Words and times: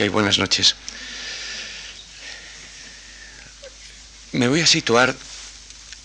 Hay 0.00 0.08
buenas 0.08 0.38
noches. 0.38 0.76
Me 4.32 4.48
voy 4.48 4.62
a 4.62 4.66
situar 4.66 5.14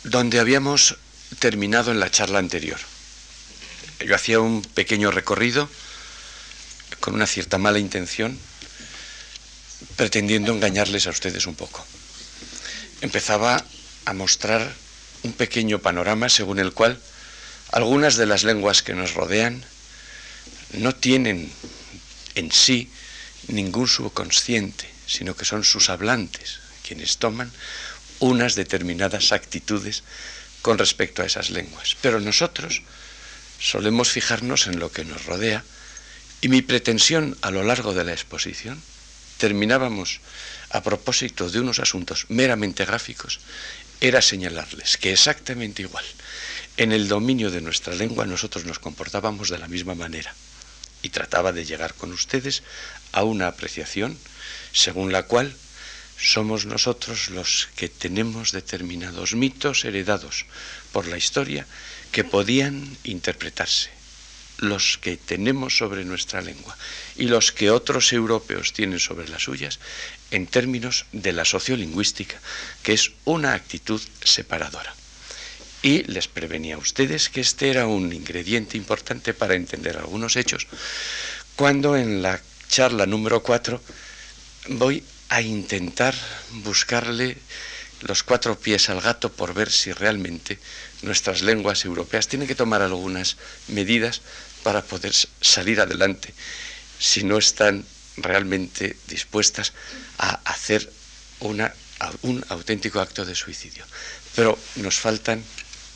donde 0.04 0.42
habíamos 0.42 0.98
terminado 1.40 1.92
en 1.92 2.02
la 2.02 2.12
charla 2.12 2.40
anterior. 2.40 2.78
Yo 4.06 4.14
hacía 4.14 4.42
un 4.42 4.64
pequeño 4.64 5.12
recorrido 5.12 5.70
con 7.00 7.14
una 7.14 7.26
cierta 7.26 7.58
mala 7.58 7.80
intención, 7.80 8.38
pretendiendo 9.96 10.52
engañarles 10.52 11.08
a 11.08 11.12
ustedes 11.12 11.48
un 11.48 11.56
poco. 11.56 11.86
Empezaba 13.00 13.64
a 14.04 14.14
mostrar 14.14 14.74
un 15.24 15.32
pequeño 15.32 15.80
panorama 15.80 16.28
según 16.28 16.60
el 16.60 16.74
cual 16.74 17.00
algunas 17.72 18.18
de 18.18 18.26
las 18.26 18.44
lenguas 18.44 18.84
que 18.84 18.94
nos 18.94 19.14
rodean 19.14 19.64
no 20.74 20.94
tienen 20.94 21.50
en 22.36 22.52
sí 22.52 22.92
ningún 23.48 23.88
subconsciente, 23.88 24.90
sino 25.08 25.36
que 25.36 25.46
son 25.46 25.64
sus 25.64 25.90
hablantes 25.90 26.60
quienes 26.86 27.18
toman 27.18 27.52
unas 28.20 28.56
determinadas 28.56 29.32
actitudes 29.32 30.04
con 30.62 30.78
respecto 30.78 31.22
a 31.22 31.26
esas 31.26 31.50
lenguas. 31.50 31.98
Pero 32.02 32.20
nosotros 32.20 32.82
solemos 33.60 34.10
fijarnos 34.10 34.68
en 34.68 34.80
lo 34.80 34.92
que 34.92 35.06
nos 35.06 35.26
rodea 35.26 35.64
y 36.42 36.50
mi 36.50 36.62
pretensión 36.62 37.38
a 37.42 37.52
lo 37.52 37.64
largo 37.64 37.94
de 37.94 38.04
la 38.04 38.14
exposición 38.14 38.82
terminábamos 39.38 40.22
a 40.70 40.84
propósito 40.84 41.50
de 41.50 41.60
unos 41.60 41.80
asuntos 41.80 42.26
meramente 42.30 42.86
gráficos 42.86 43.40
era 44.02 44.22
señalarles 44.22 44.98
que 44.98 45.14
exactamente 45.14 45.82
igual 45.82 46.06
en 46.78 46.92
el 46.92 47.08
dominio 47.08 47.52
de 47.52 47.62
nuestra 47.62 47.96
lengua 47.96 48.26
nosotros 48.26 48.66
nos 48.66 48.80
comportábamos 48.80 49.50
de 49.50 49.58
la 49.58 49.68
misma 49.68 49.96
manera 49.96 50.34
y 51.02 51.10
trataba 51.10 51.52
de 51.52 51.66
llegar 51.66 51.94
con 51.94 52.12
ustedes 52.12 52.64
a 53.16 53.24
una 53.24 53.48
apreciación 53.48 54.18
según 54.72 55.12
la 55.12 55.24
cual 55.24 55.56
somos 56.20 56.66
nosotros 56.66 57.30
los 57.30 57.70
que 57.76 57.90
tenemos 57.90 58.52
determinados 58.52 59.34
mitos 59.34 59.86
heredados 59.86 60.46
por 60.92 61.08
la 61.08 61.18
historia 61.18 61.66
que 62.12 62.24
podían 62.24 62.98
interpretarse, 63.04 63.90
los 64.60 64.98
que 64.98 65.18
tenemos 65.18 65.78
sobre 65.78 66.06
nuestra 66.06 66.42
lengua 66.42 66.78
y 67.16 67.26
los 67.26 67.52
que 67.52 67.72
otros 67.72 68.14
europeos 68.14 68.74
tienen 68.74 69.00
sobre 69.00 69.28
las 69.28 69.44
suyas 69.44 69.80
en 70.32 70.48
términos 70.48 71.06
de 71.12 71.34
la 71.34 71.46
sociolingüística, 71.46 72.40
que 72.84 72.94
es 72.94 73.12
una 73.26 73.54
actitud 73.54 74.02
separadora. 74.24 74.94
Y 75.82 76.04
les 76.04 76.28
prevenía 76.28 76.76
a 76.76 76.80
ustedes 76.80 77.30
que 77.30 77.42
este 77.42 77.70
era 77.70 77.88
un 77.88 78.12
ingrediente 78.12 78.76
importante 78.78 79.34
para 79.34 79.56
entender 79.56 79.98
algunos 79.98 80.36
hechos, 80.36 80.68
cuando 81.56 81.96
en 81.96 82.22
la 82.22 82.42
charla 82.76 83.06
número 83.06 83.42
4 83.42 83.80
voy 84.68 85.02
a 85.30 85.40
intentar 85.40 86.14
buscarle 86.68 87.38
los 88.02 88.22
cuatro 88.22 88.60
pies 88.60 88.90
al 88.90 89.00
gato 89.00 89.32
por 89.32 89.54
ver 89.54 89.72
si 89.72 89.94
realmente 89.94 90.60
nuestras 91.02 91.42
lenguas 91.42 91.86
europeas 91.86 92.28
tienen 92.28 92.50
que 92.50 92.54
tomar 92.54 92.82
algunas 92.82 93.38
medidas 93.70 94.22
para 94.62 94.82
poder 94.82 95.14
salir 95.40 95.80
adelante 95.80 96.34
si 97.00 97.24
no 97.24 97.38
están 97.38 97.86
realmente 98.18 98.98
dispuestas 99.08 99.72
a 100.18 100.42
hacer 100.44 100.92
un 101.40 102.46
auténtico 102.50 103.00
acto 103.00 103.24
de 103.24 103.36
suicidio. 103.36 103.86
Pero 104.36 104.60
nos 104.76 105.00
faltan 105.00 105.42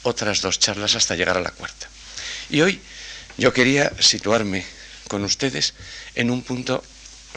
otras 0.04 0.40
dos 0.40 0.60
charlas 0.60 0.96
hasta 0.96 1.18
llegar 1.18 1.36
a 1.36 1.42
la 1.42 1.52
cuarta. 1.52 1.90
Y 2.50 2.62
hoy 2.62 2.80
yo 3.38 3.52
quería 3.52 3.92
situarme 4.00 4.79
con 5.10 5.26
ustedes 5.26 5.74
en 6.16 6.32
un 6.32 6.42
punto 6.42 6.82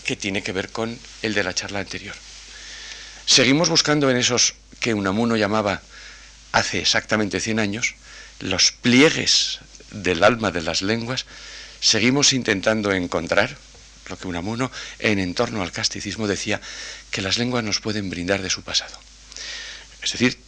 que 0.05 0.15
tiene 0.15 0.45
que 0.45 0.53
ver 0.53 0.71
con 0.71 0.97
el 1.23 1.35
de 1.35 1.43
la 1.43 1.55
charla 1.55 1.81
anterior. 1.81 2.15
Seguimos 3.27 3.69
buscando 3.69 4.09
en 4.11 4.17
esos 4.17 4.55
que 4.79 4.95
Unamuno 4.95 5.37
llamaba 5.37 5.83
hace 6.53 6.81
exactamente 6.81 7.41
100 7.41 7.59
años, 7.59 7.95
los 8.39 8.71
pliegues 8.71 9.59
del 9.91 10.23
alma 10.23 10.51
de 10.51 10.63
las 10.63 10.83
lenguas, 10.83 11.27
seguimos 11.81 12.33
intentando 12.33 12.93
encontrar 12.93 13.57
lo 14.09 14.19
que 14.19 14.29
Unamuno 14.29 14.71
en 14.99 15.19
entorno 15.19 15.63
al 15.63 15.73
casticismo 15.73 16.27
decía 16.27 16.61
que 17.11 17.23
las 17.23 17.39
lenguas 17.39 17.65
nos 17.65 17.81
pueden 17.81 18.11
brindar 18.11 18.43
de 18.43 18.51
su 18.51 18.63
pasado. 18.63 18.99
Es 20.03 20.13
decir, 20.13 20.39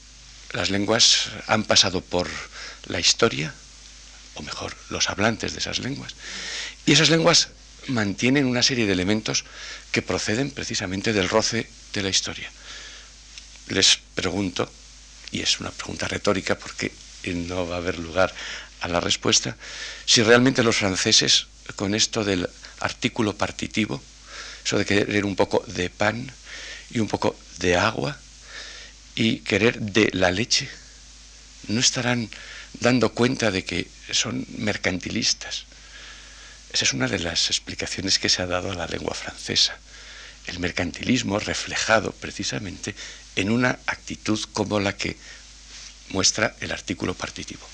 las 0.53 0.71
lenguas 0.71 1.31
han 1.47 1.65
pasado 1.65 2.01
por 2.01 2.29
la 2.87 3.01
historia, 3.01 3.55
o 4.35 4.43
mejor, 4.43 4.77
los 4.91 5.09
hablantes 5.09 5.53
de 5.53 5.61
esas 5.61 5.79
lenguas, 5.79 6.15
y 6.87 6.93
esas 6.93 7.11
lenguas 7.11 7.49
mantienen 7.89 8.47
una 8.47 8.63
serie 8.63 8.87
de 8.87 8.93
elementos 8.93 9.45
que 9.93 10.03
proceden 10.03 10.51
precisamente 10.51 11.13
del 11.13 11.29
roce 11.29 11.69
de 11.93 12.03
la 12.03 12.09
historia. 12.09 12.51
Les 13.69 13.99
pregunto, 14.15 14.71
y 15.31 15.41
es 15.41 15.61
una 15.61 15.71
pregunta 15.71 16.09
retórica 16.09 16.59
porque 16.59 16.93
no 17.33 17.67
va 17.67 17.77
a 17.77 17.79
haber 17.79 17.99
lugar 17.99 18.35
a 18.81 18.89
la 18.89 19.01
respuesta, 19.01 19.57
si 20.05 20.23
realmente 20.23 20.63
los 20.63 20.77
franceses, 20.77 21.47
con 21.77 21.95
esto 21.95 22.25
del 22.25 22.49
artículo 22.81 23.35
partitivo, 23.35 24.03
eso 24.65 24.79
de 24.79 24.85
querer 24.85 25.25
un 25.25 25.37
poco 25.37 25.65
de 25.67 25.89
pan 25.91 26.31
y 26.91 26.99
un 26.99 27.09
poco 27.09 27.37
de 27.59 27.77
agua 27.77 28.19
y 29.15 29.39
querer 29.39 29.81
de 29.81 30.11
la 30.13 30.31
leche, 30.31 30.69
no 31.69 31.81
estarán 31.81 32.29
dando 32.81 33.13
cuenta 33.13 33.51
de 33.51 33.65
que 33.65 33.89
son 34.11 34.47
mercantilistas, 34.59 35.65
esa 36.75 36.87
es 36.87 36.93
una 36.93 37.07
de 37.07 37.21
las 37.21 37.51
explicaciones 37.51 38.19
que 38.19 38.29
se 38.29 38.43
ha 38.43 38.47
dado 38.47 38.73
a 38.73 38.75
la 38.75 38.89
lengua 38.89 39.15
francesa. 39.15 39.79
El 40.47 40.59
mercantilismo 40.59 41.39
reflejado 41.39 42.11
precisamente 42.11 42.97
en 43.37 43.51
una 43.51 43.79
actitud 43.87 44.41
como 44.53 44.81
la 44.81 44.97
que 44.97 45.17
muestra 46.09 46.57
el 46.59 46.73
artículo 46.73 47.15
partitivo. 47.15 47.65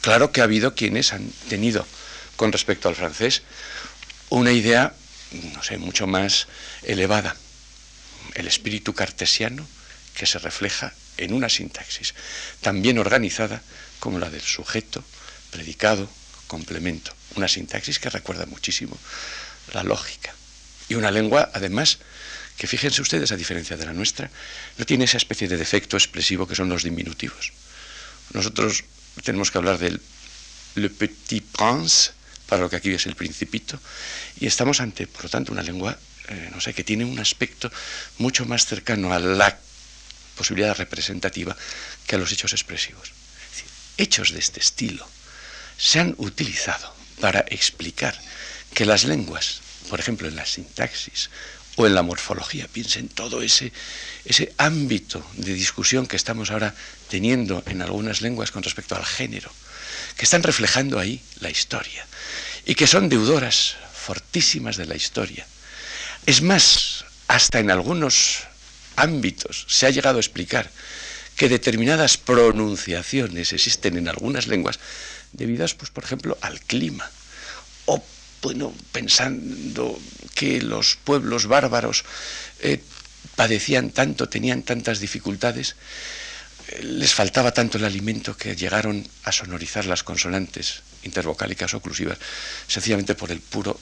Claro 0.00 0.32
que 0.32 0.40
ha 0.40 0.44
habido 0.44 0.74
quienes 0.74 1.12
han 1.12 1.30
tenido 1.50 1.86
con 2.36 2.50
respecto 2.50 2.88
al 2.88 2.96
francés 2.96 3.42
una 4.30 4.52
idea, 4.52 4.94
no 5.54 5.62
sé, 5.62 5.76
mucho 5.76 6.06
más 6.06 6.48
elevada. 6.82 7.36
El 8.32 8.46
espíritu 8.46 8.94
cartesiano 8.94 9.68
que 10.14 10.24
se 10.24 10.38
refleja 10.38 10.94
en 11.18 11.34
una 11.34 11.50
sintaxis 11.50 12.14
tan 12.62 12.80
bien 12.80 12.98
organizada 12.98 13.60
como 13.98 14.18
la 14.18 14.30
del 14.30 14.40
sujeto, 14.40 15.04
predicado, 15.50 16.08
complemento 16.50 17.14
una 17.36 17.46
sintaxis 17.46 18.02
que 18.02 18.10
recuerda 18.10 18.46
muchísimo 18.46 18.98
la 19.72 19.84
lógica. 19.84 20.34
Y 20.88 20.94
una 20.98 21.10
lengua, 21.14 21.50
además, 21.54 21.98
que 22.58 22.66
fíjense 22.66 23.00
ustedes, 23.00 23.30
a 23.30 23.36
diferencia 23.36 23.76
de 23.76 23.86
la 23.86 23.92
nuestra, 23.92 24.30
no 24.76 24.84
tiene 24.84 25.04
esa 25.04 25.18
especie 25.18 25.46
de 25.46 25.56
defecto 25.56 25.96
expresivo 25.96 26.48
que 26.48 26.56
son 26.58 26.68
los 26.68 26.82
diminutivos. 26.82 27.52
Nosotros 28.34 28.82
tenemos 29.22 29.50
que 29.50 29.58
hablar 29.58 29.78
del 29.78 30.00
le 30.74 30.90
petit 30.90 31.44
prince, 31.54 32.10
para 32.46 32.62
lo 32.62 32.70
que 32.70 32.76
aquí 32.76 32.90
es 32.90 33.06
el 33.06 33.14
principito, 33.14 33.78
y 34.38 34.46
estamos 34.46 34.80
ante, 34.80 35.06
por 35.06 35.24
lo 35.24 35.30
tanto, 35.30 35.52
una 35.52 35.62
lengua, 35.62 35.98
eh, 36.28 36.50
no 36.52 36.60
sé, 36.60 36.74
que 36.74 36.82
tiene 36.82 37.04
un 37.04 37.18
aspecto 37.18 37.70
mucho 38.18 38.44
más 38.46 38.66
cercano 38.66 39.12
a 39.12 39.18
la 39.18 39.58
posibilidad 40.36 40.76
representativa 40.76 41.56
que 42.06 42.16
a 42.16 42.18
los 42.18 42.32
hechos 42.32 42.52
expresivos. 42.52 43.12
hechos 43.98 44.32
de 44.32 44.38
este 44.38 44.60
estilo 44.60 45.06
se 45.80 45.98
han 45.98 46.14
utilizado 46.18 46.94
para 47.20 47.40
explicar 47.48 48.14
que 48.74 48.84
las 48.84 49.04
lenguas, 49.04 49.62
por 49.88 49.98
ejemplo 49.98 50.28
en 50.28 50.36
la 50.36 50.44
sintaxis 50.44 51.30
o 51.76 51.86
en 51.86 51.94
la 51.94 52.02
morfología, 52.02 52.68
piensen 52.68 53.08
todo 53.08 53.40
ese, 53.40 53.72
ese 54.26 54.52
ámbito 54.58 55.26
de 55.34 55.54
discusión 55.54 56.06
que 56.06 56.16
estamos 56.16 56.50
ahora 56.50 56.74
teniendo 57.08 57.62
en 57.66 57.80
algunas 57.80 58.20
lenguas 58.20 58.50
con 58.50 58.62
respecto 58.62 58.94
al 58.94 59.06
género, 59.06 59.50
que 60.16 60.24
están 60.24 60.42
reflejando 60.42 60.98
ahí 60.98 61.22
la 61.40 61.50
historia 61.50 62.06
y 62.66 62.74
que 62.74 62.86
son 62.86 63.08
deudoras 63.08 63.76
fortísimas 63.94 64.76
de 64.76 64.84
la 64.84 64.96
historia. 64.96 65.46
Es 66.26 66.42
más, 66.42 67.06
hasta 67.26 67.58
en 67.58 67.70
algunos 67.70 68.40
ámbitos 68.96 69.64
se 69.68 69.86
ha 69.86 69.90
llegado 69.90 70.18
a 70.18 70.20
explicar 70.20 70.70
que 71.36 71.48
determinadas 71.48 72.18
pronunciaciones 72.18 73.54
existen 73.54 73.96
en 73.96 74.08
algunas 74.08 74.46
lenguas 74.46 74.78
debidas, 75.32 75.74
pues, 75.74 75.90
por 75.90 76.04
ejemplo, 76.04 76.36
al 76.40 76.60
clima. 76.60 77.08
O, 77.86 78.02
bueno, 78.42 78.74
pensando 78.92 79.98
que 80.34 80.62
los 80.62 80.96
pueblos 80.96 81.46
bárbaros 81.46 82.04
eh, 82.60 82.80
padecían 83.36 83.90
tanto, 83.90 84.28
tenían 84.28 84.62
tantas 84.62 85.00
dificultades, 85.00 85.76
eh, 86.68 86.82
les 86.82 87.14
faltaba 87.14 87.52
tanto 87.52 87.78
el 87.78 87.84
alimento 87.84 88.36
que 88.36 88.56
llegaron 88.56 89.06
a 89.24 89.32
sonorizar 89.32 89.86
las 89.86 90.02
consonantes 90.02 90.82
intervocálicas 91.02 91.74
oclusivas, 91.74 92.18
sencillamente 92.66 93.14
por 93.14 93.30
el 93.30 93.40
puro, 93.40 93.80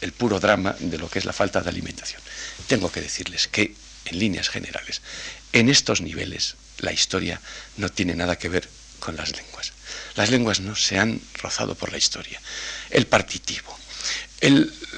el 0.00 0.12
puro 0.12 0.40
drama 0.40 0.74
de 0.78 0.98
lo 0.98 1.08
que 1.08 1.18
es 1.18 1.24
la 1.24 1.32
falta 1.32 1.60
de 1.60 1.70
alimentación. 1.70 2.20
Tengo 2.66 2.90
que 2.90 3.00
decirles 3.00 3.48
que, 3.48 3.74
en 4.06 4.18
líneas 4.18 4.48
generales, 4.48 5.02
en 5.52 5.68
estos 5.68 6.00
niveles 6.00 6.56
la 6.78 6.92
historia 6.92 7.40
no 7.76 7.90
tiene 7.90 8.14
nada 8.14 8.36
que 8.36 8.48
ver 8.48 8.68
con 9.00 9.16
las 9.16 9.32
lenguas. 9.36 9.72
Las 10.14 10.30
lenguas 10.30 10.60
no 10.60 10.76
se 10.76 10.98
han 10.98 11.20
rozado 11.42 11.74
por 11.74 11.90
la 11.90 11.98
historia. 11.98 12.40
El 12.90 13.06
partitivo, 13.06 13.76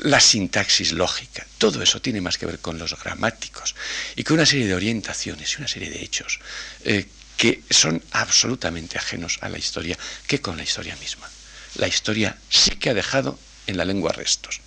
la 0.03 0.21
sintaxis 0.21 0.93
lógica, 0.93 1.47
todo 1.59 1.83
eso 1.83 2.01
tiene 2.01 2.21
más 2.21 2.39
que 2.39 2.47
ver 2.47 2.59
con 2.59 2.79
los 2.79 2.99
gramáticos 2.99 3.75
y 4.17 4.23
con 4.23 4.35
una 4.35 4.47
serie 4.47 4.67
de 4.67 4.75
orientaciones 4.75 5.53
y 5.53 5.57
una 5.57 5.69
serie 5.69 5.91
de 5.91 6.03
hechos 6.03 6.41
eh, 6.85 7.07
que 7.37 7.63
son 7.71 8.03
absolutamente 8.13 8.99
ajenos 8.99 9.39
a 9.41 9.49
la 9.49 9.59
historia 9.59 9.99
que 10.27 10.41
con 10.41 10.57
la 10.57 10.63
historia 10.63 10.97
misma. 10.97 11.29
La 11.77 11.89
historia 11.89 12.37
sí 12.51 12.73
que 12.73 12.91
ha 12.91 12.95
dejado 12.95 13.39
en 13.67 13.77
la 13.77 13.85
lengua 13.85 14.13
restos, 14.13 14.61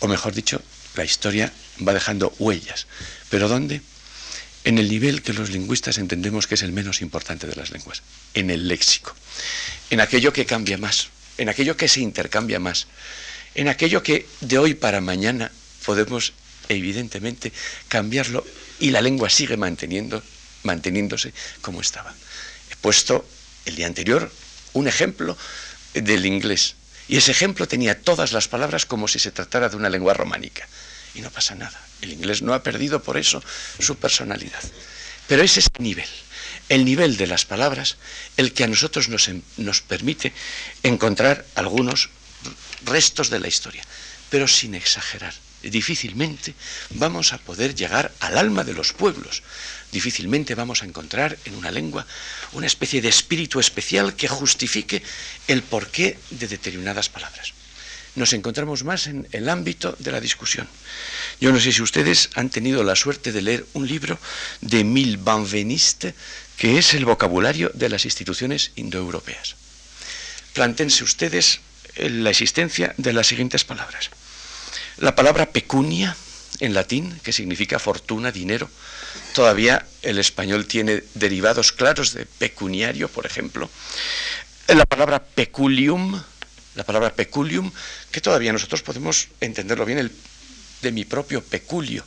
o 0.00 0.08
mejor 0.08 0.34
dicho, 0.34 0.60
la 0.96 1.04
historia 1.04 1.52
va 1.86 1.92
dejando 1.92 2.34
huellas. 2.38 2.86
¿Pero 3.30 3.48
dónde? 3.48 3.80
En 4.64 4.78
el 4.78 4.88
nivel 4.88 5.20
que 5.20 5.34
los 5.34 5.50
lingüistas 5.50 5.98
entendemos 5.98 6.46
que 6.46 6.54
es 6.54 6.62
el 6.62 6.72
menos 6.72 7.02
importante 7.02 7.46
de 7.46 7.54
las 7.54 7.70
lenguas, 7.70 8.02
en 8.32 8.50
el 8.50 8.66
léxico, 8.66 9.14
en 9.90 10.00
aquello 10.00 10.32
que 10.32 10.46
cambia 10.46 10.78
más, 10.78 11.08
en 11.36 11.50
aquello 11.50 11.76
que 11.76 11.86
se 11.86 12.00
intercambia 12.00 12.58
más, 12.58 12.86
en 13.54 13.68
aquello 13.68 14.02
que 14.02 14.26
de 14.40 14.56
hoy 14.56 14.72
para 14.72 15.02
mañana 15.02 15.52
podemos 15.84 16.32
evidentemente 16.70 17.52
cambiarlo 17.88 18.44
y 18.80 18.90
la 18.90 19.02
lengua 19.02 19.28
sigue 19.28 19.58
manteniéndose 19.58 21.34
como 21.60 21.82
estaba. 21.82 22.14
He 22.70 22.76
puesto 22.76 23.28
el 23.66 23.76
día 23.76 23.86
anterior 23.86 24.32
un 24.72 24.88
ejemplo 24.88 25.36
del 25.92 26.24
inglés 26.24 26.74
y 27.06 27.18
ese 27.18 27.32
ejemplo 27.32 27.68
tenía 27.68 28.00
todas 28.00 28.32
las 28.32 28.48
palabras 28.48 28.86
como 28.86 29.08
si 29.08 29.18
se 29.18 29.30
tratara 29.30 29.68
de 29.68 29.76
una 29.76 29.90
lengua 29.90 30.14
románica 30.14 30.66
y 31.14 31.20
no 31.20 31.30
pasa 31.30 31.54
nada. 31.54 31.80
El 32.00 32.12
inglés 32.12 32.42
no 32.42 32.54
ha 32.54 32.62
perdido 32.62 33.02
por 33.02 33.16
eso 33.16 33.42
su 33.78 33.96
personalidad. 33.96 34.62
Pero 35.26 35.42
es 35.42 35.56
ese 35.56 35.70
nivel, 35.78 36.08
el 36.68 36.84
nivel 36.84 37.16
de 37.16 37.26
las 37.26 37.44
palabras, 37.44 37.96
el 38.36 38.52
que 38.52 38.64
a 38.64 38.68
nosotros 38.68 39.08
nos, 39.08 39.30
nos 39.56 39.80
permite 39.80 40.32
encontrar 40.82 41.46
algunos 41.54 42.10
restos 42.84 43.30
de 43.30 43.40
la 43.40 43.48
historia, 43.48 43.82
pero 44.30 44.46
sin 44.48 44.74
exagerar. 44.74 45.34
Difícilmente 45.62 46.54
vamos 46.90 47.32
a 47.32 47.38
poder 47.38 47.74
llegar 47.74 48.12
al 48.20 48.36
alma 48.36 48.64
de 48.64 48.74
los 48.74 48.92
pueblos. 48.92 49.42
Difícilmente 49.92 50.54
vamos 50.54 50.82
a 50.82 50.84
encontrar 50.84 51.38
en 51.46 51.54
una 51.54 51.70
lengua 51.70 52.06
una 52.52 52.66
especie 52.66 53.00
de 53.00 53.08
espíritu 53.08 53.60
especial 53.60 54.14
que 54.14 54.28
justifique 54.28 55.02
el 55.48 55.62
porqué 55.62 56.18
de 56.30 56.48
determinadas 56.48 57.08
palabras. 57.08 57.54
Nos 58.14 58.32
encontramos 58.32 58.84
más 58.84 59.06
en 59.08 59.26
el 59.32 59.48
ámbito 59.48 59.96
de 59.98 60.12
la 60.12 60.20
discusión. 60.20 60.68
Yo 61.40 61.50
no 61.52 61.58
sé 61.58 61.72
si 61.72 61.82
ustedes 61.82 62.30
han 62.34 62.48
tenido 62.48 62.84
la 62.84 62.94
suerte 62.94 63.32
de 63.32 63.42
leer 63.42 63.66
un 63.72 63.88
libro 63.88 64.18
de 64.60 64.80
Emile 64.80 65.16
Benveniste, 65.16 66.14
que 66.56 66.78
es 66.78 66.94
el 66.94 67.04
vocabulario 67.04 67.70
de 67.74 67.88
las 67.88 68.04
instituciones 68.04 68.70
indoeuropeas. 68.76 69.56
Plantense 70.52 71.02
ustedes 71.02 71.60
la 71.96 72.30
existencia 72.30 72.94
de 72.96 73.12
las 73.12 73.26
siguientes 73.26 73.64
palabras. 73.64 74.10
La 74.98 75.16
palabra 75.16 75.50
pecunia, 75.50 76.16
en 76.60 76.74
latín, 76.74 77.18
que 77.24 77.32
significa 77.32 77.80
fortuna, 77.80 78.30
dinero, 78.30 78.70
todavía 79.34 79.84
el 80.02 80.18
español 80.18 80.66
tiene 80.66 81.02
derivados 81.14 81.72
claros 81.72 82.14
de 82.14 82.26
pecuniario, 82.26 83.08
por 83.08 83.26
ejemplo. 83.26 83.68
La 84.68 84.86
palabra 84.86 85.22
peculium, 85.22 86.22
la 86.74 86.84
palabra 86.84 87.14
peculium, 87.14 87.70
que 88.10 88.20
todavía 88.20 88.52
nosotros 88.52 88.82
podemos 88.82 89.28
entenderlo 89.40 89.84
bien 89.84 89.98
el, 89.98 90.12
de 90.82 90.92
mi 90.92 91.04
propio 91.04 91.42
peculio. 91.42 92.04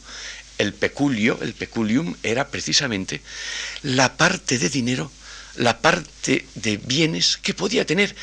El 0.58 0.74
peculio, 0.74 1.38
el 1.42 1.54
peculium, 1.54 2.16
era 2.24 2.48
precisamente 2.48 3.22
la 3.84 4.18
parte 4.18 4.58
de 4.58 4.69
dinero 4.69 5.12
la 5.58 5.80
parte 5.80 6.46
de 6.56 6.78
bienes 6.78 7.38
que 7.38 7.54
podía 7.54 7.86
tener 7.86 8.16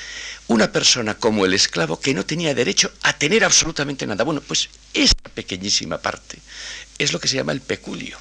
una 0.46 0.70
persona 0.70 1.14
como 1.14 1.44
el 1.44 1.55
esclavo 1.55 2.00
que 2.00 2.14
no 2.14 2.25
tenía 2.25 2.55
derecho 2.55 2.93
a 3.02 3.12
tener 3.19 3.44
absolutamente 3.44 4.06
nada. 4.06 4.25
Bueno, 4.25 4.41
pues 4.41 4.69
esa 4.93 5.14
pequeñísima 5.35 5.99
parte 5.99 6.38
es 6.99 7.12
lo 7.12 7.20
que 7.20 7.29
se 7.29 7.37
llama 7.37 7.52
el 7.52 7.61
peculio. 7.61 8.19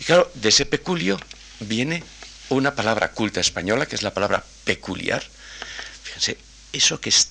Y 0.00 0.04
claro, 0.04 0.30
de 0.34 0.48
ese 0.48 0.66
peculio 0.66 1.18
viene 1.60 2.02
una 2.48 2.74
palabra 2.74 3.12
culta 3.12 3.40
española, 3.40 3.86
que 3.86 3.94
es 3.94 4.02
la 4.02 4.14
palabra 4.14 4.44
peculiar. 4.64 5.22
Fíjense, 6.02 6.38
eso 6.72 7.00
que 7.00 7.10
es 7.10 7.30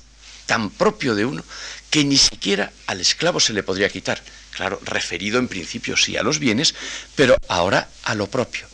tan 0.50 0.72
propio 0.72 1.14
de 1.14 1.26
uno 1.26 1.46
que 1.92 2.04
ni 2.04 2.18
siquiera 2.18 2.74
al 2.88 3.00
esclavo 3.00 3.40
se 3.40 3.54
le 3.54 3.62
podría 3.62 3.88
quitar. 3.88 4.20
Claro, 4.50 4.82
referido 4.84 5.38
en 5.38 5.48
principio 5.48 5.96
sí 5.96 6.18
a 6.18 6.24
los 6.24 6.40
bienes, 6.40 6.74
pero 7.16 7.38
ahora 7.48 7.88
a 8.02 8.16
lo 8.16 8.26
propio. 8.32 8.66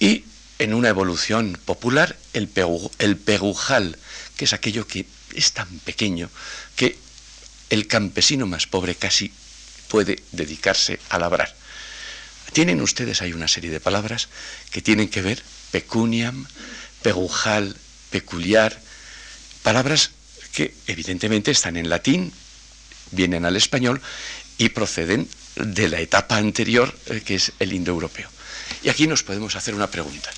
Y 0.00 0.24
en 0.58 0.74
una 0.74 0.88
evolución 0.88 1.56
popular 1.64 2.16
el, 2.32 2.50
el 2.98 3.16
perujal, 3.16 3.96
que 4.36 4.46
es 4.46 4.52
aquello 4.52 4.88
que 4.88 5.06
es 5.36 5.52
tan 5.52 5.68
pequeño 5.86 6.30
que 6.74 6.98
el 7.70 7.86
campesino 7.86 8.46
más 8.46 8.66
pobre 8.66 8.96
casi 8.96 9.32
puede 9.86 10.20
dedicarse 10.32 10.98
a 11.10 11.18
labrar. 11.20 11.54
Tienen 12.52 12.80
ustedes 12.80 13.22
ahí 13.22 13.32
una 13.32 13.46
serie 13.46 13.70
de 13.70 13.78
palabras 13.78 14.28
que 14.72 14.82
tienen 14.82 15.08
que 15.08 15.22
ver, 15.22 15.44
pecuniam, 15.70 16.48
perujal, 17.02 17.76
peculiar, 18.10 18.80
palabras 19.62 20.10
que 20.54 20.74
evidentemente 20.86 21.50
están 21.50 21.76
en 21.76 21.88
latín, 21.88 22.32
vienen 23.10 23.44
al 23.44 23.56
español 23.56 24.00
y 24.56 24.70
proceden 24.70 25.28
de 25.56 25.88
la 25.88 26.00
etapa 26.00 26.36
anterior, 26.36 26.96
eh, 27.06 27.20
que 27.24 27.34
es 27.34 27.52
el 27.58 27.72
indoeuropeo. 27.72 28.28
Y 28.82 28.88
aquí 28.88 29.06
nos 29.06 29.22
podemos 29.22 29.56
hacer 29.56 29.74
una 29.74 29.90
pregunta. 29.90 30.30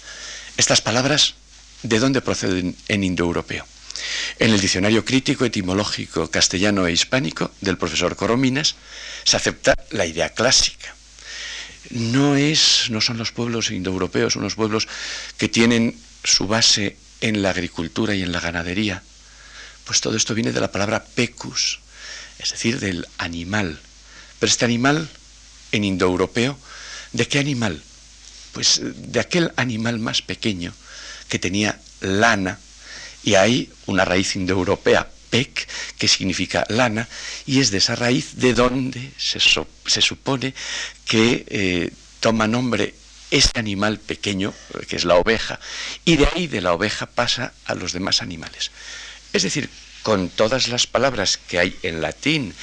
Estas 0.57 0.81
palabras, 0.81 1.35
¿de 1.83 1.99
dónde 1.99 2.23
proceden 2.23 2.77
en 2.89 3.05
indoeuropeo? 3.05 3.67
En 4.39 4.53
el 4.53 4.61
diccionario 4.61 5.05
crítico 5.05 5.45
etimológico 5.45 6.31
castellano 6.31 6.87
e 6.87 6.93
hispánico 6.93 7.51
del 7.61 7.79
profesor 7.79 8.17
Corominas 8.17 8.77
se 9.25 9.37
acepta 9.37 9.75
la 9.91 10.07
idea 10.07 10.31
clásica. 10.31 10.95
No, 11.91 12.37
es, 12.37 12.87
no 12.91 13.01
son 13.01 13.17
los 13.17 13.33
pueblos 13.33 13.71
indoeuropeos 13.71 14.37
unos 14.37 14.55
pueblos 14.55 14.89
que 15.39 15.49
tienen 15.49 15.97
su 16.25 16.47
base 16.47 16.97
en 17.21 17.43
la 17.43 17.51
agricultura 17.51 18.15
y 18.15 18.23
en 18.23 18.33
la 18.33 18.41
ganadería. 18.41 19.03
Pues 19.87 20.03
todo 20.03 20.17
esto 20.17 20.35
viene 20.35 20.53
de 20.53 20.61
la 20.61 20.71
palabra 20.71 21.03
pecus, 21.03 21.81
es 22.39 22.51
decir, 22.51 22.79
del 22.81 23.07
animal. 23.17 23.81
Pero 24.39 24.51
este 24.51 24.67
animal, 24.67 25.09
en 25.73 25.85
indoeuropeo, 25.85 26.59
¿de 27.13 27.27
qué 27.27 27.39
animal? 27.39 27.83
pues 28.57 28.81
de 28.83 29.21
aquel 29.21 29.53
animal 29.57 29.99
más 29.99 30.23
pequeño 30.23 30.73
que 31.29 31.39
tenía 31.39 31.79
lana, 32.01 32.59
y 33.23 33.35
hay 33.35 33.71
una 33.85 34.07
raíz 34.07 34.35
indoeuropea, 34.35 35.11
pec, 35.29 35.69
que 35.99 36.09
significa 36.09 36.65
lana, 36.71 37.07
y 37.45 37.61
es 37.61 37.71
de 37.71 37.77
esa 37.77 37.97
raíz 37.97 38.37
de 38.37 38.55
donde 38.55 39.13
se, 39.19 39.41
supone 40.01 40.55
que 41.05 41.45
eh, 41.49 41.91
toma 42.21 42.47
nombre 42.47 42.95
este 43.31 43.61
animal 43.61 43.99
pequeño, 43.99 44.55
que 44.89 44.97
es 44.97 45.05
la 45.05 45.17
oveja, 45.17 45.61
y 46.07 46.17
de 46.17 46.27
ahí 46.35 46.47
de 46.47 46.63
la 46.63 46.73
oveja 46.73 47.05
pasa 47.05 47.53
a 47.67 47.75
los 47.75 47.93
demás 47.93 48.23
animales. 48.23 48.71
Es 49.37 49.43
decir, 49.43 49.69
con 50.03 50.31
todas 50.31 50.69
las 50.69 50.87
palabras 50.87 51.37
que 51.37 51.59
hay 51.59 51.77
en 51.83 52.01
latín, 52.01 52.55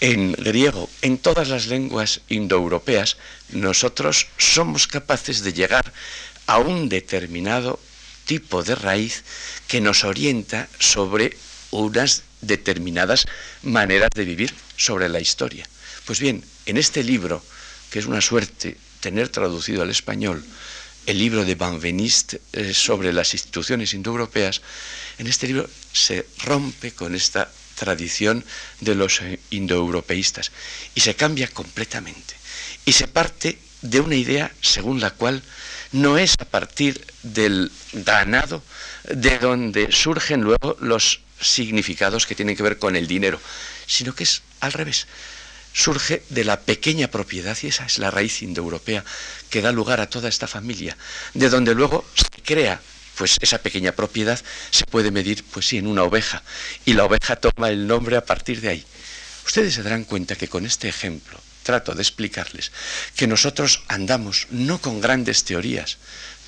en 0.00 0.32
griego, 0.32 0.88
en 1.02 1.18
todas 1.18 1.48
las 1.48 1.66
lenguas 1.66 2.22
indoeuropeas, 2.30 3.18
nosotros 3.50 4.26
somos 4.38 4.86
capaces 4.86 5.42
de 5.42 5.52
llegar 5.52 5.92
a 6.46 6.60
un 6.60 6.88
determinado 6.88 7.78
tipo 8.24 8.62
de 8.62 8.74
raíz 8.74 9.22
que 9.66 9.82
nos 9.82 10.02
orienta 10.02 10.66
sobre 10.78 11.36
unas 11.72 12.22
determinadas 12.40 13.26
maneras 13.62 14.08
de 14.14 14.24
vivir 14.24 14.54
sobre 14.78 15.10
la 15.10 15.20
historia. 15.20 15.68
Pues 16.06 16.20
bien, 16.20 16.42
en 16.64 16.78
este 16.78 17.04
libro, 17.04 17.44
que 17.90 17.98
es 17.98 18.06
una 18.06 18.22
suerte 18.22 18.78
tener 19.00 19.28
traducido 19.28 19.82
al 19.82 19.90
español, 19.90 20.42
el 21.04 21.18
libro 21.18 21.44
de 21.44 21.54
Benveniste 21.54 22.40
eh, 22.52 22.72
sobre 22.72 23.12
las 23.12 23.34
instituciones 23.34 23.94
indoeuropeas, 23.94 24.62
en 25.18 25.26
este 25.26 25.46
libro 25.46 25.68
se 25.92 26.26
rompe 26.44 26.92
con 26.92 27.14
esta 27.14 27.50
tradición 27.78 28.44
de 28.80 28.94
los 28.94 29.20
eh, 29.20 29.38
indoeuropeístas 29.50 30.50
y 30.94 31.00
se 31.00 31.14
cambia 31.14 31.48
completamente. 31.48 32.34
Y 32.84 32.92
se 32.92 33.08
parte 33.08 33.58
de 33.82 34.00
una 34.00 34.16
idea 34.16 34.52
según 34.60 35.00
la 35.00 35.10
cual 35.10 35.42
no 35.92 36.18
es 36.18 36.34
a 36.38 36.44
partir 36.44 37.04
del 37.22 37.70
ganado 37.92 38.62
de 39.04 39.38
donde 39.38 39.92
surgen 39.92 40.42
luego 40.42 40.76
los 40.80 41.20
significados 41.40 42.26
que 42.26 42.34
tienen 42.34 42.56
que 42.56 42.62
ver 42.62 42.78
con 42.78 42.96
el 42.96 43.06
dinero, 43.06 43.40
sino 43.86 44.14
que 44.14 44.24
es 44.24 44.42
al 44.60 44.72
revés. 44.72 45.06
Surge 45.72 46.22
de 46.30 46.44
la 46.44 46.60
pequeña 46.60 47.08
propiedad, 47.08 47.56
y 47.62 47.68
esa 47.68 47.86
es 47.86 47.98
la 47.98 48.10
raíz 48.10 48.42
indoeuropea 48.42 49.04
que 49.48 49.62
da 49.62 49.70
lugar 49.70 50.00
a 50.00 50.10
toda 50.10 50.28
esta 50.28 50.48
familia, 50.48 50.96
de 51.34 51.48
donde 51.48 51.74
luego 51.74 52.04
se 52.14 52.42
crea 52.42 52.80
pues 53.18 53.36
esa 53.40 53.58
pequeña 53.58 53.92
propiedad 53.92 54.40
se 54.70 54.86
puede 54.86 55.10
medir, 55.10 55.44
pues 55.50 55.66
sí, 55.66 55.76
en 55.76 55.88
una 55.88 56.04
oveja, 56.04 56.42
y 56.84 56.94
la 56.94 57.04
oveja 57.04 57.36
toma 57.36 57.68
el 57.68 57.86
nombre 57.86 58.16
a 58.16 58.24
partir 58.24 58.60
de 58.60 58.68
ahí. 58.68 58.84
Ustedes 59.44 59.74
se 59.74 59.82
darán 59.82 60.04
cuenta 60.04 60.36
que 60.36 60.48
con 60.48 60.64
este 60.64 60.88
ejemplo 60.88 61.38
trato 61.64 61.94
de 61.94 62.00
explicarles 62.00 62.72
que 63.16 63.26
nosotros 63.26 63.82
andamos 63.88 64.46
no 64.50 64.80
con 64.80 65.00
grandes 65.00 65.44
teorías, 65.44 65.98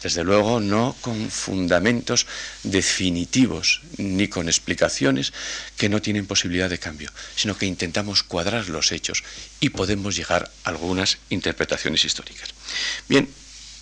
Desde 0.03 0.25
luego 0.25 0.61
no 0.61 0.97
con 1.03 1.31
fundamentos 1.31 2.27
definitivos 2.63 3.83
ni 3.99 4.29
con 4.29 4.49
explicaciones 4.49 5.35
que 5.77 5.91
no 5.91 6.01
tienen 6.01 6.27
posibilidad 6.27 6.71
de 6.71 6.79
cambio, 6.79 7.13
sino 7.37 7.57
que 7.57 7.67
intentamos 7.67 8.23
cuadrar 8.23 8.71
los 8.71 8.93
hechos 8.93 9.23
y 9.61 9.69
podemos 9.69 10.17
llegar 10.17 10.51
a 10.65 10.71
algunas 10.71 11.19
interpretaciones 11.29 12.05
históricas. 12.07 12.49
Bien, 13.09 13.29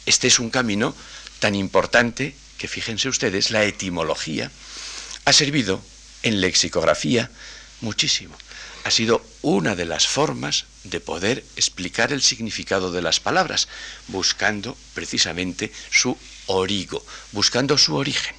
este 0.07 0.26
es 0.26 0.40
un 0.40 0.50
camino 0.50 0.92
tan 1.38 1.54
importante 1.54 2.35
que 2.59 2.69
fíjense 2.69 3.09
ustedes, 3.09 3.50
la 3.50 3.65
etimología 3.65 4.50
ha 5.25 5.33
servido 5.33 5.83
en 6.23 6.41
lexicografía 6.41 7.31
muchísimo. 7.81 8.37
Ha 8.85 8.91
sido 8.91 9.25
una 9.43 9.75
de 9.75 9.85
las 9.85 10.07
formas 10.07 10.67
de 10.85 11.00
poder 11.00 11.45
explicar 11.57 12.12
el 12.12 12.23
significado 12.23 12.91
de 12.91 13.03
las 13.03 13.21
palabras, 13.21 13.69
buscando 14.09 14.77
precisamente 14.95 15.73
su 15.91 16.17
origo, 16.47 17.05
buscando 17.33 17.79
su 17.79 17.95
origen. 17.95 18.35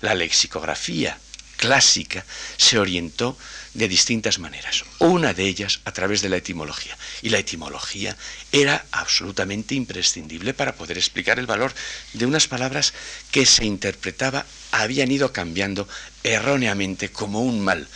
La 0.00 0.14
lexicografía 0.14 1.18
clásica 1.56 2.24
se 2.56 2.78
orientó 2.78 3.36
de 3.74 3.88
distintas 3.88 4.38
maneras, 4.38 4.84
una 5.00 5.34
de 5.34 5.44
ellas 5.44 5.80
a 5.84 5.92
través 5.92 6.22
de 6.22 6.28
la 6.28 6.36
etimología. 6.36 6.96
Y 7.22 7.28
la 7.28 7.38
etimología 7.38 8.16
era 8.52 8.86
absolutamente 8.92 9.74
imprescindible 9.74 10.54
para 10.54 10.76
poder 10.76 10.96
explicar 10.96 11.38
el 11.38 11.46
valor 11.46 11.74
de 12.12 12.26
unas 12.26 12.46
palabras 12.46 12.94
que 13.30 13.44
se 13.46 13.64
interpretaba, 13.64 14.46
habían 14.70 15.10
ido 15.10 15.32
cambiando 15.32 15.88
erróneamente 16.22 17.10
como 17.10 17.42
un 17.42 17.60
mal. 17.60 17.88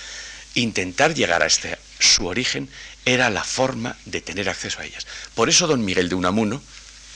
Intentar 0.55 1.15
llegar 1.15 1.43
a 1.43 1.47
este 1.47 1.79
su 2.01 2.27
origen 2.27 2.69
era 3.05 3.31
la 3.31 3.45
forma 3.45 3.97
de 4.05 4.21
tener 4.21 4.49
acceso 4.49 4.81
a 4.81 4.85
ellas. 4.85 5.07
Por 5.35 5.49
eso 5.49 5.67
don 5.67 5.85
Miguel 5.85 6.09
de 6.09 6.15
Unamuno, 6.15 6.63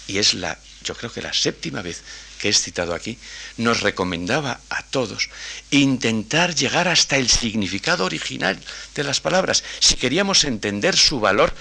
y 0.07 0.19
es 0.19 0.35
la, 0.35 0.59
yo 0.85 0.95
creo 0.95 1.13
que 1.13 1.23
la 1.23 1.33
séptima 1.33 1.83
vez 1.83 2.03
que 2.43 2.49
es 2.49 2.61
citado 2.61 2.93
aquí, 2.93 3.19
nos 3.57 3.83
recomendaba 3.83 4.59
a 4.69 4.83
todos 4.83 5.31
intentar 5.71 6.57
llegar 6.57 6.89
hasta 6.89 7.17
el 7.17 7.31
significado 7.31 8.05
original 8.05 8.59
de 8.97 9.05
las 9.05 9.21
palabras, 9.21 9.63
si 9.79 9.95
queríamos 9.95 10.43
entender 10.43 10.97
su 10.97 11.21
valor 11.21 11.55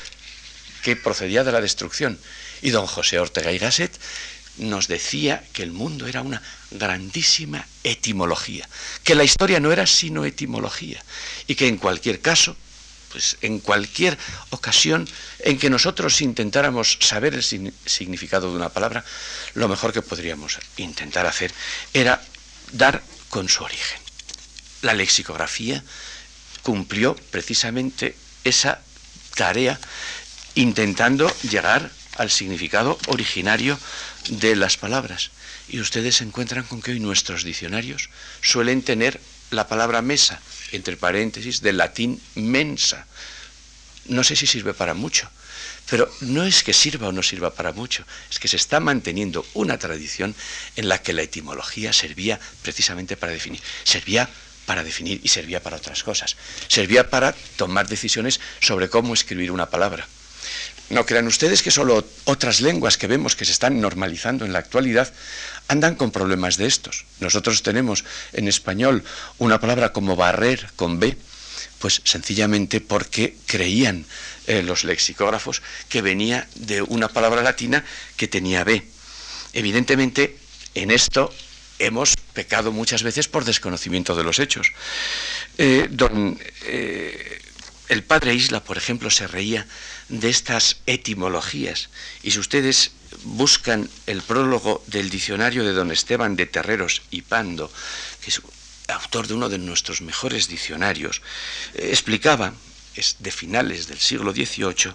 que 0.82 0.96
procedía 0.96 1.44
de 1.44 1.52
la 1.52 1.62
destrucción. 1.62 2.18
Y 2.64 2.72
don 2.72 2.88
José 2.88 3.20
Ortega 3.20 3.52
y 3.52 3.60
Gasset 3.60 3.96
nos 4.58 4.88
decía 4.88 5.44
que 5.54 5.62
el 5.62 5.72
mundo 5.72 6.08
era 6.08 6.24
una 6.24 6.42
grandísima 6.72 7.68
etimología, 7.84 8.68
que 9.04 9.14
la 9.14 9.24
historia 9.24 9.60
no 9.60 9.72
era 9.72 9.86
sino 9.86 10.26
etimología, 10.26 11.06
y 11.46 11.54
que 11.54 11.68
en 11.68 11.78
cualquier 11.78 12.22
caso 12.22 12.58
pues 13.12 13.38
en 13.42 13.60
cualquier 13.60 14.18
ocasión 14.50 15.08
en 15.40 15.58
que 15.58 15.70
nosotros 15.70 16.22
intentáramos 16.22 16.98
saber 17.02 17.34
el 17.34 17.44
significado 17.44 18.50
de 18.50 18.56
una 18.56 18.70
palabra, 18.70 19.04
lo 19.54 19.68
mejor 19.68 19.94
que 19.94 20.02
podríamos 20.02 20.60
intentar 20.78 21.26
hacer 21.26 21.54
era 21.94 22.22
dar 22.72 23.04
con 23.30 23.50
su 23.50 23.64
origen. 23.64 24.00
La 24.82 24.94
lexicografía 24.94 25.84
cumplió 26.64 27.16
precisamente 27.16 28.16
esa 28.44 28.82
tarea 29.36 29.80
intentando 30.56 31.32
llegar 31.50 31.92
al 32.18 32.30
significado 32.30 32.98
originario 33.08 33.80
de 34.30 34.56
las 34.56 34.78
palabras. 34.78 35.32
Y 35.70 35.80
ustedes 35.80 36.18
se 36.18 36.24
encuentran 36.24 36.64
con 36.66 36.82
que 36.82 36.92
hoy 36.92 37.00
nuestros 37.00 37.44
diccionarios 37.44 38.10
suelen 38.42 38.82
tener 38.82 39.22
la 39.52 39.68
palabra 39.68 40.02
mesa, 40.02 40.42
entre 40.72 40.98
paréntesis, 40.98 41.62
del 41.62 41.78
latín 41.78 42.22
mensa. 42.36 43.06
No 44.06 44.24
sé 44.24 44.36
si 44.36 44.48
sirve 44.48 44.74
para 44.74 44.94
mucho, 44.94 45.30
pero 45.90 46.10
no 46.22 46.44
es 46.46 46.64
que 46.64 46.74
sirva 46.74 47.10
o 47.10 47.12
no 47.12 47.22
sirva 47.22 47.54
para 47.54 47.74
mucho, 47.74 48.06
es 48.30 48.40
que 48.40 48.48
se 48.48 48.56
está 48.56 48.80
manteniendo 48.80 49.46
una 49.54 49.78
tradición 49.78 50.34
en 50.76 50.88
la 50.88 51.02
que 51.02 51.14
la 51.14 51.22
etimología 51.22 51.94
servía 51.94 52.40
precisamente 52.62 53.18
para 53.18 53.34
definir. 53.34 53.62
Servía 53.84 54.30
para 54.66 54.84
definir 54.84 55.20
y 55.24 55.28
servía 55.28 55.62
para 55.62 55.78
otras 55.78 56.04
cosas. 56.04 56.38
Servía 56.68 57.10
para 57.10 57.34
tomar 57.58 57.88
decisiones 57.88 58.40
sobre 58.62 58.90
cómo 58.90 59.14
escribir 59.14 59.52
una 59.52 59.70
palabra. 59.70 60.08
No 60.90 61.06
crean 61.06 61.28
ustedes 61.28 61.62
que 61.62 61.72
solo 61.72 62.06
otras 62.26 62.60
lenguas 62.60 62.98
que 62.98 63.08
vemos 63.08 63.36
que 63.36 63.46
se 63.46 63.54
están 63.54 63.80
normalizando 63.80 64.46
en 64.46 64.52
la 64.52 64.60
actualidad 64.60 65.12
andan 65.72 65.96
con 65.96 66.12
problemas 66.12 66.58
de 66.58 66.68
estos. 66.68 67.06
Nosotros 67.22 67.64
tenemos 67.64 68.04
en 68.34 68.50
español 68.50 69.04
una 69.40 69.60
palabra 69.62 69.94
como 69.94 70.18
barrer 70.18 70.70
con 70.76 71.00
B, 71.00 71.16
pues 71.80 72.02
sencillamente 72.04 72.82
porque 72.82 73.38
creían 73.48 74.06
eh, 74.48 74.64
los 74.64 74.84
lexicógrafos 74.84 75.62
que 75.88 76.02
venía 76.02 76.48
de 76.56 76.82
una 76.82 77.08
palabra 77.08 77.42
latina 77.42 77.86
que 78.18 78.28
tenía 78.28 78.66
B. 78.66 78.84
Evidentemente, 79.54 80.38
en 80.76 80.92
esto 80.92 81.34
hemos 81.80 82.16
pecado 82.34 82.74
muchas 82.74 83.02
veces 83.02 83.30
por 83.30 83.46
desconocimiento 83.46 84.14
de 84.14 84.26
los 84.26 84.40
hechos. 84.40 84.74
Eh, 85.58 85.88
don, 85.90 86.38
eh, 86.64 87.42
el 87.88 88.04
padre 88.04 88.36
Isla, 88.36 88.62
por 88.62 88.78
ejemplo, 88.78 89.10
se 89.10 89.28
reía 89.28 89.66
de 90.10 90.30
estas 90.30 90.82
etimologías. 90.86 91.90
Y 92.24 92.32
si 92.32 92.40
ustedes 92.40 92.92
buscan 93.24 93.90
el 94.08 94.22
prólogo 94.22 94.84
del 94.88 95.10
diccionario 95.10 95.64
de 95.64 95.74
don 95.74 95.92
Esteban 95.92 96.36
de 96.36 96.46
Terreros 96.46 97.02
y 97.12 97.22
Pando, 97.22 97.72
que 98.24 98.30
es 98.30 98.42
autor 98.88 99.28
de 99.28 99.34
uno 99.34 99.50
de 99.50 99.58
nuestros 99.58 100.02
mejores 100.02 100.48
diccionarios, 100.48 101.22
eh, 101.74 101.90
explicaba, 101.92 102.54
es 102.96 103.18
de 103.20 103.32
finales 103.32 103.88
del 103.88 104.00
siglo 104.00 104.34
XVIII, 104.34 104.94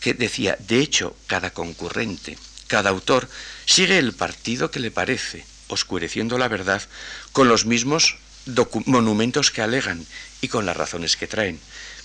que 0.00 0.14
decía, 0.14 0.56
de 0.58 0.80
hecho, 0.80 1.16
cada 1.26 1.50
concurrente, 1.50 2.38
cada 2.66 2.90
autor, 2.90 3.28
sigue 3.66 3.98
el 3.98 4.14
partido 4.14 4.70
que 4.70 4.80
le 4.80 4.90
parece, 4.90 5.44
oscureciendo 5.68 6.38
la 6.38 6.48
verdad 6.48 6.82
con 7.32 7.48
los 7.48 7.66
mismos 7.66 8.16
monumentos 8.86 9.50
que 9.50 9.62
alegan 9.62 10.06
y 10.40 10.48
con 10.48 10.66
las 10.66 10.76
razones 10.76 11.16
que 11.16 11.26
traen. 11.26 11.60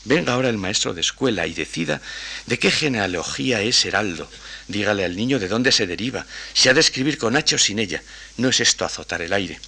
Venga 0.06 0.34
ahora 0.34 0.50
el 0.50 0.58
maestro 0.58 0.94
de 0.94 1.02
escuela 1.02 1.46
y 1.46 1.54
decida 1.54 2.02
de 2.46 2.58
qué 2.58 2.72
genealogía 2.72 3.62
es 3.62 3.84
Heraldo. 3.86 4.30
Dígale 4.68 5.04
al 5.04 5.16
niño 5.16 5.40
de 5.40 5.48
dónde 5.48 5.72
se 5.72 5.88
deriva, 5.88 6.26
si 6.54 6.70
ha 6.70 6.74
de 6.74 6.80
escribir 6.80 7.18
con 7.18 7.36
H 7.36 7.56
o 7.56 7.58
sin 7.58 7.80
ella. 7.80 8.02
No 8.38 8.50
es 8.50 8.60
esto 8.60 8.86
azotar 8.86 9.22
el 9.22 9.34
aire. 9.34 9.60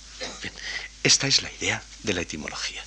esta 1.04 1.28
es 1.28 1.42
la 1.42 1.52
idea 1.52 1.84
de 2.04 2.14
la 2.14 2.22
etimología. 2.22 2.84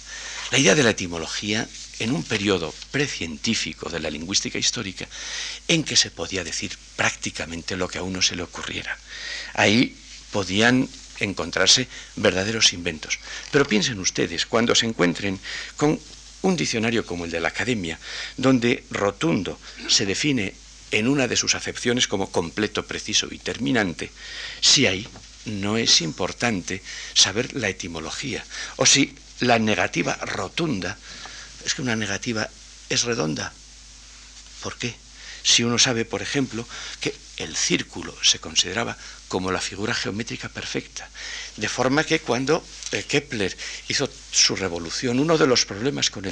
La 0.50 0.58
idea 0.58 0.74
de 0.74 0.82
la 0.82 0.90
etimología 0.90 1.68
en 1.98 2.12
un 2.12 2.22
periodo 2.22 2.74
precientífico 2.90 3.88
de 3.88 4.00
la 4.00 4.10
lingüística 4.10 4.58
histórica 4.58 5.06
en 5.68 5.84
que 5.84 5.96
se 5.96 6.10
podía 6.10 6.44
decir 6.44 6.76
prácticamente 6.96 7.76
lo 7.76 7.88
que 7.88 7.98
a 7.98 8.02
uno 8.02 8.22
se 8.22 8.36
le 8.36 8.42
ocurriera. 8.42 8.96
Ahí 9.54 9.96
podían 10.30 10.88
encontrarse 11.20 11.88
verdaderos 12.16 12.72
inventos. 12.72 13.18
Pero 13.50 13.66
piensen 13.66 13.98
ustedes, 13.98 14.46
cuando 14.46 14.74
se 14.74 14.86
encuentren 14.86 15.38
con 15.76 16.00
un 16.44 16.56
diccionario 16.56 17.06
como 17.06 17.24
el 17.24 17.30
de 17.30 17.40
la 17.40 17.48
Academia, 17.48 17.98
donde 18.36 18.84
rotundo 18.90 19.58
se 19.88 20.04
define 20.04 20.54
en 20.90 21.08
una 21.08 21.26
de 21.26 21.36
sus 21.36 21.54
acepciones 21.54 22.06
como 22.06 22.30
completo, 22.30 22.86
preciso 22.86 23.28
y 23.30 23.38
terminante, 23.38 24.12
si 24.60 24.86
ahí 24.86 25.08
no 25.46 25.78
es 25.78 26.02
importante 26.02 26.82
saber 27.14 27.54
la 27.54 27.70
etimología, 27.70 28.44
o 28.76 28.84
si 28.84 29.16
la 29.40 29.58
negativa 29.58 30.16
rotunda, 30.16 30.98
es 31.64 31.74
que 31.74 31.82
una 31.82 31.96
negativa 31.96 32.48
es 32.90 33.02
redonda. 33.04 33.52
¿Por 34.62 34.76
qué? 34.76 34.94
Si 35.42 35.64
uno 35.64 35.78
sabe, 35.78 36.04
por 36.04 36.20
ejemplo, 36.20 36.68
que 37.00 37.14
el 37.38 37.56
círculo 37.56 38.14
se 38.22 38.38
consideraba 38.38 38.96
como 39.34 39.50
la 39.50 39.60
figura 39.60 39.92
geométrica 39.92 40.48
perfecta, 40.48 41.10
de 41.56 41.68
forma 41.68 42.04
que 42.04 42.20
cuando 42.20 42.62
eh, 42.92 43.02
Kepler 43.02 43.50
hizo 43.88 44.08
su 44.30 44.54
revolución, 44.54 45.18
uno 45.18 45.36
de 45.36 45.48
los 45.48 45.66
problemas 45.66 46.08
con, 46.08 46.22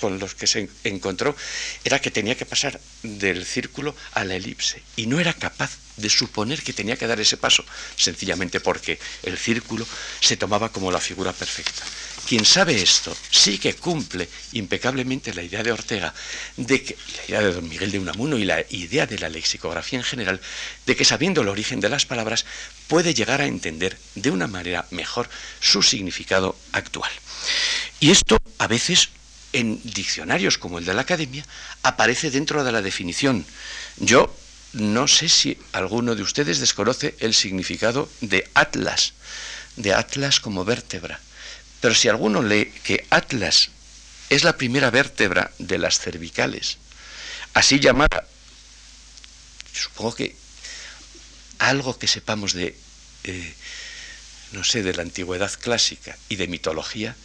con 0.00 0.18
los 0.18 0.34
que 0.34 0.48
se 0.48 0.68
encontró 0.82 1.36
era 1.84 2.00
que 2.00 2.10
tenía 2.10 2.34
que 2.34 2.46
pasar 2.46 2.80
del 3.04 3.46
círculo 3.46 3.94
a 4.10 4.24
la 4.24 4.34
elipse 4.34 4.82
y 4.96 5.06
no 5.06 5.20
era 5.20 5.34
capaz 5.34 5.70
de 5.98 6.10
suponer 6.10 6.60
que 6.64 6.72
tenía 6.72 6.96
que 6.96 7.06
dar 7.06 7.20
ese 7.20 7.36
paso, 7.36 7.64
sencillamente 7.94 8.58
porque 8.58 8.98
el 9.22 9.38
círculo 9.38 9.86
se 10.18 10.36
tomaba 10.36 10.72
como 10.72 10.90
la 10.90 10.98
figura 10.98 11.32
perfecta. 11.32 11.84
Quien 12.28 12.44
sabe 12.44 12.82
esto 12.82 13.16
sí 13.30 13.56
que 13.56 13.74
cumple 13.74 14.28
impecablemente 14.52 15.32
la 15.32 15.42
idea 15.42 15.62
de 15.62 15.72
Ortega, 15.72 16.12
de 16.58 16.82
que, 16.82 16.94
la 17.16 17.24
idea 17.24 17.40
de 17.40 17.54
don 17.54 17.66
Miguel 17.66 17.90
de 17.90 17.98
Unamuno 17.98 18.36
y 18.36 18.44
la 18.44 18.62
idea 18.68 19.06
de 19.06 19.18
la 19.18 19.30
lexicografía 19.30 19.98
en 19.98 20.04
general, 20.04 20.38
de 20.84 20.94
que 20.94 21.06
sabiendo 21.06 21.40
el 21.40 21.48
origen 21.48 21.80
de 21.80 21.88
las 21.88 22.04
palabras 22.04 22.44
puede 22.86 23.14
llegar 23.14 23.40
a 23.40 23.46
entender 23.46 23.96
de 24.14 24.30
una 24.30 24.46
manera 24.46 24.86
mejor 24.90 25.30
su 25.58 25.82
significado 25.82 26.54
actual. 26.72 27.10
Y 27.98 28.10
esto 28.10 28.36
a 28.58 28.66
veces 28.66 29.08
en 29.54 29.80
diccionarios 29.82 30.58
como 30.58 30.80
el 30.80 30.84
de 30.84 30.92
la 30.92 31.08
Academia 31.08 31.46
aparece 31.82 32.30
dentro 32.30 32.62
de 32.62 32.72
la 32.72 32.82
definición. 32.82 33.46
Yo 33.96 34.36
no 34.74 35.08
sé 35.08 35.30
si 35.30 35.56
alguno 35.72 36.14
de 36.14 36.24
ustedes 36.24 36.60
desconoce 36.60 37.14
el 37.20 37.32
significado 37.32 38.06
de 38.20 38.46
Atlas, 38.52 39.14
de 39.76 39.94
Atlas 39.94 40.40
como 40.40 40.66
vértebra. 40.66 41.20
Pero 41.80 41.94
si 41.94 42.08
alguno 42.08 42.42
lee 42.42 42.72
que 42.84 43.06
Atlas 43.10 43.70
es 44.30 44.44
la 44.44 44.56
primera 44.56 44.90
vértebra 44.90 45.52
de 45.58 45.78
las 45.78 45.98
cervicales, 45.98 46.78
así 47.54 47.80
llamada, 47.80 48.26
supongo 49.72 50.14
que 50.14 50.36
algo 51.58 51.98
que 51.98 52.08
sepamos 52.08 52.52
de 52.52 52.76
eh, 53.24 53.54
no 54.52 54.64
sé, 54.64 54.82
de 54.82 54.94
la 54.94 55.02
antigüedad 55.02 55.52
clásica 55.60 56.16
y 56.28 56.36
de 56.36 56.48
mitología, 56.48 57.16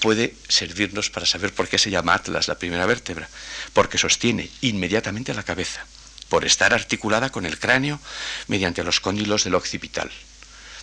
puede 0.00 0.34
servirnos 0.48 1.10
para 1.10 1.26
saber 1.26 1.52
por 1.52 1.68
qué 1.68 1.78
se 1.78 1.90
llama 1.90 2.14
Atlas 2.14 2.48
la 2.48 2.58
primera 2.58 2.86
vértebra, 2.86 3.28
porque 3.72 3.98
sostiene 3.98 4.50
inmediatamente 4.60 5.34
la 5.34 5.42
cabeza, 5.42 5.86
por 6.28 6.44
estar 6.44 6.74
articulada 6.74 7.30
con 7.30 7.46
el 7.46 7.58
cráneo 7.58 8.00
mediante 8.48 8.84
los 8.84 9.00
cóndilos 9.00 9.44
del 9.44 9.54
occipital. 9.54 10.10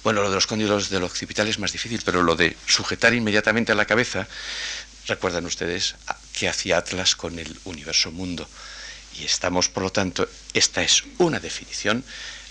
Bueno, 0.04 0.24
lo 0.24 0.30
de 0.30 0.36
los 0.36 0.48
cóndilos 0.48 0.90
del 0.90 1.04
occipital 1.04 1.48
es 1.48 1.60
más 1.60 1.72
difícil, 1.72 2.02
pero 2.04 2.24
lo 2.24 2.36
de 2.36 2.58
sujetar 2.66 3.14
inmediatamente 3.14 3.72
a 3.72 3.76
la 3.76 3.86
cabeza, 3.86 4.28
recuerdan 5.08 5.46
ustedes 5.46 5.96
que 6.34 6.50
hacía 6.50 6.78
Atlas 6.78 7.16
con 7.16 7.38
el 7.38 7.60
universo 7.66 8.12
mundo. 8.12 8.48
Y 9.20 9.26
estamos, 9.26 9.70
por 9.70 9.84
lo 9.84 9.92
tanto, 9.92 10.28
esta 10.54 10.82
es 10.82 11.04
una 11.20 11.40
definición 11.40 12.04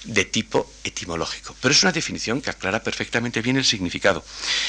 de 0.04 0.25
tipo 0.25 0.71
etimológico. 0.85 1.54
Pero 1.61 1.73
es 1.73 1.83
una 1.83 1.92
definición 1.92 2.40
que 2.40 2.50
aclara 2.50 2.83
perfectamente 2.83 3.42
bien 3.42 3.57
el 3.57 3.64
significado. 3.64 4.25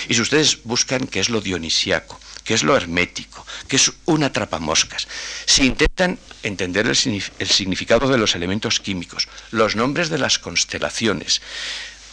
Y 0.09 0.15
si 0.15 0.21
ustedes 0.21 0.63
buscan 0.63 1.07
qué 1.07 1.19
es 1.19 1.29
lo 1.29 1.41
dionisiaco, 1.41 2.19
qué 2.43 2.53
es 2.53 2.63
lo 2.63 2.75
hermético, 2.75 3.45
qué 3.67 3.75
es 3.77 3.91
una 4.05 4.33
trapamoscas, 4.33 5.07
si 5.45 5.65
intentan 5.65 6.19
entender 6.43 6.87
el, 6.87 6.95
significado 6.95 8.09
de 8.09 8.17
los 8.17 8.35
elementos 8.35 8.79
químicos, 8.79 9.27
los 9.51 9.75
nombres 9.75 10.09
de 10.09 10.17
las 10.17 10.39
constelaciones, 10.39 11.41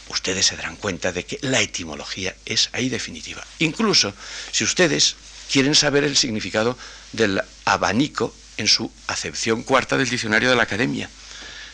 ustedes 0.09 0.47
se 0.47 0.57
darán 0.57 0.77
cuenta 0.77 1.13
de 1.13 1.25
que 1.25 1.39
la 1.43 1.61
etimología 1.61 2.35
es 2.47 2.71
ahí 2.73 2.89
definitiva. 2.89 3.45
Incluso 3.59 4.15
si 4.53 4.65
ustedes 4.65 5.17
quieren 5.51 5.75
saber 5.75 6.05
el 6.05 6.17
significado 6.17 6.79
del 7.13 7.43
abanico 7.65 8.35
en 8.57 8.69
su 8.69 8.91
acepción 9.07 9.63
cuarta 9.63 9.97
del 9.97 10.09
diccionario 10.09 10.51
de 10.51 10.57
la 10.57 10.65
academia, 10.65 11.09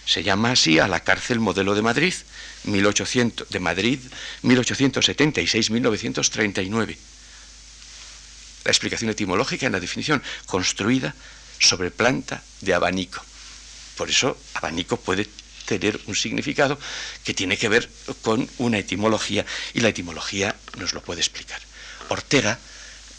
se 0.06 0.22
llama 0.22 0.52
así 0.52 0.78
a 0.78 0.86
la 0.86 1.00
cárcel 1.00 1.40
modelo 1.40 1.74
de 1.74 1.80
Madrid, 1.82 2.14
1800, 2.64 3.48
de 3.48 3.60
Madrid 3.60 3.98
1876-1939. 4.42 6.96
La 8.64 8.70
explicación 8.70 9.10
etimológica 9.10 9.66
en 9.66 9.72
la 9.72 9.80
definición, 9.80 10.22
construida 10.46 11.14
sobre 11.58 11.90
planta 11.90 12.42
de 12.60 12.74
abanico. 12.74 13.24
Por 13.96 14.10
eso, 14.10 14.36
abanico 14.54 14.98
puede 14.98 15.26
tener 15.64 16.00
un 16.06 16.14
significado 16.14 16.78
que 17.24 17.34
tiene 17.34 17.56
que 17.56 17.68
ver 17.68 17.88
con 18.22 18.48
una 18.58 18.78
etimología 18.78 19.44
y 19.72 19.80
la 19.80 19.88
etimología 19.88 20.54
nos 20.78 20.92
lo 20.92 21.02
puede 21.02 21.20
explicar. 21.20 21.60
Ortega 22.08 22.58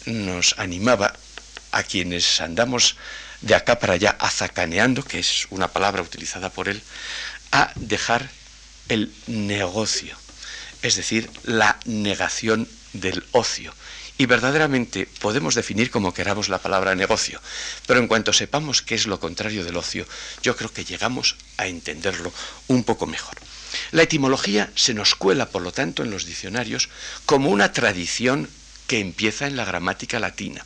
nos 0.05 0.55
animaba 0.57 1.15
a 1.71 1.83
quienes 1.83 2.41
andamos 2.41 2.95
de 3.41 3.55
acá 3.55 3.79
para 3.79 3.93
allá, 3.93 4.15
azacaneando, 4.19 5.03
que 5.03 5.19
es 5.19 5.47
una 5.49 5.67
palabra 5.67 6.01
utilizada 6.01 6.49
por 6.49 6.69
él, 6.69 6.81
a 7.51 7.71
dejar 7.75 8.29
el 8.89 9.13
negocio, 9.27 10.17
es 10.81 10.95
decir, 10.95 11.29
la 11.43 11.79
negación 11.85 12.67
del 12.93 13.23
ocio. 13.31 13.73
Y 14.17 14.27
verdaderamente 14.27 15.07
podemos 15.19 15.55
definir 15.55 15.91
como 15.91 16.13
queramos 16.13 16.47
la 16.47 16.59
palabra 16.59 16.95
negocio, 16.95 17.41
pero 17.85 17.99
en 17.99 18.07
cuanto 18.07 18.31
sepamos 18.31 18.81
qué 18.81 18.95
es 18.95 19.07
lo 19.07 19.19
contrario 19.19 19.65
del 19.65 19.75
ocio, 19.75 20.07
yo 20.41 20.55
creo 20.55 20.71
que 20.71 20.85
llegamos 20.85 21.35
a 21.57 21.67
entenderlo 21.67 22.31
un 22.67 22.83
poco 22.83 23.07
mejor. 23.07 23.35
La 23.91 24.03
etimología 24.03 24.71
se 24.75 24.93
nos 24.93 25.15
cuela, 25.15 25.49
por 25.49 25.61
lo 25.61 25.73
tanto, 25.73 26.03
en 26.03 26.11
los 26.11 26.25
diccionarios 26.25 26.89
como 27.25 27.49
una 27.49 27.73
tradición 27.73 28.49
que 28.87 28.99
empieza 28.99 29.47
en 29.47 29.57
la 29.57 29.65
gramática 29.65 30.19
latina. 30.19 30.65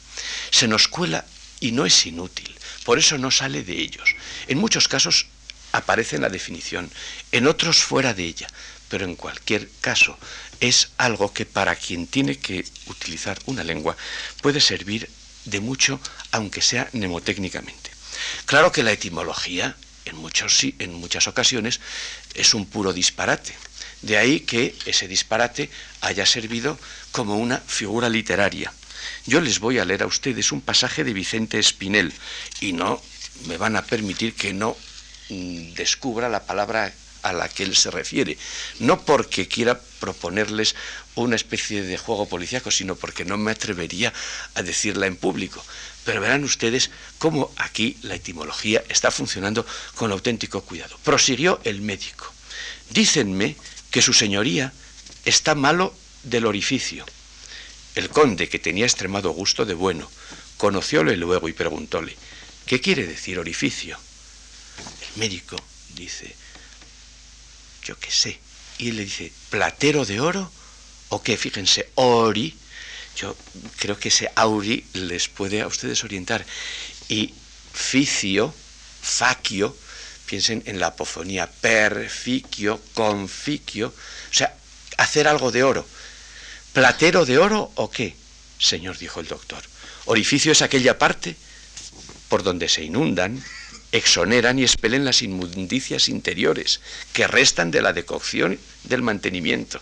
Se 0.51 0.67
nos 0.67 0.87
cuela 0.87 1.25
y 1.59 1.71
no 1.71 1.85
es 1.85 2.05
inútil. 2.05 2.55
Por 2.85 2.99
eso 2.99 3.17
no 3.17 3.31
sale 3.31 3.63
de 3.63 3.73
ellos. 3.73 4.15
En 4.47 4.57
muchos 4.57 4.87
casos 4.87 5.27
aparece 5.71 6.15
en 6.15 6.23
la 6.23 6.29
definición, 6.29 6.91
en 7.31 7.47
otros 7.47 7.77
fuera 7.77 8.13
de 8.13 8.23
ella, 8.25 8.47
pero 8.89 9.05
en 9.05 9.15
cualquier 9.15 9.69
caso 9.81 10.17
es 10.59 10.89
algo 10.97 11.33
que 11.33 11.45
para 11.45 11.75
quien 11.75 12.07
tiene 12.07 12.37
que 12.37 12.65
utilizar 12.87 13.39
una 13.45 13.63
lengua 13.63 13.95
puede 14.41 14.61
servir 14.61 15.09
de 15.45 15.59
mucho, 15.59 15.99
aunque 16.31 16.61
sea 16.61 16.89
mnemotécnicamente. 16.93 17.91
Claro 18.45 18.71
que 18.71 18.83
la 18.83 18.91
etimología 18.91 19.75
en, 20.05 20.17
muchos, 20.17 20.63
en 20.79 20.93
muchas 20.93 21.27
ocasiones 21.27 21.79
es 22.35 22.53
un 22.53 22.65
puro 22.65 22.93
disparate. 22.93 23.55
De 24.01 24.17
ahí 24.17 24.41
que 24.41 24.75
ese 24.85 25.07
disparate 25.07 25.69
haya 26.01 26.25
servido 26.25 26.79
como 27.11 27.37
una 27.37 27.57
figura 27.57 28.09
literaria. 28.09 28.73
Yo 29.25 29.41
les 29.41 29.59
voy 29.59 29.79
a 29.79 29.85
leer 29.85 30.03
a 30.03 30.07
ustedes 30.07 30.51
un 30.51 30.61
pasaje 30.61 31.03
de 31.03 31.13
Vicente 31.13 31.59
Espinel 31.59 32.13
y 32.61 32.73
no 32.73 33.01
me 33.45 33.57
van 33.57 33.75
a 33.75 33.83
permitir 33.83 34.33
que 34.33 34.53
no 34.53 34.75
mm, 35.29 35.73
descubra 35.73 36.29
la 36.29 36.45
palabra 36.45 36.93
a 37.21 37.33
la 37.33 37.49
que 37.49 37.63
él 37.63 37.75
se 37.75 37.91
refiere. 37.91 38.37
No 38.79 39.01
porque 39.05 39.47
quiera 39.47 39.79
proponerles 39.99 40.75
una 41.15 41.35
especie 41.35 41.83
de 41.83 41.97
juego 41.97 42.27
policíaco, 42.27 42.71
sino 42.71 42.95
porque 42.95 43.25
no 43.25 43.37
me 43.37 43.51
atrevería 43.51 44.13
a 44.55 44.61
decirla 44.61 45.07
en 45.07 45.17
público. 45.17 45.63
Pero 46.05 46.21
verán 46.21 46.43
ustedes 46.43 46.91
cómo 47.17 47.51
aquí 47.57 47.97
la 48.03 48.15
etimología 48.15 48.83
está 48.89 49.11
funcionando 49.11 49.65
con 49.95 50.11
auténtico 50.11 50.61
cuidado. 50.61 50.97
Prosiguió 51.03 51.59
el 51.63 51.81
médico. 51.81 52.31
Dícenme 52.89 53.55
que 53.91 54.01
su 54.01 54.13
señoría 54.13 54.71
está 55.25 55.55
malo 55.55 55.93
del 56.23 56.45
orificio 56.45 57.05
el 57.95 58.09
conde, 58.09 58.49
que 58.49 58.59
tenía 58.59 58.85
extremado 58.85 59.31
gusto 59.31 59.65
de 59.65 59.73
bueno, 59.73 60.09
conocióle 60.57 61.17
luego 61.17 61.49
y 61.49 61.53
preguntóle, 61.53 62.15
¿qué 62.65 62.79
quiere 62.79 63.05
decir 63.05 63.39
orificio? 63.39 63.99
El 65.01 65.19
médico 65.19 65.57
dice, 65.95 66.35
yo 67.89 67.99
qué 67.99 68.11
sé. 68.11 68.39
Y 68.77 68.89
él 68.89 68.97
le 68.97 69.05
dice, 69.05 69.33
¿platero 69.49 70.05
de 70.05 70.21
oro? 70.21 70.51
¿O 71.09 71.23
qué? 71.23 71.37
Fíjense, 71.37 71.89
ori. 71.95 72.55
Yo 73.15 73.35
creo 73.79 73.97
que 73.97 74.09
ese 74.09 74.31
auri 74.35 74.85
les 74.93 75.27
puede 75.27 75.61
a 75.61 75.67
ustedes 75.67 76.03
orientar. 76.03 76.45
Y 77.09 77.33
ficio, 77.73 78.53
facio, 79.01 79.75
piensen 80.27 80.61
en 80.67 80.79
la 80.79 80.87
apofonía, 80.87 81.49
perficio, 81.49 82.79
conficio, 82.93 83.87
o 83.87 84.33
sea, 84.33 84.55
hacer 84.97 85.27
algo 85.27 85.51
de 85.51 85.63
oro. 85.63 85.83
¿Platero 86.71 87.25
de 87.25 87.39
oro 87.39 87.71
o 87.73 87.89
qué? 87.89 88.15
Señor, 88.59 88.99
dijo 88.99 89.19
el 89.19 89.27
doctor. 89.27 89.63
Orificio 90.05 90.51
es 90.51 90.61
aquella 90.61 90.99
parte 90.99 91.35
por 92.27 92.43
donde 92.43 92.69
se 92.69 92.83
inundan, 92.83 93.43
exoneran 93.91 94.59
y 94.59 94.63
expelen 94.63 95.05
las 95.05 95.21
inmundicias 95.21 96.09
interiores 96.09 96.81
que 97.13 97.27
restan 97.27 97.71
de 97.71 97.81
la 97.81 97.93
decocción 97.93 98.59
del 98.83 99.01
mantenimiento. 99.01 99.81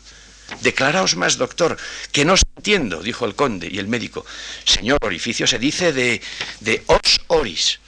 Declaraos 0.62 1.16
más, 1.16 1.38
doctor, 1.38 1.78
que 2.12 2.24
no 2.24 2.36
entiendo, 2.56 3.04
dijo 3.04 3.26
el 3.26 3.36
conde 3.36 3.68
y 3.70 3.80
el 3.80 3.88
médico. 3.88 4.26
Señor, 4.64 5.00
orificio 5.02 5.46
se 5.46 5.60
dice 5.60 5.92
de, 5.92 6.22
de 6.62 6.84
os 6.88 7.20
oris, 7.28 7.80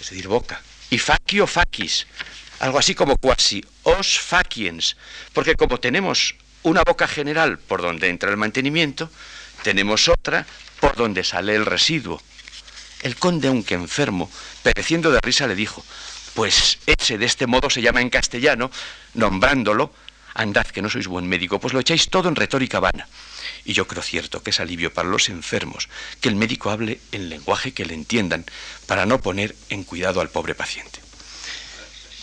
es 0.00 0.10
decir, 0.10 0.26
boca, 0.26 0.62
y 0.88 0.98
facio 0.98 1.46
facis, 1.46 2.06
algo 2.60 2.78
así 2.78 2.94
como 2.94 3.16
quasi 3.16 3.62
os 3.82 4.18
faciens, 4.18 4.96
porque 5.34 5.54
como 5.54 5.78
tenemos 5.78 6.34
una 6.62 6.82
boca 6.82 7.06
general 7.06 7.58
por 7.58 7.82
donde 7.82 8.08
entra 8.08 8.30
el 8.30 8.36
mantenimiento, 8.36 9.10
tenemos 9.62 10.08
otra 10.08 10.46
por 10.80 10.96
donde 10.96 11.24
sale 11.24 11.54
el 11.54 11.66
residuo. 11.66 12.22
El 13.02 13.16
conde, 13.16 13.48
aunque 13.48 13.74
enfermo, 13.74 14.30
pereciendo 14.62 15.10
de 15.10 15.20
risa, 15.20 15.46
le 15.46 15.54
dijo, 15.54 15.84
pues 16.34 16.78
ese 16.86 17.18
de 17.18 17.26
este 17.26 17.46
modo 17.46 17.70
se 17.70 17.82
llama 17.82 18.00
en 18.00 18.10
castellano, 18.10 18.70
nombrándolo, 19.14 19.92
andad 20.34 20.66
que 20.66 20.82
no 20.82 20.90
sois 20.90 21.06
buen 21.06 21.26
médico, 21.26 21.58
pues 21.58 21.72
lo 21.72 21.80
echáis 21.80 22.08
todo 22.08 22.28
en 22.28 22.36
retórica 22.36 22.80
vana. 22.80 23.08
Y 23.64 23.72
yo 23.72 23.86
creo 23.86 24.02
cierto 24.02 24.42
que 24.42 24.50
es 24.50 24.60
alivio 24.60 24.92
para 24.92 25.08
los 25.08 25.28
enfermos 25.28 25.88
que 26.20 26.28
el 26.28 26.36
médico 26.36 26.70
hable 26.70 27.00
en 27.12 27.28
lenguaje 27.28 27.72
que 27.72 27.86
le 27.86 27.94
entiendan, 27.94 28.44
para 28.86 29.06
no 29.06 29.20
poner 29.20 29.56
en 29.70 29.84
cuidado 29.84 30.20
al 30.20 30.30
pobre 30.30 30.54
paciente. 30.54 31.00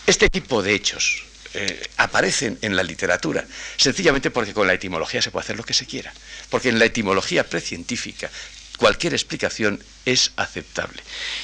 Este 0.05 0.29
tipo 0.29 0.61
de 0.61 0.73
hechos, 0.73 1.23
eh, 1.55 1.87
aparecen 1.97 2.57
en 2.61 2.75
la 2.75 2.83
literatura, 2.83 3.45
sencillamente 3.77 4.31
porque 4.31 4.53
con 4.53 4.65
la 4.67 4.73
etimología 4.73 5.21
se 5.21 5.29
puede 5.29 5.43
hacer 5.43 5.57
lo 5.57 5.63
que 5.63 5.73
se 5.73 5.85
quiera, 5.85 6.11
porque 6.49 6.69
en 6.69 6.79
la 6.79 6.85
etimología 6.85 7.47
precientífica 7.47 8.29
cualquier 8.77 9.13
explicación 9.13 9.83
es 10.05 10.31
aceptable. 10.35 11.01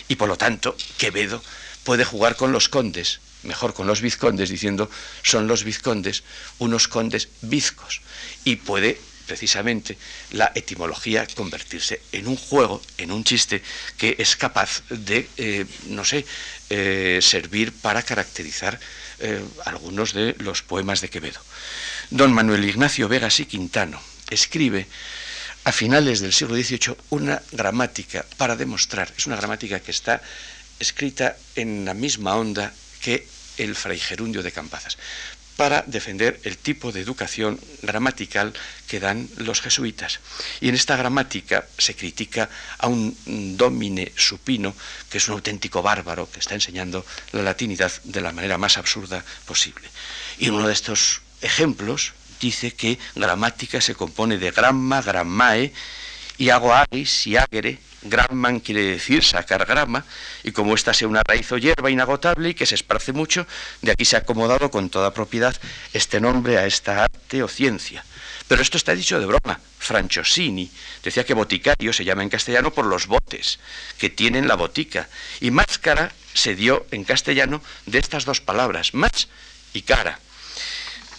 Y 0.08 0.16
por 0.16 0.28
lo 0.28 0.38
tanto, 0.38 0.76
Quevedo 0.98 1.44
puede 1.84 2.06
jugar 2.06 2.36
con 2.36 2.52
los 2.52 2.70
condes, 2.70 3.20
mejor 3.44 3.74
con 3.74 3.88
los 3.88 4.02
vizcondes, 4.02 4.50
diciendo 4.50 4.90
son 5.24 5.48
los 5.48 5.64
vizcondes 5.64 6.24
unos 6.60 6.88
condes 6.88 7.30
vizcos, 7.42 8.02
y 8.44 8.58
puede 8.58 9.00
precisamente 9.30 9.96
la 10.32 10.52
etimología 10.56 11.28
convertirse 11.36 12.02
en 12.12 12.28
un 12.28 12.36
juego, 12.36 12.82
en 12.98 13.12
un 13.12 13.24
chiste 13.24 13.62
que 13.96 14.16
es 14.18 14.36
capaz 14.36 14.82
de, 14.90 15.30
eh, 15.38 15.66
no 15.86 16.04
sé, 16.04 16.26
eh, 16.72 17.20
servir 17.22 17.72
para 17.72 18.02
caracterizar 18.02 18.80
eh, 19.20 19.40
algunos 19.66 20.14
de 20.14 20.36
los 20.40 20.64
poemas 20.64 21.02
de 21.02 21.10
Quevedo. 21.10 21.40
Don 22.10 22.34
Manuel 22.34 22.66
Ignacio 22.66 23.08
Vegas 23.08 23.40
y 23.40 23.46
Quintano 23.46 24.02
escribe 24.32 24.88
a 25.70 25.72
finales 25.72 26.20
del 26.20 26.34
siglo 26.34 26.56
XVIII 26.56 26.98
una 27.12 27.40
gramática 27.52 28.26
para 28.38 28.56
demostrar, 28.56 29.14
es 29.16 29.28
una 29.28 29.36
gramática 29.36 29.80
que 29.80 29.92
está 29.92 30.20
escrita 30.80 31.38
en 31.56 31.86
la 31.86 31.94
misma 31.94 32.34
onda 32.38 32.74
que 33.02 33.28
el 33.58 33.76
Fray 33.76 34.00
Gerundio 34.00 34.42
de 34.42 34.52
Campazas, 34.52 34.98
para 35.58 35.84
defender 35.86 36.40
el 36.44 36.58
tipo 36.58 36.92
de 36.92 37.02
educación 37.02 37.60
gramatical 37.84 38.52
que 38.88 39.00
dan 39.00 39.30
los 39.38 39.62
jesuitas. 39.62 40.22
Y 40.60 40.70
en 40.70 40.76
esta 40.76 40.98
gramática 40.98 41.68
se 41.78 41.94
critica 41.94 42.50
a 42.80 42.88
un 42.88 43.14
domine 43.56 44.12
supino, 44.18 44.74
que 45.08 45.20
es 45.20 45.28
un 45.28 45.36
auténtico 45.36 45.84
bárbaro, 45.84 46.32
que 46.32 46.40
está 46.40 46.56
enseñando 46.56 47.06
la 47.32 47.44
latinidad 47.44 47.92
de 48.06 48.22
la 48.22 48.32
manera 48.32 48.58
más 48.58 48.80
absurda 48.80 49.24
posible. 49.46 49.88
Y 50.40 50.50
uno 50.50 50.66
de 50.66 50.74
estos 50.74 51.22
ejemplos 51.42 52.14
dice 52.40 52.72
que 52.72 52.98
gramática 53.16 53.82
se 53.82 53.96
compone 53.96 54.38
de 54.38 54.52
gramma, 54.52 55.02
grammae, 55.02 55.74
y 56.38 56.50
agoagis 56.50 57.28
y 57.28 57.36
agere, 57.36 57.80
Gramman 58.02 58.62
quiere 58.62 58.84
decir 58.84 59.24
sacar 59.24 59.66
grama, 59.66 60.06
y 60.44 60.52
como 60.52 60.74
esta 60.74 60.94
sea 60.94 61.08
una 61.08 61.22
raíz 61.28 61.52
o 61.52 61.58
hierba 61.58 61.92
inagotable 61.92 62.50
y 62.50 62.54
que 62.54 62.66
se 62.66 62.76
esparce 62.76 63.12
mucho, 63.12 63.46
de 63.82 63.92
aquí 63.92 64.06
se 64.06 64.16
ha 64.16 64.20
acomodado 64.20 64.72
con 64.72 64.90
toda 64.90 65.14
propiedad 65.14 65.56
este 65.94 66.22
nombre 66.22 66.58
a 66.58 66.66
esta 66.66 67.04
arte 67.04 67.44
o 67.44 67.48
ciencia. 67.48 68.06
Pero 68.48 68.62
esto 68.62 68.78
está 68.78 68.96
dicho 68.96 69.20
de 69.20 69.26
broma. 69.26 69.60
Franciosini 69.78 70.72
decía 71.04 71.26
que 71.26 71.34
boticario 71.34 71.94
se 71.94 72.06
llama 72.06 72.24
en 72.24 72.30
castellano 72.30 72.74
por 72.74 72.86
los 72.86 73.08
botes 73.08 73.60
que 73.98 74.10
tienen 74.10 74.48
la 74.48 74.56
botica, 74.56 75.10
y 75.42 75.52
máscara 75.52 76.12
se 76.34 76.56
dio 76.56 76.86
en 76.92 77.04
castellano 77.04 77.62
de 77.86 78.00
estas 78.00 78.24
dos 78.24 78.40
palabras, 78.40 78.94
más 78.94 79.28
y 79.74 79.82
cara. 79.82 80.20